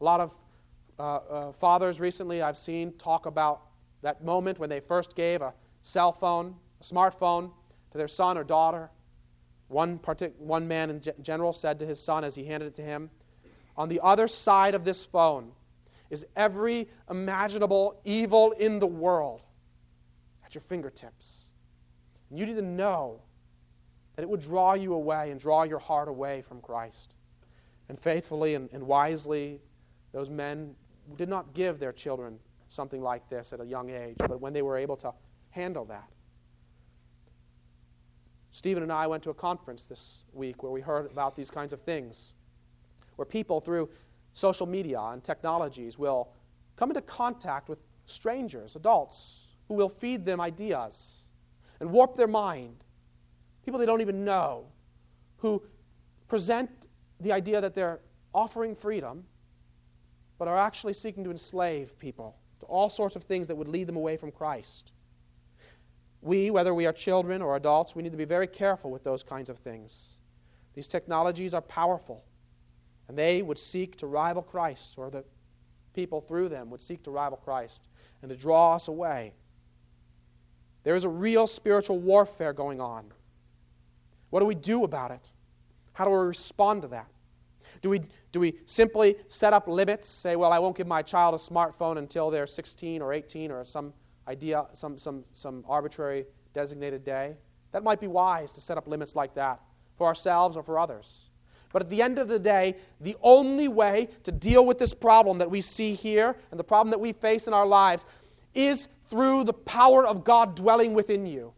A 0.00 0.04
lot 0.04 0.18
of 0.18 0.36
uh, 0.98 1.02
uh, 1.02 1.52
fathers 1.52 2.00
recently 2.00 2.42
I've 2.42 2.56
seen 2.56 2.92
talk 2.94 3.26
about 3.26 3.66
that 4.02 4.24
moment 4.24 4.58
when 4.58 4.68
they 4.68 4.80
first 4.80 5.14
gave 5.14 5.42
a 5.42 5.54
cell 5.84 6.10
phone, 6.10 6.56
a 6.80 6.82
smartphone, 6.82 7.52
to 7.92 7.98
their 7.98 8.08
son 8.08 8.36
or 8.36 8.42
daughter. 8.42 8.90
One, 9.68 10.00
partic- 10.00 10.36
one 10.36 10.66
man 10.66 10.90
in 10.90 11.00
general 11.22 11.52
said 11.52 11.78
to 11.78 11.86
his 11.86 12.02
son 12.02 12.24
as 12.24 12.34
he 12.34 12.44
handed 12.44 12.66
it 12.66 12.74
to 12.74 12.82
him, 12.82 13.10
On 13.76 13.88
the 13.88 14.00
other 14.02 14.26
side 14.26 14.74
of 14.74 14.84
this 14.84 15.04
phone 15.04 15.52
is 16.10 16.26
every 16.34 16.88
imaginable 17.08 18.00
evil 18.04 18.50
in 18.58 18.80
the 18.80 18.88
world 18.88 19.42
at 20.44 20.56
your 20.56 20.62
fingertips. 20.62 21.39
And 22.30 22.38
you 22.38 22.46
to 22.46 22.62
know 22.62 23.20
that 24.16 24.22
it 24.22 24.28
would 24.28 24.40
draw 24.40 24.74
you 24.74 24.94
away 24.94 25.30
and 25.30 25.40
draw 25.40 25.64
your 25.64 25.78
heart 25.78 26.08
away 26.08 26.42
from 26.42 26.60
Christ. 26.60 27.14
And 27.88 27.98
faithfully 27.98 28.54
and, 28.54 28.68
and 28.72 28.86
wisely, 28.86 29.60
those 30.12 30.30
men 30.30 30.74
did 31.16 31.28
not 31.28 31.52
give 31.54 31.78
their 31.80 31.92
children 31.92 32.38
something 32.68 33.02
like 33.02 33.28
this 33.28 33.52
at 33.52 33.60
a 33.60 33.64
young 33.64 33.90
age, 33.90 34.16
but 34.18 34.40
when 34.40 34.52
they 34.52 34.62
were 34.62 34.76
able 34.76 34.96
to 34.96 35.12
handle 35.50 35.84
that. 35.86 36.08
Stephen 38.52 38.82
and 38.82 38.92
I 38.92 39.06
went 39.06 39.22
to 39.24 39.30
a 39.30 39.34
conference 39.34 39.84
this 39.84 40.24
week 40.32 40.62
where 40.62 40.70
we 40.70 40.80
heard 40.80 41.10
about 41.10 41.34
these 41.34 41.50
kinds 41.50 41.72
of 41.72 41.80
things, 41.82 42.34
where 43.16 43.26
people 43.26 43.60
through 43.60 43.88
social 44.34 44.66
media 44.66 45.00
and 45.00 45.22
technologies 45.22 45.98
will 45.98 46.28
come 46.76 46.90
into 46.90 47.02
contact 47.02 47.68
with 47.68 47.78
strangers, 48.06 48.76
adults, 48.76 49.48
who 49.66 49.74
will 49.74 49.88
feed 49.88 50.24
them 50.24 50.40
ideas 50.40 51.19
and 51.80 51.90
warp 51.90 52.16
their 52.16 52.28
mind. 52.28 52.84
People 53.64 53.80
they 53.80 53.86
don't 53.86 54.00
even 54.00 54.24
know, 54.24 54.66
who 55.38 55.62
present 56.28 56.70
the 57.20 57.32
idea 57.32 57.60
that 57.60 57.74
they're 57.74 58.00
offering 58.32 58.74
freedom, 58.74 59.24
but 60.38 60.48
are 60.48 60.56
actually 60.56 60.94
seeking 60.94 61.24
to 61.24 61.30
enslave 61.30 61.98
people 61.98 62.36
to 62.60 62.66
all 62.66 62.88
sorts 62.88 63.16
of 63.16 63.24
things 63.24 63.48
that 63.48 63.56
would 63.56 63.68
lead 63.68 63.86
them 63.86 63.96
away 63.96 64.16
from 64.16 64.30
Christ. 64.30 64.92
We, 66.22 66.50
whether 66.50 66.74
we 66.74 66.86
are 66.86 66.92
children 66.92 67.42
or 67.42 67.56
adults, 67.56 67.94
we 67.94 68.02
need 68.02 68.12
to 68.12 68.18
be 68.18 68.24
very 68.24 68.46
careful 68.46 68.90
with 68.90 69.02
those 69.02 69.22
kinds 69.22 69.50
of 69.50 69.58
things. 69.58 70.16
These 70.74 70.88
technologies 70.88 71.54
are 71.54 71.62
powerful, 71.62 72.24
and 73.08 73.16
they 73.18 73.42
would 73.42 73.58
seek 73.58 73.96
to 73.98 74.06
rival 74.06 74.42
Christ, 74.42 74.94
or 74.96 75.10
the 75.10 75.24
people 75.94 76.20
through 76.20 76.48
them 76.48 76.70
would 76.70 76.80
seek 76.80 77.02
to 77.04 77.10
rival 77.10 77.38
Christ 77.38 77.88
and 78.22 78.30
to 78.30 78.36
draw 78.36 78.74
us 78.74 78.88
away. 78.88 79.34
There 80.82 80.94
is 80.94 81.04
a 81.04 81.08
real 81.08 81.46
spiritual 81.46 81.98
warfare 81.98 82.52
going 82.52 82.80
on. 82.80 83.12
What 84.30 84.40
do 84.40 84.46
we 84.46 84.54
do 84.54 84.84
about 84.84 85.10
it? 85.10 85.28
How 85.92 86.04
do 86.04 86.10
we 86.10 86.18
respond 86.18 86.82
to 86.82 86.88
that? 86.88 87.06
Do 87.82 87.90
we, 87.90 88.02
do 88.32 88.40
we 88.40 88.56
simply 88.66 89.16
set 89.28 89.52
up 89.52 89.68
limits, 89.68 90.08
say, 90.08 90.36
well, 90.36 90.52
I 90.52 90.58
won't 90.58 90.76
give 90.76 90.86
my 90.86 91.02
child 91.02 91.34
a 91.34 91.38
smartphone 91.38 91.98
until 91.98 92.30
they're 92.30 92.46
16 92.46 93.00
or 93.02 93.12
18 93.12 93.50
or 93.50 93.64
some 93.64 93.92
idea, 94.28 94.66
some, 94.72 94.98
some, 94.98 95.24
some 95.32 95.64
arbitrary 95.68 96.26
designated 96.52 97.04
day? 97.04 97.36
That 97.72 97.82
might 97.82 98.00
be 98.00 98.06
wise 98.06 98.52
to 98.52 98.60
set 98.60 98.76
up 98.76 98.86
limits 98.88 99.14
like 99.14 99.34
that 99.34 99.60
for 99.96 100.06
ourselves 100.06 100.56
or 100.56 100.62
for 100.62 100.78
others. 100.78 101.30
But 101.72 101.82
at 101.82 101.88
the 101.88 102.02
end 102.02 102.18
of 102.18 102.28
the 102.28 102.38
day, 102.38 102.76
the 103.00 103.16
only 103.22 103.68
way 103.68 104.08
to 104.24 104.32
deal 104.32 104.66
with 104.66 104.78
this 104.78 104.92
problem 104.92 105.38
that 105.38 105.50
we 105.50 105.60
see 105.60 105.94
here 105.94 106.36
and 106.50 106.58
the 106.58 106.64
problem 106.64 106.90
that 106.90 106.98
we 106.98 107.12
face 107.12 107.46
in 107.46 107.54
our 107.54 107.66
lives 107.66 108.06
is 108.54 108.88
through 109.08 109.44
the 109.44 109.52
power 109.52 110.06
of 110.06 110.24
God 110.24 110.54
dwelling 110.54 110.94
within 110.94 111.26
you. 111.26 111.52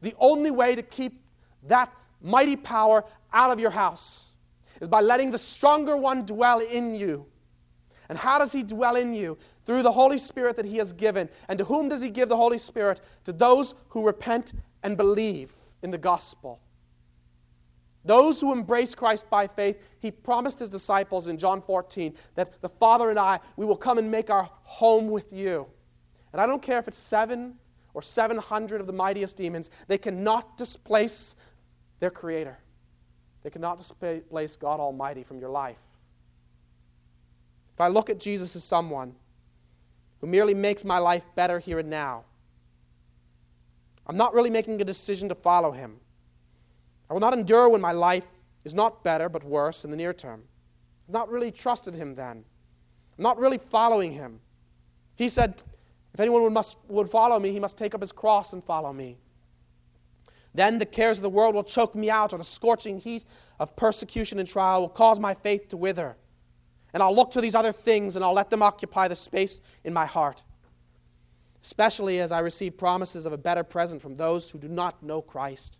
The 0.00 0.14
only 0.18 0.50
way 0.50 0.74
to 0.74 0.82
keep 0.82 1.22
that 1.64 1.92
mighty 2.20 2.56
power 2.56 3.04
out 3.32 3.50
of 3.50 3.60
your 3.60 3.70
house 3.70 4.32
is 4.80 4.88
by 4.88 5.00
letting 5.00 5.30
the 5.30 5.38
stronger 5.38 5.96
one 5.96 6.26
dwell 6.26 6.58
in 6.58 6.94
you. 6.94 7.26
And 8.08 8.18
how 8.18 8.38
does 8.38 8.52
he 8.52 8.62
dwell 8.62 8.96
in 8.96 9.14
you? 9.14 9.38
Through 9.64 9.82
the 9.82 9.92
Holy 9.92 10.18
Spirit 10.18 10.56
that 10.56 10.66
he 10.66 10.76
has 10.78 10.92
given. 10.92 11.28
And 11.48 11.58
to 11.58 11.64
whom 11.64 11.88
does 11.88 12.02
he 12.02 12.10
give 12.10 12.28
the 12.28 12.36
Holy 12.36 12.58
Spirit? 12.58 13.00
To 13.24 13.32
those 13.32 13.74
who 13.88 14.04
repent 14.04 14.52
and 14.82 14.96
believe 14.96 15.54
in 15.82 15.90
the 15.90 15.98
gospel. 15.98 16.60
Those 18.04 18.40
who 18.40 18.52
embrace 18.52 18.94
Christ 18.94 19.28
by 19.30 19.46
faith, 19.46 19.78
he 20.00 20.10
promised 20.10 20.58
his 20.58 20.68
disciples 20.68 21.28
in 21.28 21.38
John 21.38 21.62
14 21.62 22.14
that 22.34 22.60
the 22.60 22.68
Father 22.68 23.10
and 23.10 23.18
I, 23.18 23.38
we 23.56 23.64
will 23.64 23.76
come 23.76 23.98
and 23.98 24.10
make 24.10 24.28
our 24.28 24.50
home 24.64 25.08
with 25.08 25.32
you. 25.32 25.66
And 26.32 26.40
I 26.40 26.46
don't 26.46 26.62
care 26.62 26.78
if 26.78 26.88
it's 26.88 26.98
seven 26.98 27.54
or 27.94 28.02
700 28.02 28.80
of 28.80 28.86
the 28.86 28.92
mightiest 28.92 29.36
demons, 29.36 29.70
they 29.86 29.98
cannot 29.98 30.56
displace 30.56 31.36
their 32.00 32.10
Creator. 32.10 32.58
They 33.42 33.50
cannot 33.50 33.78
displace 33.78 34.56
God 34.56 34.80
Almighty 34.80 35.22
from 35.22 35.38
your 35.38 35.50
life. 35.50 35.78
If 37.74 37.80
I 37.80 37.88
look 37.88 38.10
at 38.10 38.18
Jesus 38.18 38.56
as 38.56 38.64
someone 38.64 39.14
who 40.20 40.26
merely 40.26 40.54
makes 40.54 40.84
my 40.84 40.98
life 40.98 41.24
better 41.34 41.58
here 41.58 41.78
and 41.78 41.90
now, 41.90 42.24
I'm 44.06 44.16
not 44.16 44.34
really 44.34 44.50
making 44.50 44.80
a 44.80 44.84
decision 44.84 45.28
to 45.28 45.34
follow 45.34 45.70
him. 45.70 45.96
I 47.12 47.14
will 47.14 47.20
not 47.20 47.34
endure 47.34 47.68
when 47.68 47.82
my 47.82 47.92
life 47.92 48.24
is 48.64 48.72
not 48.72 49.04
better 49.04 49.28
but 49.28 49.44
worse 49.44 49.84
in 49.84 49.90
the 49.90 49.98
near 49.98 50.14
term. 50.14 50.42
I've 51.06 51.12
not 51.12 51.28
really 51.28 51.50
trusted 51.50 51.94
him 51.94 52.14
then. 52.14 52.42
I'm 53.18 53.22
not 53.22 53.38
really 53.38 53.58
following 53.58 54.12
him. 54.12 54.40
He 55.16 55.28
said, 55.28 55.62
If 56.14 56.20
anyone 56.20 56.42
would, 56.42 56.54
must, 56.54 56.78
would 56.88 57.10
follow 57.10 57.38
me, 57.38 57.52
he 57.52 57.60
must 57.60 57.76
take 57.76 57.94
up 57.94 58.00
his 58.00 58.12
cross 58.12 58.54
and 58.54 58.64
follow 58.64 58.94
me. 58.94 59.18
Then 60.54 60.78
the 60.78 60.86
cares 60.86 61.18
of 61.18 61.22
the 61.22 61.28
world 61.28 61.54
will 61.54 61.64
choke 61.64 61.94
me 61.94 62.08
out, 62.08 62.32
or 62.32 62.38
the 62.38 62.44
scorching 62.44 62.98
heat 62.98 63.26
of 63.60 63.76
persecution 63.76 64.38
and 64.38 64.48
trial 64.48 64.80
will 64.80 64.88
cause 64.88 65.20
my 65.20 65.34
faith 65.34 65.68
to 65.68 65.76
wither. 65.76 66.16
And 66.94 67.02
I'll 67.02 67.14
look 67.14 67.30
to 67.32 67.42
these 67.42 67.54
other 67.54 67.74
things 67.74 68.16
and 68.16 68.24
I'll 68.24 68.32
let 68.32 68.48
them 68.48 68.62
occupy 68.62 69.08
the 69.08 69.16
space 69.16 69.60
in 69.84 69.92
my 69.92 70.06
heart, 70.06 70.42
especially 71.62 72.20
as 72.20 72.32
I 72.32 72.38
receive 72.38 72.78
promises 72.78 73.26
of 73.26 73.34
a 73.34 73.38
better 73.38 73.64
present 73.64 74.00
from 74.00 74.16
those 74.16 74.48
who 74.48 74.58
do 74.58 74.68
not 74.68 75.02
know 75.02 75.20
Christ. 75.20 75.78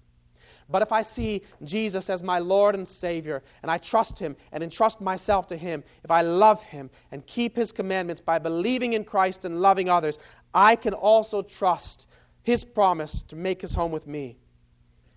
But 0.72 0.82
if 0.82 0.90
I 0.90 1.02
see 1.02 1.42
Jesus 1.62 2.08
as 2.08 2.22
my 2.22 2.38
Lord 2.38 2.74
and 2.74 2.88
Savior, 2.88 3.42
and 3.62 3.70
I 3.70 3.76
trust 3.78 4.18
Him 4.18 4.34
and 4.50 4.64
entrust 4.64 5.00
myself 5.00 5.46
to 5.48 5.56
Him, 5.56 5.84
if 6.02 6.10
I 6.10 6.22
love 6.22 6.62
Him 6.62 6.90
and 7.12 7.24
keep 7.26 7.54
His 7.54 7.70
commandments 7.70 8.22
by 8.22 8.38
believing 8.38 8.94
in 8.94 9.04
Christ 9.04 9.44
and 9.44 9.60
loving 9.60 9.90
others, 9.90 10.18
I 10.54 10.76
can 10.76 10.94
also 10.94 11.42
trust 11.42 12.06
His 12.42 12.64
promise 12.64 13.22
to 13.24 13.36
make 13.36 13.60
His 13.60 13.74
home 13.74 13.92
with 13.92 14.06
me. 14.06 14.38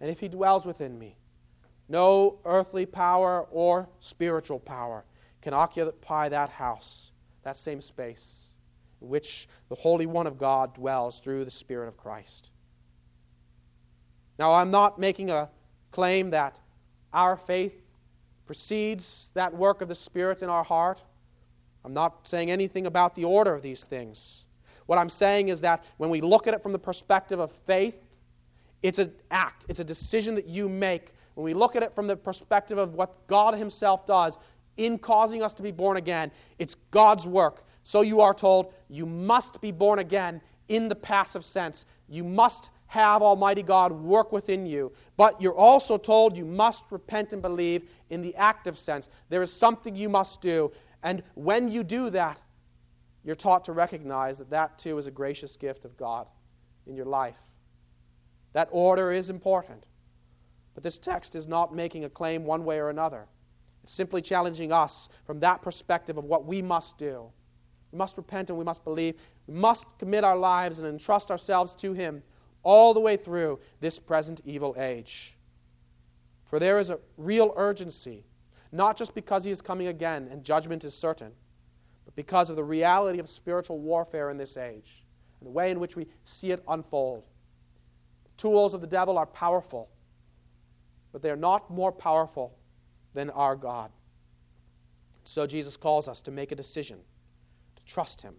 And 0.01 0.09
if 0.09 0.19
He 0.19 0.27
dwells 0.27 0.65
within 0.65 0.99
me, 0.99 1.15
no 1.87 2.39
earthly 2.43 2.85
power 2.85 3.47
or 3.49 3.87
spiritual 4.01 4.59
power 4.59 5.05
can 5.41 5.53
occupy 5.53 6.27
that 6.29 6.49
house, 6.49 7.11
that 7.43 7.55
same 7.55 7.79
space, 7.79 8.45
in 9.01 9.07
which 9.07 9.47
the 9.69 9.75
Holy 9.75 10.05
One 10.05 10.27
of 10.27 10.37
God 10.37 10.73
dwells 10.73 11.19
through 11.19 11.45
the 11.45 11.51
Spirit 11.51 11.87
of 11.87 11.95
Christ. 11.95 12.49
Now, 14.37 14.53
I'm 14.53 14.71
not 14.71 14.99
making 14.99 15.31
a 15.31 15.49
claim 15.91 16.31
that 16.31 16.57
our 17.13 17.37
faith 17.37 17.81
precedes 18.45 19.31
that 19.33 19.53
work 19.53 19.81
of 19.81 19.87
the 19.87 19.95
Spirit 19.95 20.41
in 20.41 20.49
our 20.49 20.63
heart. 20.63 21.01
I'm 21.83 21.93
not 21.93 22.27
saying 22.27 22.51
anything 22.51 22.85
about 22.87 23.15
the 23.15 23.25
order 23.25 23.53
of 23.53 23.61
these 23.61 23.83
things. 23.83 24.45
What 24.85 24.99
I'm 24.99 25.09
saying 25.09 25.49
is 25.49 25.61
that 25.61 25.83
when 25.97 26.09
we 26.09 26.21
look 26.21 26.47
at 26.47 26.53
it 26.53 26.61
from 26.61 26.73
the 26.73 26.79
perspective 26.79 27.39
of 27.39 27.51
faith, 27.51 27.97
it's 28.83 28.99
an 28.99 29.11
act, 29.31 29.65
it's 29.67 29.79
a 29.79 29.83
decision 29.83 30.35
that 30.35 30.47
you 30.47 30.69
make. 30.69 31.13
When 31.33 31.43
we 31.43 31.53
look 31.53 31.75
at 31.75 31.83
it 31.83 31.93
from 31.95 32.07
the 32.07 32.15
perspective 32.15 32.77
of 32.77 32.93
what 32.93 33.25
God 33.27 33.55
Himself 33.55 34.05
does 34.05 34.37
in 34.77 34.97
causing 34.97 35.41
us 35.41 35.53
to 35.55 35.63
be 35.63 35.71
born 35.71 35.97
again, 35.97 36.31
it's 36.59 36.75
God's 36.91 37.25
work. 37.25 37.63
So 37.83 38.01
you 38.01 38.21
are 38.21 38.33
told 38.33 38.73
you 38.89 39.05
must 39.05 39.59
be 39.61 39.71
born 39.71 39.99
again 39.99 40.41
in 40.67 40.87
the 40.87 40.95
passive 40.95 41.43
sense. 41.43 41.85
You 42.07 42.23
must 42.23 42.69
have 42.87 43.21
Almighty 43.21 43.63
God 43.63 43.91
work 43.91 44.31
within 44.31 44.65
you. 44.65 44.91
But 45.17 45.41
you're 45.41 45.55
also 45.55 45.97
told 45.97 46.37
you 46.37 46.45
must 46.45 46.83
repent 46.91 47.33
and 47.33 47.41
believe 47.41 47.89
in 48.09 48.21
the 48.21 48.35
active 48.35 48.77
sense. 48.77 49.09
There 49.29 49.41
is 49.41 49.51
something 49.51 49.95
you 49.95 50.09
must 50.09 50.41
do. 50.41 50.71
And 51.03 51.23
when 51.33 51.69
you 51.69 51.83
do 51.83 52.09
that, 52.11 52.39
you're 53.23 53.35
taught 53.35 53.65
to 53.65 53.71
recognize 53.71 54.37
that 54.37 54.51
that 54.51 54.77
too 54.77 54.97
is 54.97 55.07
a 55.07 55.11
gracious 55.11 55.55
gift 55.55 55.85
of 55.85 55.97
God 55.97 56.27
in 56.85 56.95
your 56.95 57.05
life. 57.05 57.37
That 58.53 58.69
order 58.71 59.11
is 59.11 59.29
important. 59.29 59.85
But 60.75 60.83
this 60.83 60.97
text 60.97 61.35
is 61.35 61.47
not 61.47 61.73
making 61.73 62.05
a 62.05 62.09
claim 62.09 62.45
one 62.45 62.63
way 62.65 62.79
or 62.79 62.89
another. 62.89 63.25
It's 63.83 63.93
simply 63.93 64.21
challenging 64.21 64.71
us 64.71 65.09
from 65.25 65.39
that 65.39 65.61
perspective 65.61 66.17
of 66.17 66.25
what 66.25 66.45
we 66.45 66.61
must 66.61 66.97
do. 66.97 67.25
We 67.91 67.97
must 67.97 68.17
repent 68.17 68.49
and 68.49 68.59
we 68.59 68.65
must 68.65 68.83
believe. 68.83 69.15
We 69.47 69.55
must 69.55 69.85
commit 69.97 70.23
our 70.23 70.37
lives 70.37 70.79
and 70.79 70.87
entrust 70.87 71.31
ourselves 71.31 71.73
to 71.75 71.93
Him 71.93 72.21
all 72.65 72.93
the 72.93 72.99
way 72.99 73.15
through 73.15 73.59
this 73.79 73.97
present 73.97 74.41
evil 74.43 74.75
age. 74.77 75.37
For 76.49 76.59
there 76.59 76.79
is 76.79 76.89
a 76.89 76.99
real 77.15 77.53
urgency, 77.55 78.25
not 78.71 78.97
just 78.97 79.15
because 79.15 79.45
he 79.45 79.51
is 79.51 79.61
coming 79.61 79.87
again 79.87 80.27
and 80.29 80.43
judgment 80.43 80.83
is 80.83 80.93
certain, 80.93 81.31
but 82.03 82.15
because 82.15 82.49
of 82.49 82.55
the 82.57 82.63
reality 82.63 83.19
of 83.19 83.29
spiritual 83.29 83.79
warfare 83.79 84.31
in 84.31 84.37
this 84.37 84.57
age 84.57 85.05
and 85.39 85.47
the 85.47 85.51
way 85.51 85.71
in 85.71 85.79
which 85.79 85.95
we 85.95 86.07
see 86.25 86.51
it 86.51 86.61
unfold. 86.67 87.23
The 88.23 88.41
tools 88.41 88.73
of 88.73 88.81
the 88.81 88.87
devil 88.87 89.17
are 89.17 89.27
powerful, 89.27 89.89
but 91.13 91.21
they 91.21 91.29
are 91.29 91.37
not 91.37 91.69
more 91.69 91.91
powerful 91.91 92.57
than 93.13 93.29
our 93.29 93.55
God. 93.55 93.91
So 95.23 95.47
Jesus 95.47 95.77
calls 95.77 96.07
us 96.07 96.19
to 96.21 96.31
make 96.31 96.51
a 96.51 96.55
decision, 96.55 96.99
to 97.75 97.83
trust 97.85 98.21
him, 98.21 98.35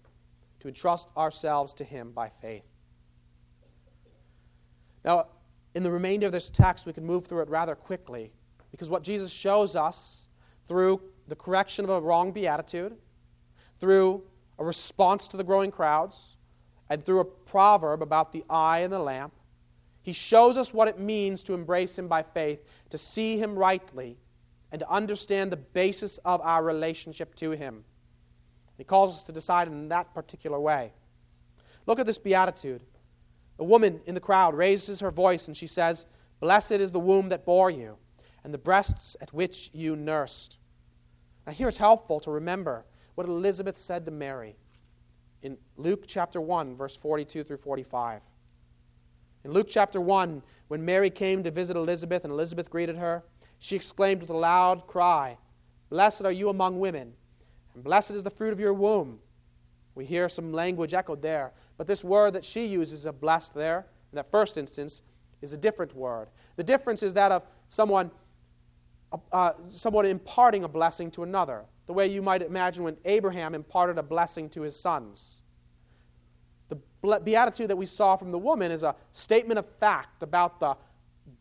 to 0.61 0.69
entrust 0.69 1.09
ourselves 1.17 1.73
to 1.75 1.85
him 1.85 2.11
by 2.11 2.29
faith. 2.29 2.65
Now, 5.07 5.29
in 5.77 5.85
the 5.85 5.91
remainder 5.91 6.27
of 6.27 6.33
this 6.33 6.51
text, 6.51 6.85
we 6.85 6.93
can 6.93 7.07
move 7.07 7.27
through 7.27 7.43
it 7.43 7.49
rather 7.49 7.77
quickly 7.77 8.33
because 8.73 8.91
what 8.91 9.03
Jesus 9.03 9.31
shows 9.31 9.77
us 9.77 10.27
through 10.67 11.01
the 11.29 11.37
correction 11.37 11.85
of 11.85 11.91
a 11.91 12.01
wrong 12.01 12.33
beatitude, 12.33 12.97
through 13.79 14.25
a 14.59 14.65
response 14.65 15.29
to 15.29 15.37
the 15.37 15.45
growing 15.45 15.71
crowds, 15.71 16.37
and 16.89 17.05
through 17.05 17.21
a 17.21 17.25
proverb 17.25 18.03
about 18.03 18.33
the 18.33 18.45
eye 18.49 18.81
and 18.81 18.93
the 18.93 18.99
lamp, 18.99 19.33
he 20.03 20.13
shows 20.13 20.57
us 20.57 20.73
what 20.73 20.89
it 20.89 20.99
means 20.99 21.43
to 21.43 21.55
embrace 21.55 21.99
him 21.99 22.07
by 22.07 22.23
faith, 22.23 22.65
to 22.91 22.99
see 22.99 23.39
him 23.39 23.57
rightly, 23.57 24.17
and 24.71 24.81
to 24.81 24.91
understand 24.91 25.51
the 25.51 25.57
basis 25.57 26.19
of 26.19 26.41
our 26.43 26.63
relationship 26.63 27.35
to 27.37 27.51
him. 27.51 27.85
He 28.79 28.85
calls 28.85 29.17
us 29.17 29.23
to 29.25 29.33
decide 29.33 29.69
in 29.69 29.89
that 29.89 30.15
particular 30.15 30.61
way. 30.61 30.93
Look 31.87 31.99
at 31.99 32.07
this 32.07 32.19
beatitude. 32.19 32.83
A 33.59 33.65
woman 33.65 34.01
in 34.07 34.15
the 34.15 34.21
crowd 34.21 34.55
raises 34.55 35.01
her 35.01 35.11
voice 35.11 35.49
and 35.49 35.57
she 35.57 35.67
says, 35.67 36.07
Blessed 36.41 36.73
is 36.73 36.93
the 36.93 37.01
womb 37.01 37.31
that 37.31 37.47
bore 37.47 37.71
you, 37.71 37.97
and 38.45 38.53
the 38.53 38.59
breasts 38.59 39.17
at 39.21 39.33
which 39.33 39.71
you 39.73 39.97
nursed. 39.97 40.59
Now, 41.47 41.53
here 41.53 41.69
it's 41.69 41.79
helpful 41.79 42.21
to 42.21 42.31
remember 42.31 42.85
what 43.15 43.27
Elizabeth 43.27 43.79
said 43.79 44.05
to 44.05 44.11
Mary 44.11 44.57
in 45.43 45.57
Luke 45.77 46.05
chapter 46.07 46.41
1, 46.41 46.77
verse 46.77 46.97
42 46.97 47.45
through 47.45 47.57
45. 47.59 48.21
In 49.45 49.53
Luke 49.53 49.69
chapter 49.71 50.01
1, 50.01 50.43
when 50.69 50.85
Mary 50.85 51.09
came 51.09 51.43
to 51.45 51.51
visit 51.51 51.77
Elizabeth 51.77 52.25
and 52.25 52.33
Elizabeth 52.33 52.69
greeted 52.69 52.97
her, 52.97 53.23
she 53.59 53.77
exclaimed 53.77 54.21
with 54.21 54.31
a 54.31 54.37
loud 54.37 54.87
cry, 54.87 55.39
Blessed 55.89 56.23
are 56.25 56.33
you 56.33 56.49
among 56.49 56.81
women, 56.81 57.13
and 57.75 57.85
blessed 57.85 58.11
is 58.11 58.25
the 58.25 58.31
fruit 58.31 58.53
of 58.53 58.61
your 58.61 58.75
womb. 58.75 59.21
We 59.95 60.05
hear 60.05 60.29
some 60.29 60.53
language 60.53 60.95
echoed 60.95 61.23
there. 61.23 61.53
But 61.79 61.87
this 61.87 62.03
word 62.03 62.33
that 62.35 62.45
she 62.45 62.65
uses 62.65 63.05
of 63.05 63.21
blessed 63.21 63.55
there, 63.55 63.87
in 64.13 64.17
that 64.17 64.31
first 64.31 64.57
instance, 64.57 65.03
is 65.43 65.53
a 65.53 65.57
different 65.57 65.95
word. 65.95 66.29
The 66.57 66.65
difference 66.65 67.03
is 67.03 67.15
that 67.15 67.33
of 67.33 67.43
someone, 67.69 68.11
uh, 69.33 69.53
someone 69.71 70.07
imparting 70.07 70.65
a 70.65 70.69
blessing 70.69 71.11
to 71.13 71.23
another, 71.23 71.65
the 71.87 71.93
way 71.93 72.07
you 72.07 72.23
might 72.23 72.43
imagine 72.43 72.85
when 72.85 72.97
Abraham 73.05 73.55
imparted 73.55 73.99
a 73.99 74.03
blessing 74.03 74.49
to 74.51 74.63
his 74.63 74.79
sons. 74.79 75.43
The 76.69 77.21
beatitude 77.21 77.69
that 77.69 77.77
we 77.77 77.87
saw 77.87 78.17
from 78.17 78.31
the 78.31 78.39
woman 78.39 78.73
is 78.73 78.83
a 78.83 78.97
statement 79.13 79.59
of 79.59 79.67
fact 79.79 80.23
about 80.23 80.59
the 80.59 80.77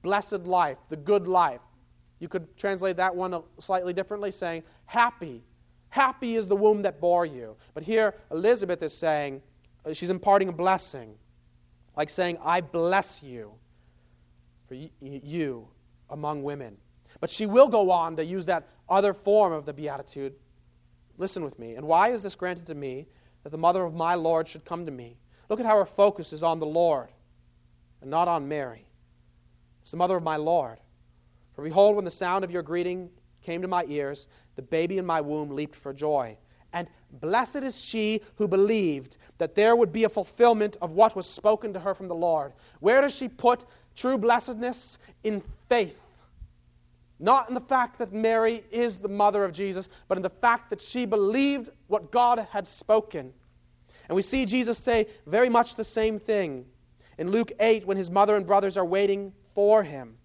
blessed 0.02 0.42
life, 0.42 0.78
the 0.90 0.98
good 0.98 1.28
life. 1.28 1.62
You 2.20 2.28
could 2.28 2.56
translate 2.58 2.98
that 2.98 3.16
one 3.16 3.42
slightly 3.60 3.94
differently, 3.94 4.32
saying, 4.32 4.64
Happy. 4.86 5.44
Happy 5.90 6.36
is 6.36 6.48
the 6.48 6.56
womb 6.56 6.82
that 6.82 7.00
bore 7.00 7.26
you. 7.26 7.56
But 7.74 7.84
here, 7.84 8.16
Elizabeth 8.32 8.84
is 8.84 8.96
saying, 8.96 9.38
uh, 9.38 9.55
Uh, 9.86 9.94
she's 9.94 10.10
imparting 10.10 10.50
a 10.50 10.54
blessing, 10.54 11.16
like 11.96 12.10
saying, 12.10 12.38
I 12.44 12.62
bless 12.62 13.22
you 13.22 13.54
for 14.68 14.76
you 15.00 15.68
among 16.10 16.44
women. 16.44 16.78
But 17.20 17.30
she 17.30 17.46
will 17.46 17.68
go 17.68 17.92
on 17.92 18.16
to 18.18 18.26
use 18.26 18.46
that 18.48 18.68
other 18.90 19.14
form 19.14 19.54
of 19.54 19.66
the 19.66 19.74
Beatitude. 19.74 20.34
Listen 21.18 21.44
with 21.44 21.58
me. 21.60 21.76
And 21.76 21.88
why 21.88 22.10
is 22.10 22.24
this 22.24 22.36
granted 22.36 22.66
to 22.68 22.76
me 22.76 23.08
that 23.44 23.52
the 23.52 23.58
mother 23.58 23.84
of 23.84 23.94
my 23.94 24.16
Lord 24.16 24.48
should 24.48 24.66
come 24.66 24.86
to 24.86 24.92
me? 24.92 25.18
Look 25.50 25.60
at 25.60 25.66
how 25.66 25.78
her 25.78 25.86
focus 25.86 26.34
is 26.34 26.44
on 26.44 26.60
the 26.60 26.66
Lord 26.66 27.10
and 28.02 28.10
not 28.10 28.28
on 28.28 28.48
Mary. 28.48 28.86
It's 29.82 29.92
the 29.92 29.98
mother 29.98 30.18
of 30.18 30.24
my 30.24 30.36
Lord. 30.36 30.80
For 31.54 31.64
behold, 31.64 31.96
when 31.96 32.06
the 32.06 32.12
sound 32.12 32.44
of 32.44 32.52
your 32.52 32.64
greeting 32.64 33.10
came 33.42 33.62
to 33.62 33.68
my 33.68 33.86
ears, 33.88 34.28
the 34.56 34.62
baby 34.62 34.98
in 34.98 35.06
my 35.06 35.22
womb 35.22 35.52
leaped 35.52 35.76
for 35.76 35.94
joy. 35.94 36.38
Blessed 37.22 37.58
is 37.58 37.80
she 37.80 38.22
who 38.36 38.48
believed 38.48 39.18
that 39.38 39.56
there 39.56 39.76
would 39.76 39.92
be 39.92 40.04
a 40.04 40.10
fulfillment 40.10 40.78
of 40.82 40.92
what 40.92 41.16
was 41.16 41.28
spoken 41.28 41.74
to 41.74 41.80
her 41.80 41.94
from 41.94 42.08
the 42.08 42.16
Lord. 42.16 42.54
Where 42.80 43.02
does 43.02 43.16
she 43.16 43.28
put 43.28 43.66
true 43.96 44.18
blessedness? 44.18 44.98
In 45.24 45.42
faith. 45.70 46.00
Not 47.20 47.48
in 47.48 47.56
the 47.56 47.62
fact 47.62 47.98
that 48.00 48.12
Mary 48.12 48.64
is 48.72 48.98
the 48.98 49.08
mother 49.08 49.44
of 49.44 49.54
Jesus, 49.54 49.88
but 50.08 50.18
in 50.18 50.22
the 50.22 50.30
fact 50.30 50.70
that 50.70 50.82
she 50.82 51.06
believed 51.06 51.70
what 51.88 52.12
God 52.12 52.46
had 52.52 52.68
spoken. 52.68 53.34
And 54.10 54.16
we 54.16 54.22
see 54.22 54.46
Jesus 54.46 54.78
say 54.78 55.08
very 55.26 55.50
much 55.50 55.76
the 55.76 55.84
same 55.84 56.20
thing 56.20 56.66
in 57.18 57.32
Luke 57.32 57.52
8 57.60 57.88
when 57.88 57.98
his 57.98 58.10
mother 58.10 58.36
and 58.36 58.46
brothers 58.46 58.78
are 58.78 58.86
waiting 58.86 59.34
for 59.54 59.84
him. 59.84 60.18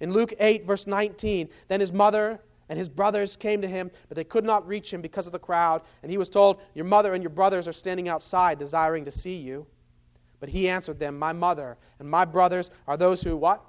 In 0.00 0.12
Luke 0.12 0.34
8, 0.40 0.66
verse 0.66 0.86
19, 0.86 1.48
then 1.68 1.80
his 1.80 1.92
mother 1.92 2.40
and 2.68 2.78
his 2.78 2.88
brothers 2.88 3.36
came 3.36 3.60
to 3.62 3.68
him, 3.68 3.90
but 4.08 4.16
they 4.16 4.24
could 4.24 4.44
not 4.44 4.66
reach 4.66 4.92
him 4.92 5.02
because 5.02 5.26
of 5.26 5.32
the 5.32 5.38
crowd. 5.38 5.82
And 6.02 6.10
he 6.10 6.18
was 6.18 6.28
told, 6.28 6.60
Your 6.74 6.84
mother 6.84 7.14
and 7.14 7.22
your 7.22 7.30
brothers 7.30 7.68
are 7.68 7.72
standing 7.72 8.08
outside, 8.08 8.58
desiring 8.58 9.04
to 9.04 9.10
see 9.10 9.36
you. 9.36 9.66
But 10.40 10.48
he 10.48 10.68
answered 10.68 10.98
them, 10.98 11.18
My 11.18 11.32
mother 11.32 11.76
and 11.98 12.08
my 12.08 12.24
brothers 12.24 12.70
are 12.86 12.96
those 12.96 13.22
who 13.22 13.36
what? 13.36 13.62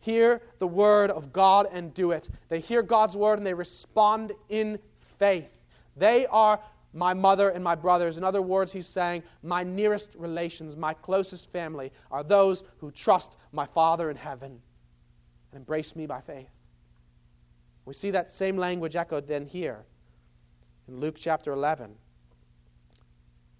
Hear 0.00 0.40
the 0.58 0.66
word 0.66 1.10
of 1.10 1.32
God 1.32 1.68
and 1.70 1.92
do 1.92 2.12
it. 2.12 2.28
They 2.48 2.60
hear 2.60 2.82
God's 2.82 3.16
word 3.16 3.38
and 3.38 3.46
they 3.46 3.54
respond 3.54 4.32
in 4.48 4.78
faith. 5.18 5.60
They 5.96 6.26
are 6.26 6.60
my 6.92 7.14
mother 7.14 7.50
and 7.50 7.62
my 7.62 7.74
brothers. 7.74 8.16
In 8.16 8.24
other 8.24 8.42
words, 8.42 8.72
he's 8.72 8.86
saying, 8.86 9.22
My 9.42 9.62
nearest 9.62 10.14
relations, 10.16 10.76
my 10.76 10.94
closest 10.94 11.52
family, 11.52 11.92
are 12.10 12.24
those 12.24 12.64
who 12.78 12.90
trust 12.90 13.36
my 13.52 13.66
Father 13.66 14.10
in 14.10 14.16
heaven 14.16 14.60
and 15.52 15.58
embrace 15.58 15.94
me 15.94 16.06
by 16.06 16.20
faith. 16.20 16.48
We 17.84 17.94
see 17.94 18.10
that 18.10 18.30
same 18.30 18.56
language 18.56 18.96
echoed 18.96 19.26
then 19.26 19.46
here 19.46 19.84
in 20.88 21.00
Luke 21.00 21.16
chapter 21.18 21.52
11. 21.52 21.94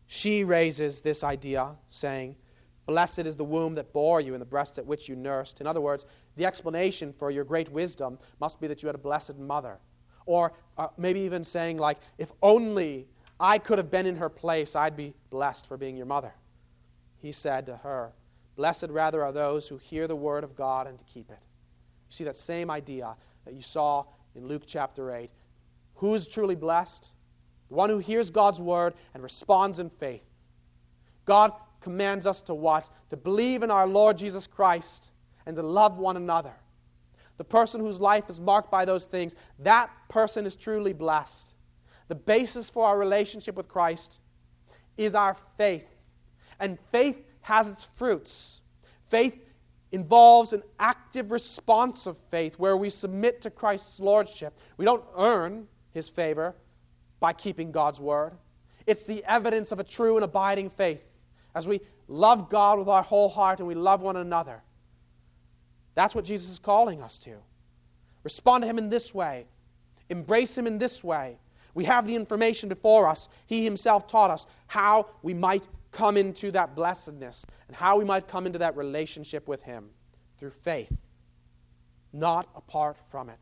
She 0.06 0.42
raises 0.42 1.00
this 1.00 1.22
idea, 1.22 1.76
saying, 1.86 2.36
Blessed 2.86 3.20
is 3.20 3.36
the 3.36 3.44
womb 3.44 3.76
that 3.76 3.92
bore 3.92 4.20
you 4.20 4.34
and 4.34 4.40
the 4.40 4.46
breast 4.46 4.78
at 4.78 4.84
which 4.84 5.08
you 5.08 5.14
nursed. 5.14 5.60
In 5.60 5.66
other 5.66 5.80
words, 5.80 6.04
the 6.36 6.44
explanation 6.44 7.12
for 7.12 7.30
your 7.30 7.44
great 7.44 7.70
wisdom 7.70 8.18
must 8.40 8.60
be 8.60 8.66
that 8.66 8.82
you 8.82 8.88
had 8.88 8.96
a 8.96 8.98
blessed 8.98 9.38
mother. 9.38 9.78
Or 10.26 10.52
uh, 10.76 10.88
maybe 10.96 11.20
even 11.20 11.44
saying, 11.44 11.78
like, 11.78 11.98
if 12.18 12.32
only 12.42 13.06
I 13.38 13.58
could 13.58 13.78
have 13.78 13.90
been 13.90 14.06
in 14.06 14.16
her 14.16 14.28
place, 14.28 14.74
I'd 14.74 14.96
be 14.96 15.14
blessed 15.30 15.68
for 15.68 15.76
being 15.76 15.96
your 15.96 16.06
mother. 16.06 16.32
He 17.18 17.30
said 17.30 17.66
to 17.66 17.76
her, 17.76 18.12
Blessed 18.56 18.88
rather 18.88 19.22
are 19.22 19.32
those 19.32 19.68
who 19.68 19.78
hear 19.78 20.08
the 20.08 20.16
word 20.16 20.42
of 20.42 20.56
God 20.56 20.86
and 20.86 20.98
keep 21.06 21.30
it. 21.30 21.38
You 22.08 22.14
see 22.16 22.24
that 22.24 22.36
same 22.36 22.70
idea 22.70 23.14
that 23.50 23.56
you 23.56 23.62
saw 23.62 24.04
in 24.36 24.46
Luke 24.46 24.62
chapter 24.64 25.12
8. 25.12 25.28
Who 25.96 26.14
is 26.14 26.28
truly 26.28 26.54
blessed? 26.54 27.12
The 27.68 27.74
one 27.74 27.90
who 27.90 27.98
hears 27.98 28.30
God's 28.30 28.60
word 28.60 28.94
and 29.12 29.24
responds 29.24 29.80
in 29.80 29.90
faith. 29.90 30.22
God 31.24 31.52
commands 31.80 32.26
us 32.26 32.40
to 32.42 32.54
what? 32.54 32.88
To 33.10 33.16
believe 33.16 33.64
in 33.64 33.70
our 33.72 33.88
Lord 33.88 34.16
Jesus 34.16 34.46
Christ 34.46 35.10
and 35.46 35.56
to 35.56 35.62
love 35.62 35.98
one 35.98 36.16
another. 36.16 36.52
The 37.38 37.44
person 37.44 37.80
whose 37.80 37.98
life 37.98 38.30
is 38.30 38.38
marked 38.38 38.70
by 38.70 38.84
those 38.84 39.04
things, 39.04 39.34
that 39.58 39.90
person 40.08 40.46
is 40.46 40.54
truly 40.54 40.92
blessed. 40.92 41.54
The 42.06 42.14
basis 42.14 42.70
for 42.70 42.86
our 42.86 42.98
relationship 42.98 43.56
with 43.56 43.66
Christ 43.66 44.20
is 44.96 45.16
our 45.16 45.36
faith. 45.56 45.88
And 46.60 46.78
faith 46.92 47.16
has 47.40 47.68
its 47.68 47.84
fruits. 47.96 48.60
Faith 49.08 49.44
involves 49.92 50.52
an 50.52 50.62
active 50.78 51.30
response 51.30 52.06
of 52.06 52.16
faith 52.30 52.58
where 52.58 52.76
we 52.76 52.90
submit 52.90 53.40
to 53.42 53.50
Christ's 53.50 54.00
lordship. 54.00 54.56
We 54.76 54.84
don't 54.84 55.04
earn 55.16 55.66
his 55.92 56.08
favor 56.08 56.54
by 57.18 57.32
keeping 57.32 57.72
God's 57.72 58.00
word. 58.00 58.32
It's 58.86 59.04
the 59.04 59.24
evidence 59.24 59.72
of 59.72 59.80
a 59.80 59.84
true 59.84 60.16
and 60.16 60.24
abiding 60.24 60.70
faith 60.70 61.02
as 61.54 61.66
we 61.66 61.80
love 62.08 62.48
God 62.48 62.78
with 62.78 62.88
our 62.88 63.02
whole 63.02 63.28
heart 63.28 63.58
and 63.58 63.68
we 63.68 63.74
love 63.74 64.00
one 64.00 64.16
another. 64.16 64.62
That's 65.94 66.14
what 66.14 66.24
Jesus 66.24 66.50
is 66.50 66.58
calling 66.58 67.02
us 67.02 67.18
to. 67.20 67.36
Respond 68.22 68.62
to 68.62 68.68
him 68.68 68.78
in 68.78 68.88
this 68.88 69.14
way, 69.14 69.46
embrace 70.08 70.56
him 70.56 70.66
in 70.66 70.78
this 70.78 71.02
way. 71.02 71.38
We 71.74 71.84
have 71.84 72.06
the 72.06 72.16
information 72.16 72.68
before 72.68 73.06
us. 73.08 73.28
He 73.46 73.64
himself 73.64 74.08
taught 74.08 74.30
us 74.30 74.46
how 74.66 75.06
we 75.22 75.34
might 75.34 75.64
come 75.92 76.16
into 76.16 76.50
that 76.52 76.74
blessedness 76.74 77.44
and 77.68 77.76
how 77.76 77.98
we 77.98 78.04
might 78.04 78.28
come 78.28 78.46
into 78.46 78.58
that 78.58 78.76
relationship 78.76 79.48
with 79.48 79.62
him 79.62 79.90
through 80.38 80.50
faith, 80.50 80.96
not 82.12 82.48
apart 82.54 82.96
from 83.10 83.28
it, 83.28 83.38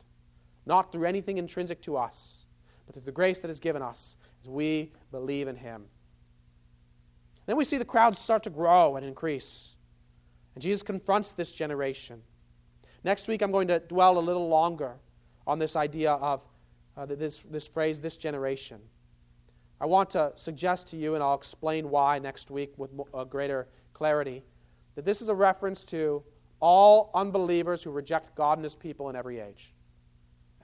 not 0.67 0.93
through 0.93 1.05
anything 1.05 1.39
intrinsic 1.39 1.81
to 1.83 1.97
us, 1.97 2.45
but 2.87 2.95
through 2.95 3.05
the 3.05 3.13
grace 3.13 3.41
that 3.41 3.51
is 3.51 3.61
given 3.61 3.83
us 3.83 4.17
as 4.43 4.49
we 4.49 4.93
believe 5.11 5.49
in 5.49 5.57
him. 5.57 5.85
Then 7.47 7.57
we 7.57 7.65
see 7.65 7.79
the 7.79 7.85
crowds 7.85 8.19
start 8.19 8.43
to 8.43 8.51
grow 8.51 8.97
and 8.97 9.07
increase. 9.07 9.77
And 10.55 10.63
Jesus 10.63 10.83
confronts 10.83 11.33
this 11.33 11.51
generation. 11.51 12.21
Next 13.05 13.29
week, 13.29 13.43
I'm 13.43 13.53
going 13.53 13.69
to 13.69 13.79
dwell 13.79 14.19
a 14.19 14.21
little 14.21 14.49
longer 14.49 14.97
on 15.47 15.59
this 15.59 15.77
idea 15.77 16.13
of 16.13 16.43
uh, 16.97 17.07
this, 17.07 17.43
this 17.51 17.67
phrase, 17.67 18.01
this 18.01 18.17
generation. 18.17 18.81
I 19.81 19.87
want 19.87 20.11
to 20.11 20.33
suggest 20.35 20.89
to 20.89 20.97
you, 20.97 21.15
and 21.15 21.23
I'll 21.23 21.37
explain 21.37 21.89
why 21.89 22.19
next 22.19 22.51
week 22.51 22.73
with 22.77 22.91
uh, 23.15 23.25
greater 23.25 23.69
clarity, 23.93 24.43
that 24.97 25.05
this 25.05 25.23
is 25.23 25.29
a 25.29 25.35
reference 25.35 25.85
to 25.85 26.23
all 26.61 27.11
unbelievers 27.15 27.83
who 27.83 27.91
reject 27.91 28.35
God 28.35 28.59
and 28.59 28.65
His 28.65 28.75
people 28.75 29.09
in 29.11 29.17
every 29.17 29.39
age. 29.39 29.73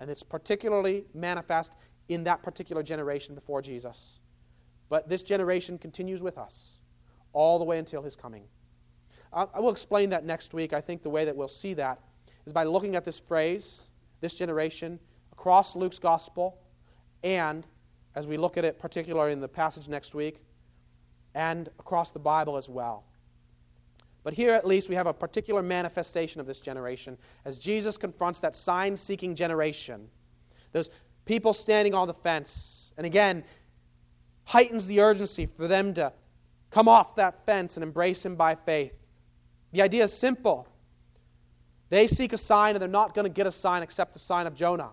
And 0.00 0.10
it's 0.10 0.24
particularly 0.24 1.04
manifest 1.14 1.72
in 2.08 2.24
that 2.24 2.42
particular 2.42 2.82
generation 2.82 3.34
before 3.34 3.62
Jesus. 3.62 4.18
But 4.88 5.08
this 5.08 5.22
generation 5.22 5.78
continues 5.78 6.22
with 6.22 6.36
us 6.36 6.78
all 7.32 7.58
the 7.58 7.64
way 7.64 7.78
until 7.78 8.02
His 8.02 8.16
coming. 8.16 8.44
I 9.32 9.58
will 9.58 9.72
explain 9.72 10.10
that 10.10 10.24
next 10.24 10.54
week. 10.54 10.72
I 10.72 10.80
think 10.80 11.02
the 11.02 11.10
way 11.10 11.24
that 11.24 11.34
we'll 11.34 11.48
see 11.48 11.74
that 11.74 11.98
is 12.46 12.52
by 12.52 12.62
looking 12.62 12.94
at 12.94 13.04
this 13.04 13.18
phrase, 13.18 13.88
this 14.20 14.34
generation, 14.34 15.00
across 15.32 15.74
Luke's 15.74 15.98
gospel, 15.98 16.58
and 17.24 17.66
as 18.14 18.26
we 18.26 18.36
look 18.36 18.56
at 18.56 18.64
it, 18.64 18.78
particularly 18.78 19.32
in 19.32 19.40
the 19.40 19.48
passage 19.48 19.88
next 19.88 20.14
week, 20.14 20.40
and 21.34 21.68
across 21.78 22.10
the 22.10 22.18
Bible 22.18 22.56
as 22.56 22.68
well. 22.68 23.04
But 24.22 24.32
here, 24.32 24.54
at 24.54 24.66
least, 24.66 24.88
we 24.88 24.94
have 24.94 25.06
a 25.06 25.12
particular 25.12 25.62
manifestation 25.62 26.40
of 26.40 26.46
this 26.46 26.60
generation 26.60 27.18
as 27.44 27.58
Jesus 27.58 27.98
confronts 27.98 28.40
that 28.40 28.54
sign 28.54 28.96
seeking 28.96 29.34
generation. 29.34 30.08
Those 30.72 30.90
people 31.26 31.52
standing 31.52 31.94
on 31.94 32.08
the 32.08 32.14
fence. 32.14 32.92
And 32.96 33.06
again, 33.06 33.44
heightens 34.44 34.86
the 34.86 35.00
urgency 35.00 35.46
for 35.46 35.68
them 35.68 35.92
to 35.94 36.12
come 36.70 36.88
off 36.88 37.16
that 37.16 37.44
fence 37.44 37.76
and 37.76 37.84
embrace 37.84 38.24
Him 38.24 38.34
by 38.34 38.54
faith. 38.54 38.94
The 39.72 39.82
idea 39.82 40.04
is 40.04 40.12
simple. 40.12 40.68
They 41.90 42.06
seek 42.06 42.32
a 42.32 42.38
sign, 42.38 42.74
and 42.74 42.82
they're 42.82 42.88
not 42.88 43.14
going 43.14 43.26
to 43.26 43.32
get 43.32 43.46
a 43.46 43.52
sign 43.52 43.82
except 43.82 44.14
the 44.14 44.18
sign 44.18 44.46
of 44.46 44.54
Jonah. 44.54 44.90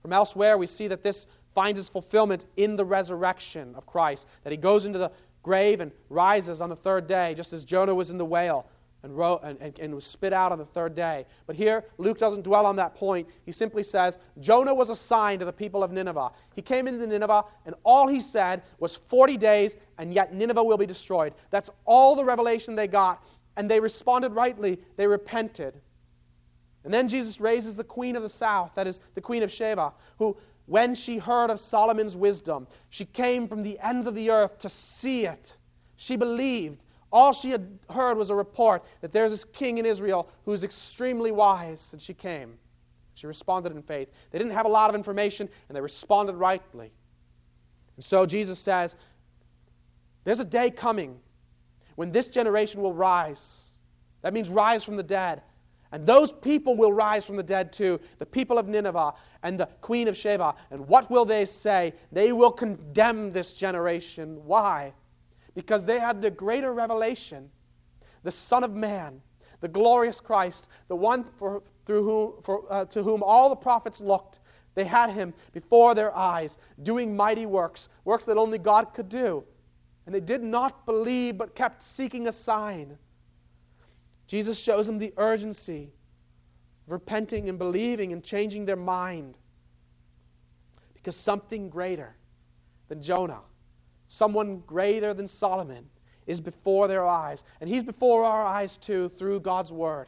From 0.00 0.12
elsewhere, 0.12 0.56
we 0.56 0.66
see 0.66 0.88
that 0.88 1.02
this 1.02 1.26
finds 1.60 1.78
its 1.78 1.90
fulfillment 1.90 2.46
in 2.56 2.74
the 2.74 2.84
resurrection 2.86 3.74
of 3.74 3.84
Christ, 3.84 4.26
that 4.44 4.50
he 4.50 4.56
goes 4.56 4.86
into 4.86 4.98
the 4.98 5.12
grave 5.42 5.80
and 5.80 5.92
rises 6.08 6.62
on 6.62 6.70
the 6.70 6.76
third 6.76 7.06
day, 7.06 7.34
just 7.34 7.52
as 7.52 7.64
Jonah 7.64 7.94
was 7.94 8.08
in 8.08 8.16
the 8.16 8.24
whale 8.24 8.64
and, 9.02 9.14
wrote, 9.14 9.42
and, 9.42 9.60
and, 9.60 9.78
and 9.78 9.94
was 9.94 10.06
spit 10.06 10.32
out 10.32 10.52
on 10.52 10.58
the 10.58 10.64
third 10.64 10.94
day. 10.94 11.26
But 11.46 11.56
here, 11.56 11.84
Luke 11.98 12.16
doesn't 12.16 12.44
dwell 12.44 12.64
on 12.64 12.76
that 12.76 12.94
point. 12.94 13.28
He 13.44 13.52
simply 13.52 13.82
says, 13.82 14.16
Jonah 14.40 14.72
was 14.72 14.88
a 14.88 14.96
sign 14.96 15.38
to 15.40 15.44
the 15.44 15.52
people 15.52 15.84
of 15.84 15.92
Nineveh. 15.92 16.30
He 16.54 16.62
came 16.62 16.88
into 16.88 17.06
Nineveh, 17.06 17.44
and 17.66 17.74
all 17.82 18.08
he 18.08 18.20
said 18.20 18.62
was 18.78 18.96
40 18.96 19.36
days, 19.36 19.76
and 19.98 20.14
yet 20.14 20.32
Nineveh 20.32 20.64
will 20.64 20.78
be 20.78 20.86
destroyed. 20.86 21.34
That's 21.50 21.68
all 21.84 22.16
the 22.16 22.24
revelation 22.24 22.74
they 22.74 22.88
got, 22.88 23.22
and 23.58 23.70
they 23.70 23.80
responded 23.80 24.32
rightly. 24.32 24.80
They 24.96 25.06
repented. 25.06 25.74
And 26.84 26.94
then 26.94 27.08
Jesus 27.08 27.40
raises 27.40 27.76
the 27.76 27.84
queen 27.84 28.16
of 28.16 28.22
the 28.22 28.28
south, 28.28 28.72
that 28.76 28.86
is, 28.86 29.00
the 29.14 29.20
queen 29.20 29.42
of 29.42 29.50
Sheba, 29.50 29.92
who, 30.18 30.34
when 30.70 30.94
she 30.94 31.18
heard 31.18 31.50
of 31.50 31.58
Solomon's 31.58 32.16
wisdom, 32.16 32.64
she 32.90 33.04
came 33.04 33.48
from 33.48 33.64
the 33.64 33.76
ends 33.80 34.06
of 34.06 34.14
the 34.14 34.30
earth 34.30 34.56
to 34.60 34.68
see 34.68 35.26
it. 35.26 35.56
She 35.96 36.14
believed. 36.14 36.84
All 37.10 37.32
she 37.32 37.50
had 37.50 37.80
heard 37.90 38.16
was 38.16 38.30
a 38.30 38.36
report 38.36 38.84
that 39.00 39.10
there's 39.10 39.32
this 39.32 39.44
king 39.44 39.78
in 39.78 39.84
Israel 39.84 40.30
who's 40.44 40.62
extremely 40.62 41.32
wise, 41.32 41.92
and 41.92 42.00
she 42.00 42.14
came. 42.14 42.56
She 43.14 43.26
responded 43.26 43.72
in 43.72 43.82
faith. 43.82 44.12
They 44.30 44.38
didn't 44.38 44.52
have 44.52 44.64
a 44.64 44.68
lot 44.68 44.88
of 44.88 44.94
information, 44.94 45.48
and 45.68 45.74
they 45.74 45.80
responded 45.80 46.36
rightly. 46.36 46.92
And 47.96 48.04
so 48.04 48.24
Jesus 48.24 48.60
says, 48.60 48.94
There's 50.22 50.38
a 50.38 50.44
day 50.44 50.70
coming 50.70 51.18
when 51.96 52.12
this 52.12 52.28
generation 52.28 52.80
will 52.80 52.94
rise. 52.94 53.64
That 54.22 54.32
means 54.32 54.48
rise 54.48 54.84
from 54.84 54.96
the 54.96 55.02
dead 55.02 55.42
and 55.92 56.06
those 56.06 56.32
people 56.32 56.76
will 56.76 56.92
rise 56.92 57.26
from 57.26 57.36
the 57.36 57.42
dead 57.42 57.72
too, 57.72 58.00
the 58.18 58.26
people 58.26 58.58
of 58.58 58.68
Nineveh 58.68 59.12
and 59.42 59.58
the 59.58 59.66
queen 59.80 60.06
of 60.06 60.16
Sheba. 60.16 60.54
And 60.70 60.86
what 60.86 61.10
will 61.10 61.24
they 61.24 61.44
say? 61.44 61.94
They 62.12 62.32
will 62.32 62.52
condemn 62.52 63.32
this 63.32 63.52
generation. 63.52 64.40
Why? 64.44 64.92
Because 65.54 65.84
they 65.84 65.98
had 65.98 66.22
the 66.22 66.30
greater 66.30 66.72
revelation. 66.72 67.50
The 68.22 68.30
Son 68.30 68.62
of 68.62 68.74
Man, 68.74 69.20
the 69.60 69.68
glorious 69.68 70.20
Christ, 70.20 70.68
the 70.88 70.96
one 70.96 71.24
for, 71.38 71.62
through 71.86 72.04
whom, 72.04 72.42
for, 72.42 72.72
uh, 72.72 72.84
to 72.86 73.02
whom 73.02 73.22
all 73.22 73.48
the 73.48 73.56
prophets 73.56 74.00
looked. 74.00 74.40
They 74.74 74.84
had 74.84 75.10
him 75.10 75.34
before 75.52 75.96
their 75.96 76.14
eyes, 76.14 76.58
doing 76.84 77.16
mighty 77.16 77.46
works, 77.46 77.88
works 78.04 78.24
that 78.26 78.36
only 78.36 78.58
God 78.58 78.94
could 78.94 79.08
do. 79.08 79.42
And 80.06 80.14
they 80.14 80.20
did 80.20 80.42
not 80.42 80.86
believe, 80.86 81.36
but 81.36 81.56
kept 81.56 81.82
seeking 81.82 82.28
a 82.28 82.32
sign. 82.32 82.96
Jesus 84.30 84.60
shows 84.60 84.86
them 84.86 84.98
the 84.98 85.12
urgency 85.16 85.90
of 86.86 86.92
repenting 86.92 87.48
and 87.48 87.58
believing 87.58 88.12
and 88.12 88.22
changing 88.22 88.64
their 88.64 88.76
mind. 88.76 89.36
Because 90.94 91.16
something 91.16 91.68
greater 91.68 92.14
than 92.86 93.02
Jonah, 93.02 93.40
someone 94.06 94.62
greater 94.68 95.12
than 95.12 95.26
Solomon, 95.26 95.84
is 96.28 96.40
before 96.40 96.86
their 96.86 97.04
eyes. 97.04 97.42
And 97.60 97.68
he's 97.68 97.82
before 97.82 98.22
our 98.22 98.46
eyes 98.46 98.76
too 98.76 99.08
through 99.08 99.40
God's 99.40 99.72
word. 99.72 100.06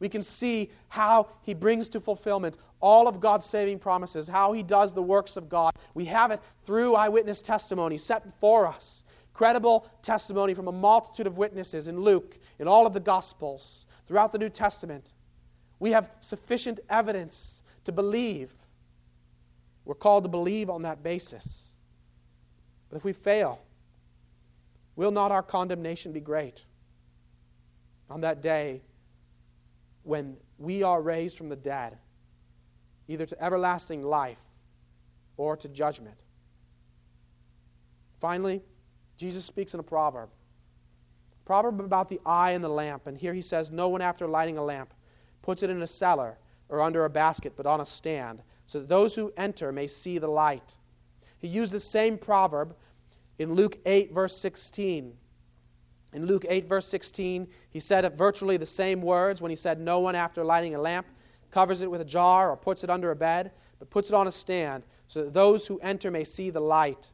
We 0.00 0.10
can 0.10 0.22
see 0.22 0.70
how 0.88 1.28
he 1.40 1.54
brings 1.54 1.88
to 1.90 2.00
fulfillment 2.00 2.58
all 2.78 3.08
of 3.08 3.20
God's 3.20 3.46
saving 3.46 3.78
promises, 3.78 4.28
how 4.28 4.52
he 4.52 4.62
does 4.62 4.92
the 4.92 5.02
works 5.02 5.38
of 5.38 5.48
God. 5.48 5.72
We 5.94 6.04
have 6.04 6.30
it 6.30 6.42
through 6.66 6.94
eyewitness 6.94 7.40
testimony 7.40 7.96
set 7.96 8.26
before 8.26 8.66
us. 8.66 9.02
Credible 9.34 9.86
testimony 10.00 10.54
from 10.54 10.68
a 10.68 10.72
multitude 10.72 11.26
of 11.26 11.36
witnesses 11.36 11.88
in 11.88 12.00
Luke, 12.00 12.38
in 12.58 12.68
all 12.68 12.86
of 12.86 12.94
the 12.94 13.00
Gospels, 13.00 13.84
throughout 14.06 14.32
the 14.32 14.38
New 14.38 14.48
Testament. 14.48 15.12
We 15.80 15.90
have 15.90 16.08
sufficient 16.20 16.80
evidence 16.88 17.62
to 17.84 17.92
believe. 17.92 18.54
We're 19.84 19.96
called 19.96 20.22
to 20.24 20.30
believe 20.30 20.70
on 20.70 20.82
that 20.82 21.02
basis. 21.02 21.66
But 22.88 22.96
if 22.96 23.04
we 23.04 23.12
fail, 23.12 23.60
will 24.94 25.10
not 25.10 25.32
our 25.32 25.42
condemnation 25.42 26.12
be 26.12 26.20
great? 26.20 26.64
On 28.08 28.20
that 28.20 28.40
day 28.40 28.82
when 30.04 30.36
we 30.58 30.82
are 30.82 31.02
raised 31.02 31.36
from 31.36 31.48
the 31.48 31.56
dead, 31.56 31.98
either 33.08 33.26
to 33.26 33.42
everlasting 33.42 34.02
life 34.02 34.38
or 35.36 35.56
to 35.56 35.68
judgment. 35.68 36.16
Finally, 38.20 38.62
Jesus 39.16 39.44
speaks 39.44 39.74
in 39.74 39.80
a 39.80 39.84
proverb. 39.84 40.28
Proverb 41.44 41.80
about 41.80 42.08
the 42.08 42.20
eye 42.24 42.52
and 42.52 42.64
the 42.64 42.68
lamp. 42.68 43.06
And 43.06 43.16
here 43.16 43.34
he 43.34 43.42
says, 43.42 43.70
No 43.70 43.88
one 43.88 44.00
after 44.00 44.26
lighting 44.26 44.58
a 44.58 44.64
lamp 44.64 44.92
puts 45.42 45.62
it 45.62 45.70
in 45.70 45.82
a 45.82 45.86
cellar 45.86 46.38
or 46.68 46.80
under 46.80 47.04
a 47.04 47.10
basket, 47.10 47.52
but 47.56 47.66
on 47.66 47.80
a 47.80 47.84
stand, 47.84 48.42
so 48.66 48.80
that 48.80 48.88
those 48.88 49.14
who 49.14 49.32
enter 49.36 49.70
may 49.70 49.86
see 49.86 50.18
the 50.18 50.26
light. 50.26 50.78
He 51.38 51.48
used 51.48 51.72
the 51.72 51.80
same 51.80 52.16
proverb 52.16 52.74
in 53.38 53.54
Luke 53.54 53.78
8, 53.84 54.12
verse 54.12 54.36
16. 54.38 55.12
In 56.14 56.26
Luke 56.26 56.46
8, 56.48 56.68
verse 56.68 56.86
16, 56.86 57.46
he 57.70 57.80
said 57.80 58.16
virtually 58.16 58.56
the 58.56 58.64
same 58.64 59.02
words 59.02 59.42
when 59.42 59.50
he 59.50 59.56
said, 59.56 59.80
No 59.80 59.98
one 59.98 60.14
after 60.14 60.44
lighting 60.44 60.74
a 60.74 60.80
lamp 60.80 61.06
covers 61.50 61.82
it 61.82 61.90
with 61.90 62.00
a 62.00 62.04
jar 62.04 62.50
or 62.50 62.56
puts 62.56 62.84
it 62.84 62.90
under 62.90 63.10
a 63.10 63.16
bed, 63.16 63.50
but 63.78 63.90
puts 63.90 64.08
it 64.08 64.14
on 64.14 64.26
a 64.26 64.32
stand 64.32 64.84
so 65.08 65.22
that 65.24 65.34
those 65.34 65.66
who 65.66 65.78
enter 65.80 66.10
may 66.10 66.24
see 66.24 66.50
the 66.50 66.60
light. 66.60 67.12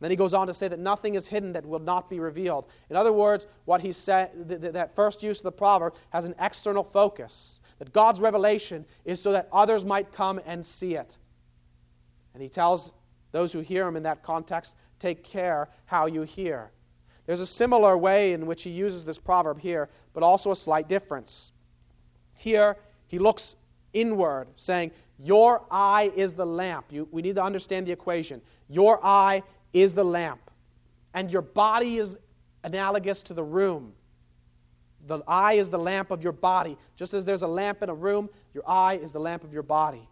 Then 0.00 0.10
he 0.10 0.16
goes 0.16 0.32
on 0.32 0.46
to 0.46 0.54
say 0.54 0.68
that 0.68 0.78
nothing 0.78 1.14
is 1.14 1.26
hidden 1.26 1.52
that 1.54 1.66
will 1.66 1.80
not 1.80 2.08
be 2.08 2.20
revealed. 2.20 2.66
In 2.88 2.96
other 2.96 3.12
words, 3.12 3.46
what 3.64 3.80
he 3.80 3.92
said, 3.92 4.48
th- 4.48 4.60
th- 4.60 4.72
that 4.72 4.94
first 4.94 5.22
use 5.22 5.38
of 5.38 5.44
the 5.44 5.52
proverb 5.52 5.96
has 6.10 6.24
an 6.24 6.34
external 6.38 6.84
focus. 6.84 7.60
That 7.78 7.92
God's 7.92 8.20
revelation 8.20 8.84
is 9.04 9.20
so 9.20 9.32
that 9.32 9.48
others 9.52 9.84
might 9.84 10.12
come 10.12 10.40
and 10.46 10.64
see 10.64 10.94
it. 10.94 11.16
And 12.34 12.42
he 12.42 12.48
tells 12.48 12.92
those 13.32 13.52
who 13.52 13.60
hear 13.60 13.86
him 13.86 13.96
in 13.96 14.04
that 14.04 14.22
context 14.22 14.74
take 15.00 15.24
care 15.24 15.68
how 15.86 16.06
you 16.06 16.22
hear. 16.22 16.70
There's 17.26 17.40
a 17.40 17.46
similar 17.46 17.98
way 17.98 18.32
in 18.32 18.46
which 18.46 18.62
he 18.62 18.70
uses 18.70 19.04
this 19.04 19.18
proverb 19.18 19.60
here, 19.60 19.88
but 20.14 20.22
also 20.22 20.50
a 20.50 20.56
slight 20.56 20.88
difference. 20.88 21.52
Here, 22.34 22.76
he 23.06 23.18
looks 23.18 23.56
inward, 23.92 24.48
saying, 24.54 24.92
Your 25.18 25.62
eye 25.70 26.10
is 26.16 26.34
the 26.34 26.46
lamp. 26.46 26.86
You, 26.90 27.08
we 27.10 27.20
need 27.20 27.34
to 27.34 27.42
understand 27.42 27.86
the 27.86 27.92
equation. 27.92 28.40
Your 28.68 29.04
eye 29.04 29.42
is 29.72 29.94
the 29.94 30.04
lamp, 30.04 30.50
and 31.14 31.30
your 31.30 31.42
body 31.42 31.98
is 31.98 32.16
analogous 32.64 33.22
to 33.22 33.34
the 33.34 33.42
room. 33.42 33.92
The 35.06 35.20
eye 35.26 35.54
is 35.54 35.70
the 35.70 35.78
lamp 35.78 36.10
of 36.10 36.22
your 36.22 36.32
body. 36.32 36.76
Just 36.96 37.14
as 37.14 37.24
there's 37.24 37.42
a 37.42 37.48
lamp 37.48 37.82
in 37.82 37.88
a 37.88 37.94
room, 37.94 38.28
your 38.52 38.64
eye 38.66 38.94
is 38.94 39.12
the 39.12 39.20
lamp 39.20 39.44
of 39.44 39.52
your 39.52 39.62
body. 39.62 40.08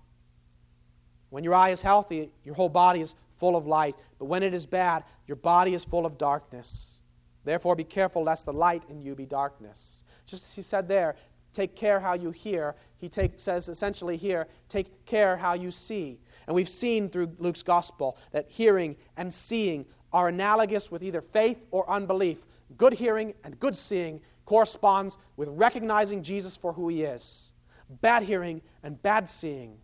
When 1.30 1.44
your 1.44 1.54
eye 1.54 1.70
is 1.70 1.82
healthy, 1.82 2.30
your 2.44 2.54
whole 2.54 2.68
body 2.68 3.00
is 3.00 3.14
full 3.38 3.56
of 3.56 3.66
light. 3.66 3.96
But 4.18 4.26
when 4.26 4.42
it 4.42 4.54
is 4.54 4.64
bad, 4.64 5.04
your 5.26 5.36
body 5.36 5.74
is 5.74 5.84
full 5.84 6.06
of 6.06 6.16
darkness. 6.16 7.00
Therefore, 7.44 7.76
be 7.76 7.84
careful 7.84 8.22
lest 8.22 8.46
the 8.46 8.52
light 8.52 8.84
in 8.88 9.02
you 9.02 9.14
be 9.14 9.26
darkness. 9.26 10.02
Just 10.24 10.44
as 10.44 10.54
he 10.54 10.62
said 10.62 10.88
there, 10.88 11.16
take 11.52 11.76
care 11.76 12.00
how 12.00 12.14
you 12.14 12.30
hear. 12.30 12.74
He 12.96 13.08
take, 13.08 13.32
says 13.36 13.68
essentially 13.68 14.16
here, 14.16 14.46
take 14.68 15.04
care 15.04 15.36
how 15.36 15.54
you 15.54 15.70
see. 15.70 16.18
And 16.46 16.54
we've 16.54 16.68
seen 16.68 17.08
through 17.08 17.34
Luke's 17.38 17.62
gospel 17.62 18.16
that 18.32 18.48
hearing 18.48 18.96
and 19.16 19.32
seeing 19.32 19.86
are 20.12 20.28
analogous 20.28 20.90
with 20.90 21.02
either 21.02 21.20
faith 21.20 21.66
or 21.70 21.88
unbelief. 21.90 22.46
Good 22.76 22.92
hearing 22.92 23.34
and 23.44 23.58
good 23.58 23.76
seeing 23.76 24.20
corresponds 24.44 25.18
with 25.36 25.48
recognizing 25.48 26.22
Jesus 26.22 26.56
for 26.56 26.72
who 26.72 26.88
he 26.88 27.02
is. 27.02 27.52
Bad 28.00 28.22
hearing 28.22 28.62
and 28.82 29.00
bad 29.02 29.28
seeing 29.28 29.78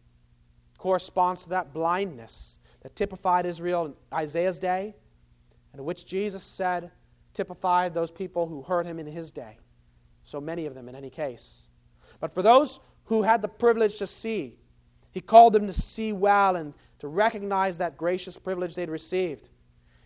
corresponds 0.78 1.44
to 1.44 1.50
that 1.50 1.72
blindness 1.72 2.58
that 2.82 2.96
typified 2.96 3.46
Israel 3.46 3.86
in 3.86 3.94
Isaiah's 4.12 4.58
day, 4.58 4.94
and 5.72 5.84
which 5.84 6.04
Jesus 6.04 6.42
said 6.42 6.90
typified 7.34 7.94
those 7.94 8.10
people 8.10 8.46
who 8.46 8.62
heard 8.62 8.86
him 8.86 8.98
in 8.98 9.06
his 9.06 9.30
day. 9.30 9.58
So 10.24 10.40
many 10.40 10.66
of 10.66 10.74
them 10.74 10.88
in 10.88 10.94
any 10.94 11.10
case. 11.10 11.68
But 12.20 12.34
for 12.34 12.42
those 12.42 12.80
who 13.04 13.22
had 13.22 13.42
the 13.42 13.48
privilege 13.48 13.98
to 13.98 14.06
see, 14.06 14.56
he 15.12 15.20
called 15.20 15.52
them 15.52 15.66
to 15.66 15.72
see 15.72 16.12
well 16.12 16.56
and 16.56 16.74
to 16.98 17.08
recognize 17.08 17.78
that 17.78 17.96
gracious 17.96 18.36
privilege 18.38 18.74
they'd 18.74 18.90
received. 18.90 19.48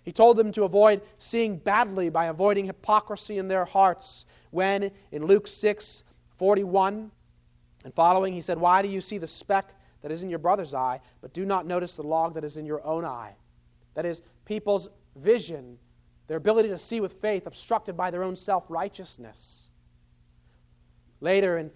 He 0.02 0.12
told 0.12 0.36
them 0.36 0.52
to 0.52 0.64
avoid 0.64 1.02
seeing 1.18 1.56
badly 1.56 2.10
by 2.10 2.26
avoiding 2.26 2.66
hypocrisy 2.66 3.38
in 3.38 3.48
their 3.48 3.64
hearts. 3.64 4.24
When 4.50 4.90
in 5.10 5.26
Luke 5.26 5.48
6 5.48 6.04
41 6.38 7.10
and 7.84 7.94
following, 7.94 8.34
he 8.34 8.40
said, 8.40 8.58
Why 8.58 8.82
do 8.82 8.88
you 8.88 9.00
see 9.00 9.18
the 9.18 9.26
speck 9.26 9.72
that 10.06 10.12
is 10.12 10.22
in 10.22 10.30
your 10.30 10.38
brother's 10.38 10.72
eye, 10.72 11.00
but 11.20 11.32
do 11.32 11.44
not 11.44 11.66
notice 11.66 11.94
the 11.94 12.02
log 12.04 12.34
that 12.34 12.44
is 12.44 12.56
in 12.56 12.64
your 12.64 12.80
own 12.86 13.04
eye. 13.04 13.34
That 13.94 14.06
is, 14.06 14.22
people's 14.44 14.88
vision, 15.16 15.78
their 16.28 16.36
ability 16.36 16.68
to 16.68 16.78
see 16.78 17.00
with 17.00 17.14
faith, 17.14 17.44
obstructed 17.44 17.96
by 17.96 18.12
their 18.12 18.22
own 18.22 18.36
self 18.36 18.66
righteousness. 18.68 19.66
Later 21.20 21.58
in 21.58 21.72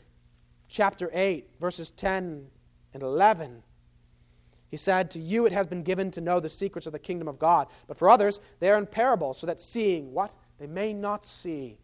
chapter 0.69 1.11
8, 1.13 1.49
verses 1.59 1.91
10 1.91 2.47
and 2.93 3.03
11, 3.03 3.63
he 4.71 4.77
said, 4.77 5.11
To 5.11 5.19
you 5.19 5.47
it 5.47 5.53
has 5.53 5.67
been 5.67 5.83
given 5.83 6.11
to 6.13 6.21
know 6.21 6.41
the 6.41 6.49
secrets 6.49 6.87
of 6.87 6.93
the 6.93 6.99
kingdom 6.99 7.29
of 7.29 7.39
God, 7.39 7.67
but 7.87 7.97
for 7.97 8.09
others 8.09 8.41
they 8.61 8.71
are 8.71 8.79
in 8.79 8.87
parables, 8.87 9.39
so 9.39 9.47
that 9.47 9.61
seeing 9.61 10.13
what? 10.13 10.35
They 10.59 10.67
may 10.67 10.93
not 10.93 11.27
see, 11.27 11.79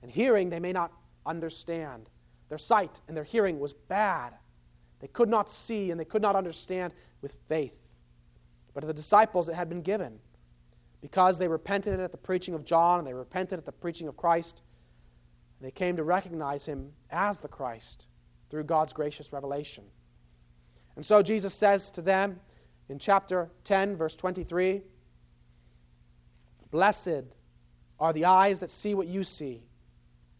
and 0.00 0.10
hearing 0.10 0.48
they 0.48 0.60
may 0.60 0.72
not 0.72 0.92
understand. 1.26 2.08
Their 2.48 2.58
sight 2.58 3.00
and 3.08 3.16
their 3.16 3.24
hearing 3.24 3.58
was 3.58 3.72
bad. 3.72 4.34
They 5.00 5.08
could 5.08 5.28
not 5.28 5.50
see 5.50 5.90
and 5.90 5.98
they 5.98 6.04
could 6.04 6.22
not 6.22 6.36
understand 6.36 6.92
with 7.20 7.34
faith. 7.48 7.74
But 8.74 8.80
to 8.80 8.86
the 8.86 8.94
disciples 8.94 9.48
it 9.48 9.54
had 9.54 9.68
been 9.68 9.82
given 9.82 10.18
because 11.00 11.36
they 11.36 11.48
repented 11.48 11.98
at 11.98 12.12
the 12.12 12.18
preaching 12.18 12.54
of 12.54 12.64
John 12.64 12.98
and 12.98 13.06
they 13.06 13.12
repented 13.12 13.58
at 13.58 13.66
the 13.66 13.72
preaching 13.72 14.06
of 14.06 14.16
Christ. 14.16 14.62
They 15.60 15.70
came 15.70 15.96
to 15.96 16.04
recognize 16.04 16.64
him 16.64 16.92
as 17.10 17.38
the 17.40 17.48
Christ 17.48 18.06
through 18.50 18.64
God's 18.64 18.92
gracious 18.92 19.32
revelation. 19.32 19.84
And 20.96 21.04
so 21.04 21.22
Jesus 21.22 21.54
says 21.54 21.90
to 21.90 22.02
them 22.02 22.40
in 22.88 22.98
chapter 22.98 23.50
10, 23.64 23.96
verse 23.96 24.14
23 24.14 24.82
Blessed 26.70 27.24
are 28.00 28.12
the 28.12 28.24
eyes 28.24 28.60
that 28.60 28.70
see 28.70 28.94
what 28.94 29.06
you 29.06 29.22
see. 29.22 29.62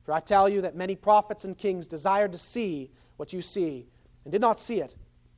For 0.02 0.12
I 0.12 0.20
tell 0.20 0.48
you 0.48 0.62
that 0.62 0.74
many 0.74 0.96
prophets 0.96 1.44
and 1.44 1.56
kings 1.56 1.86
desired 1.86 2.32
to 2.32 2.38
see 2.38 2.90
what 3.16 3.32
you 3.32 3.42
see 3.42 3.86
and 4.24 4.32
did 4.32 4.40
not 4.40 4.58
see 4.58 4.80
it, 4.80 4.94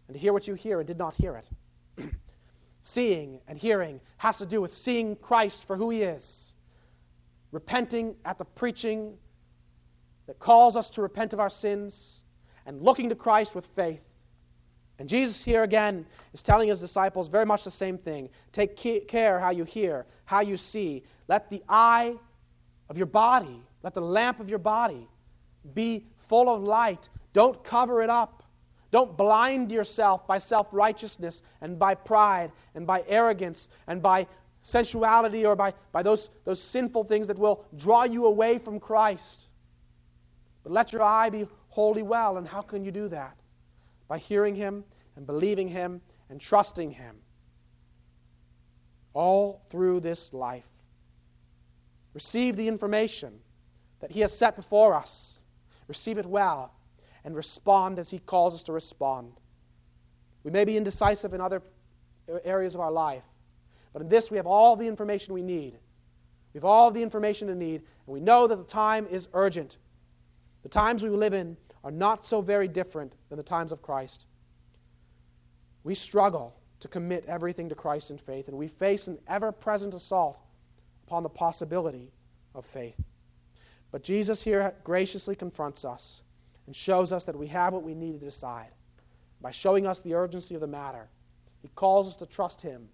and 0.09 0.15
to 0.15 0.21
hear 0.21 0.33
what 0.33 0.47
you 0.47 0.55
hear 0.55 0.79
and 0.79 0.87
did 0.87 0.99
not 0.99 1.15
hear 1.15 1.37
it. 1.37 1.51
seeing 2.83 3.41
and 3.49 3.59
hearing 3.59 4.01
has 4.19 4.39
to 4.39 4.47
do 4.47 4.61
with 4.61 4.75
seeing 4.75 5.17
Christ 5.17 5.65
for 5.67 5.77
who 5.77 5.91
he 5.91 6.03
is, 6.03 6.53
repenting 7.51 8.15
at 8.25 8.39
the 8.39 8.45
preaching 8.45 9.17
that 10.27 10.39
calls 10.39 10.77
us 10.77 10.91
to 10.91 11.03
repent 11.03 11.33
of 11.33 11.41
our 11.41 11.51
sins, 11.51 12.23
and 12.67 12.81
looking 12.81 13.09
to 13.11 13.15
Christ 13.15 13.55
with 13.55 13.67
faith. 13.67 14.03
And 14.99 15.09
Jesus 15.09 15.43
here 15.43 15.63
again 15.65 16.07
is 16.33 16.43
telling 16.43 16.69
his 16.69 16.81
disciples 16.81 17.29
very 17.29 17.45
much 17.45 17.65
the 17.65 17.71
same 17.71 17.99
thing. 17.99 18.29
Take 18.53 18.77
care 18.77 19.41
how 19.41 19.51
you 19.51 19.65
hear, 19.65 20.07
how 20.25 20.41
you 20.41 20.57
see. 20.57 21.03
Let 21.27 21.51
the 21.51 21.63
eye 21.69 22.15
of 22.89 22.97
your 22.97 23.07
body, 23.07 23.61
let 23.83 23.95
the 23.95 24.01
lamp 24.01 24.41
of 24.41 24.49
your 24.49 24.59
body 24.59 25.09
be 25.75 26.07
full 26.29 26.49
of 26.49 26.63
light. 26.63 27.09
Don't 27.33 27.63
cover 27.65 28.03
it 28.03 28.11
up. 28.11 28.43
Don't 28.93 29.17
blind 29.17 29.73
yourself 29.73 30.25
by 30.27 30.39
self 30.39 30.69
righteousness 30.71 31.43
and 31.61 31.79
by 31.79 31.97
pride 31.97 32.53
and 32.77 32.87
by 32.87 33.03
arrogance 33.09 33.69
and 33.89 34.01
by 34.01 34.29
sensuality 34.63 35.45
or 35.45 35.57
by, 35.57 35.75
by 35.91 36.03
those, 36.03 36.31
those 36.45 36.63
sinful 36.63 37.05
things 37.05 37.27
that 37.27 37.37
will 37.37 37.65
draw 37.77 38.05
you 38.05 38.27
away 38.27 38.59
from 38.59 38.79
Christ. 38.79 39.49
But 40.63 40.73
let 40.73 40.93
your 40.93 41.03
eye 41.03 41.29
be 41.29 41.49
wholly 41.69 42.03
well. 42.03 42.39
And 42.39 42.47
how 42.47 42.63
can 42.63 42.85
you 42.85 42.93
do 42.93 43.09
that? 43.09 43.37
By 44.15 44.19
hearing 44.19 44.55
Him 44.55 44.85
and 45.17 45.27
believing 45.27 45.67
Him 45.67 46.01
and 46.31 46.41
trusting 46.41 46.93
Him 46.93 47.17
all 49.13 49.67
through 49.71 49.99
this 49.99 50.33
life. 50.33 50.71
Receive 52.13 52.55
the 52.55 52.69
information 52.69 53.41
that 53.99 54.13
He 54.13 54.21
has 54.21 54.33
set 54.33 54.55
before 54.55 54.95
us. 54.95 55.41
Receive 55.89 56.17
it 56.19 56.27
well 56.27 56.73
and 57.25 57.35
respond 57.35 57.99
as 57.99 58.09
He 58.09 58.21
calls 58.21 58.55
us 58.55 58.63
to 58.63 58.73
respond. 58.73 59.33
We 60.45 60.53
may 60.53 60.65
be 60.65 60.77
indecisive 60.77 61.35
in 61.35 61.41
other 61.41 61.61
areas 62.45 62.77
of 62.77 62.81
our 62.81 62.93
life, 62.93 63.25
but 63.93 64.01
in 64.01 64.09
this 64.09 64.31
we 64.31 64.37
have 64.37 64.47
all 64.47 64.77
the 64.77 64.87
information 64.87 65.35
we 65.35 65.43
need. 65.43 65.77
We 66.53 66.59
have 66.59 66.65
all 66.65 66.93
the 66.93 67.03
information 67.03 67.49
we 67.49 67.55
need, 67.55 67.83
and 68.07 68.15
we 68.15 68.21
know 68.21 68.47
that 68.47 68.55
the 68.55 68.63
time 68.63 69.09
is 69.11 69.27
urgent. 69.33 69.79
The 70.63 70.69
times 70.69 71.03
we 71.03 71.09
live 71.09 71.35
in 71.35 71.57
are 71.83 71.91
not 71.91 72.25
so 72.25 72.41
very 72.41 72.69
different 72.69 73.13
than 73.35 73.45
the 73.45 73.49
times 73.49 73.73
of 73.73 73.83
Christ. 73.83 74.27
We 75.83 75.97
struggle 75.97 76.55
to 76.79 76.87
commit 76.87 77.25
everything 77.27 77.69
to 77.69 77.75
Christ 77.75 78.11
in 78.11 78.19
faith, 78.19 78.47
and 78.47 78.57
we 78.57 78.69
face 78.69 79.09
an 79.09 79.19
ever 79.27 79.51
present 79.51 79.93
assault 79.93 80.41
upon 81.05 81.25
the 81.25 81.29
possibility 81.29 82.13
of 82.55 82.65
faith. 82.65 82.95
But 83.91 84.05
Jesus 84.05 84.45
here 84.45 84.73
graciously 84.85 85.35
confronts 85.35 85.85
us 85.85 86.23
and 86.67 86.77
shows 86.77 87.13
us 87.13 87.25
that 87.25 87.37
we 87.37 87.49
have 87.49 87.73
what 87.73 87.83
we 87.83 87.95
need 87.95 88.13
to 88.21 88.25
decide. 88.25 88.69
By 89.41 89.51
showing 89.51 89.85
us 89.85 89.99
the 89.99 90.15
urgency 90.15 90.55
of 90.55 90.61
the 90.61 90.69
matter, 90.69 91.09
He 91.61 91.69
calls 91.75 92.07
us 92.07 92.17
to 92.17 92.27
trust 92.27 92.61
Him. 92.61 92.89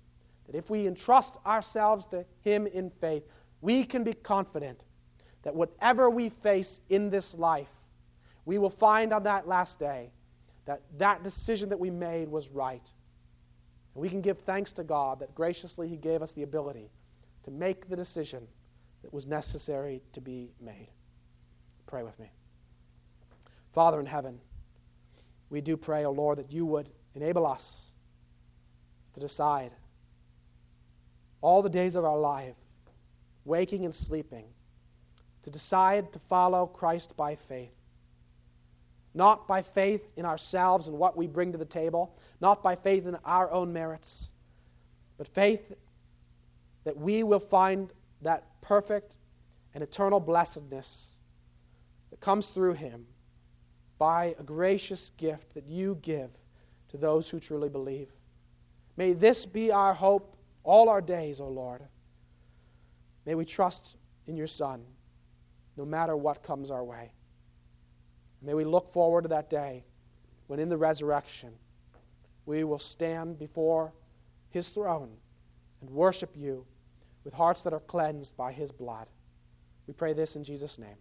That 0.46 0.56
if 0.56 0.70
we 0.70 0.86
entrust 0.86 1.36
ourselves 1.44 2.06
to 2.06 2.24
Him 2.40 2.66
in 2.66 2.88
faith, 2.88 3.24
we 3.60 3.84
can 3.84 4.04
be 4.04 4.14
confident 4.14 4.84
that 5.42 5.54
whatever 5.54 6.08
we 6.08 6.30
face 6.30 6.80
in 6.88 7.10
this 7.10 7.34
life, 7.34 7.72
we 8.46 8.56
will 8.56 8.70
find 8.70 9.12
on 9.12 9.24
that 9.24 9.46
last 9.46 9.78
day 9.78 10.10
that 10.70 10.82
that 10.98 11.24
decision 11.24 11.68
that 11.70 11.80
we 11.80 11.90
made 11.90 12.28
was 12.28 12.48
right. 12.48 12.88
And 13.94 14.02
we 14.02 14.08
can 14.08 14.20
give 14.20 14.38
thanks 14.38 14.70
to 14.74 14.84
God 14.84 15.18
that 15.18 15.34
graciously 15.34 15.88
He 15.88 15.96
gave 15.96 16.22
us 16.22 16.30
the 16.30 16.44
ability 16.44 16.92
to 17.42 17.50
make 17.50 17.88
the 17.88 17.96
decision 17.96 18.46
that 19.02 19.12
was 19.12 19.26
necessary 19.26 20.00
to 20.12 20.20
be 20.20 20.52
made. 20.60 20.86
Pray 21.88 22.04
with 22.04 22.16
me. 22.20 22.30
Father 23.72 23.98
in 23.98 24.06
heaven, 24.06 24.38
we 25.48 25.60
do 25.60 25.76
pray, 25.76 26.04
O 26.04 26.10
oh 26.10 26.12
Lord, 26.12 26.38
that 26.38 26.52
you 26.52 26.64
would 26.66 26.88
enable 27.16 27.48
us 27.48 27.90
to 29.14 29.18
decide 29.20 29.72
all 31.40 31.62
the 31.62 31.68
days 31.68 31.96
of 31.96 32.04
our 32.04 32.18
life, 32.18 32.54
waking 33.44 33.84
and 33.84 33.94
sleeping, 33.94 34.44
to 35.42 35.50
decide 35.50 36.12
to 36.12 36.20
follow 36.20 36.64
Christ 36.64 37.16
by 37.16 37.34
faith. 37.34 37.74
Not 39.14 39.48
by 39.48 39.62
faith 39.62 40.08
in 40.16 40.24
ourselves 40.24 40.86
and 40.86 40.96
what 40.96 41.16
we 41.16 41.26
bring 41.26 41.52
to 41.52 41.58
the 41.58 41.64
table, 41.64 42.14
not 42.40 42.62
by 42.62 42.76
faith 42.76 43.06
in 43.06 43.16
our 43.24 43.50
own 43.50 43.72
merits, 43.72 44.30
but 45.18 45.26
faith 45.26 45.72
that 46.84 46.96
we 46.96 47.22
will 47.22 47.40
find 47.40 47.92
that 48.22 48.44
perfect 48.60 49.16
and 49.74 49.82
eternal 49.82 50.20
blessedness 50.20 51.18
that 52.10 52.20
comes 52.20 52.48
through 52.48 52.74
Him 52.74 53.06
by 53.98 54.34
a 54.38 54.42
gracious 54.42 55.10
gift 55.16 55.54
that 55.54 55.66
you 55.66 55.98
give 56.02 56.30
to 56.88 56.96
those 56.96 57.28
who 57.28 57.38
truly 57.38 57.68
believe. 57.68 58.08
May 58.96 59.12
this 59.12 59.46
be 59.46 59.70
our 59.70 59.94
hope 59.94 60.36
all 60.64 60.88
our 60.88 61.00
days, 61.00 61.40
O 61.40 61.48
Lord. 61.48 61.82
May 63.26 63.34
we 63.34 63.44
trust 63.44 63.96
in 64.26 64.36
your 64.36 64.46
Son 64.46 64.82
no 65.76 65.84
matter 65.84 66.16
what 66.16 66.42
comes 66.42 66.70
our 66.70 66.84
way. 66.84 67.12
May 68.42 68.54
we 68.54 68.64
look 68.64 68.92
forward 68.92 69.22
to 69.22 69.28
that 69.28 69.50
day 69.50 69.84
when 70.46 70.58
in 70.58 70.68
the 70.68 70.76
resurrection 70.76 71.52
we 72.46 72.64
will 72.64 72.78
stand 72.78 73.38
before 73.38 73.92
his 74.50 74.68
throne 74.68 75.10
and 75.80 75.90
worship 75.90 76.30
you 76.34 76.64
with 77.24 77.34
hearts 77.34 77.62
that 77.62 77.72
are 77.72 77.80
cleansed 77.80 78.36
by 78.36 78.52
his 78.52 78.72
blood. 78.72 79.06
We 79.86 79.94
pray 79.94 80.12
this 80.12 80.36
in 80.36 80.44
Jesus' 80.44 80.78
name. 80.78 80.96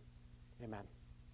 Amen. 0.64 0.84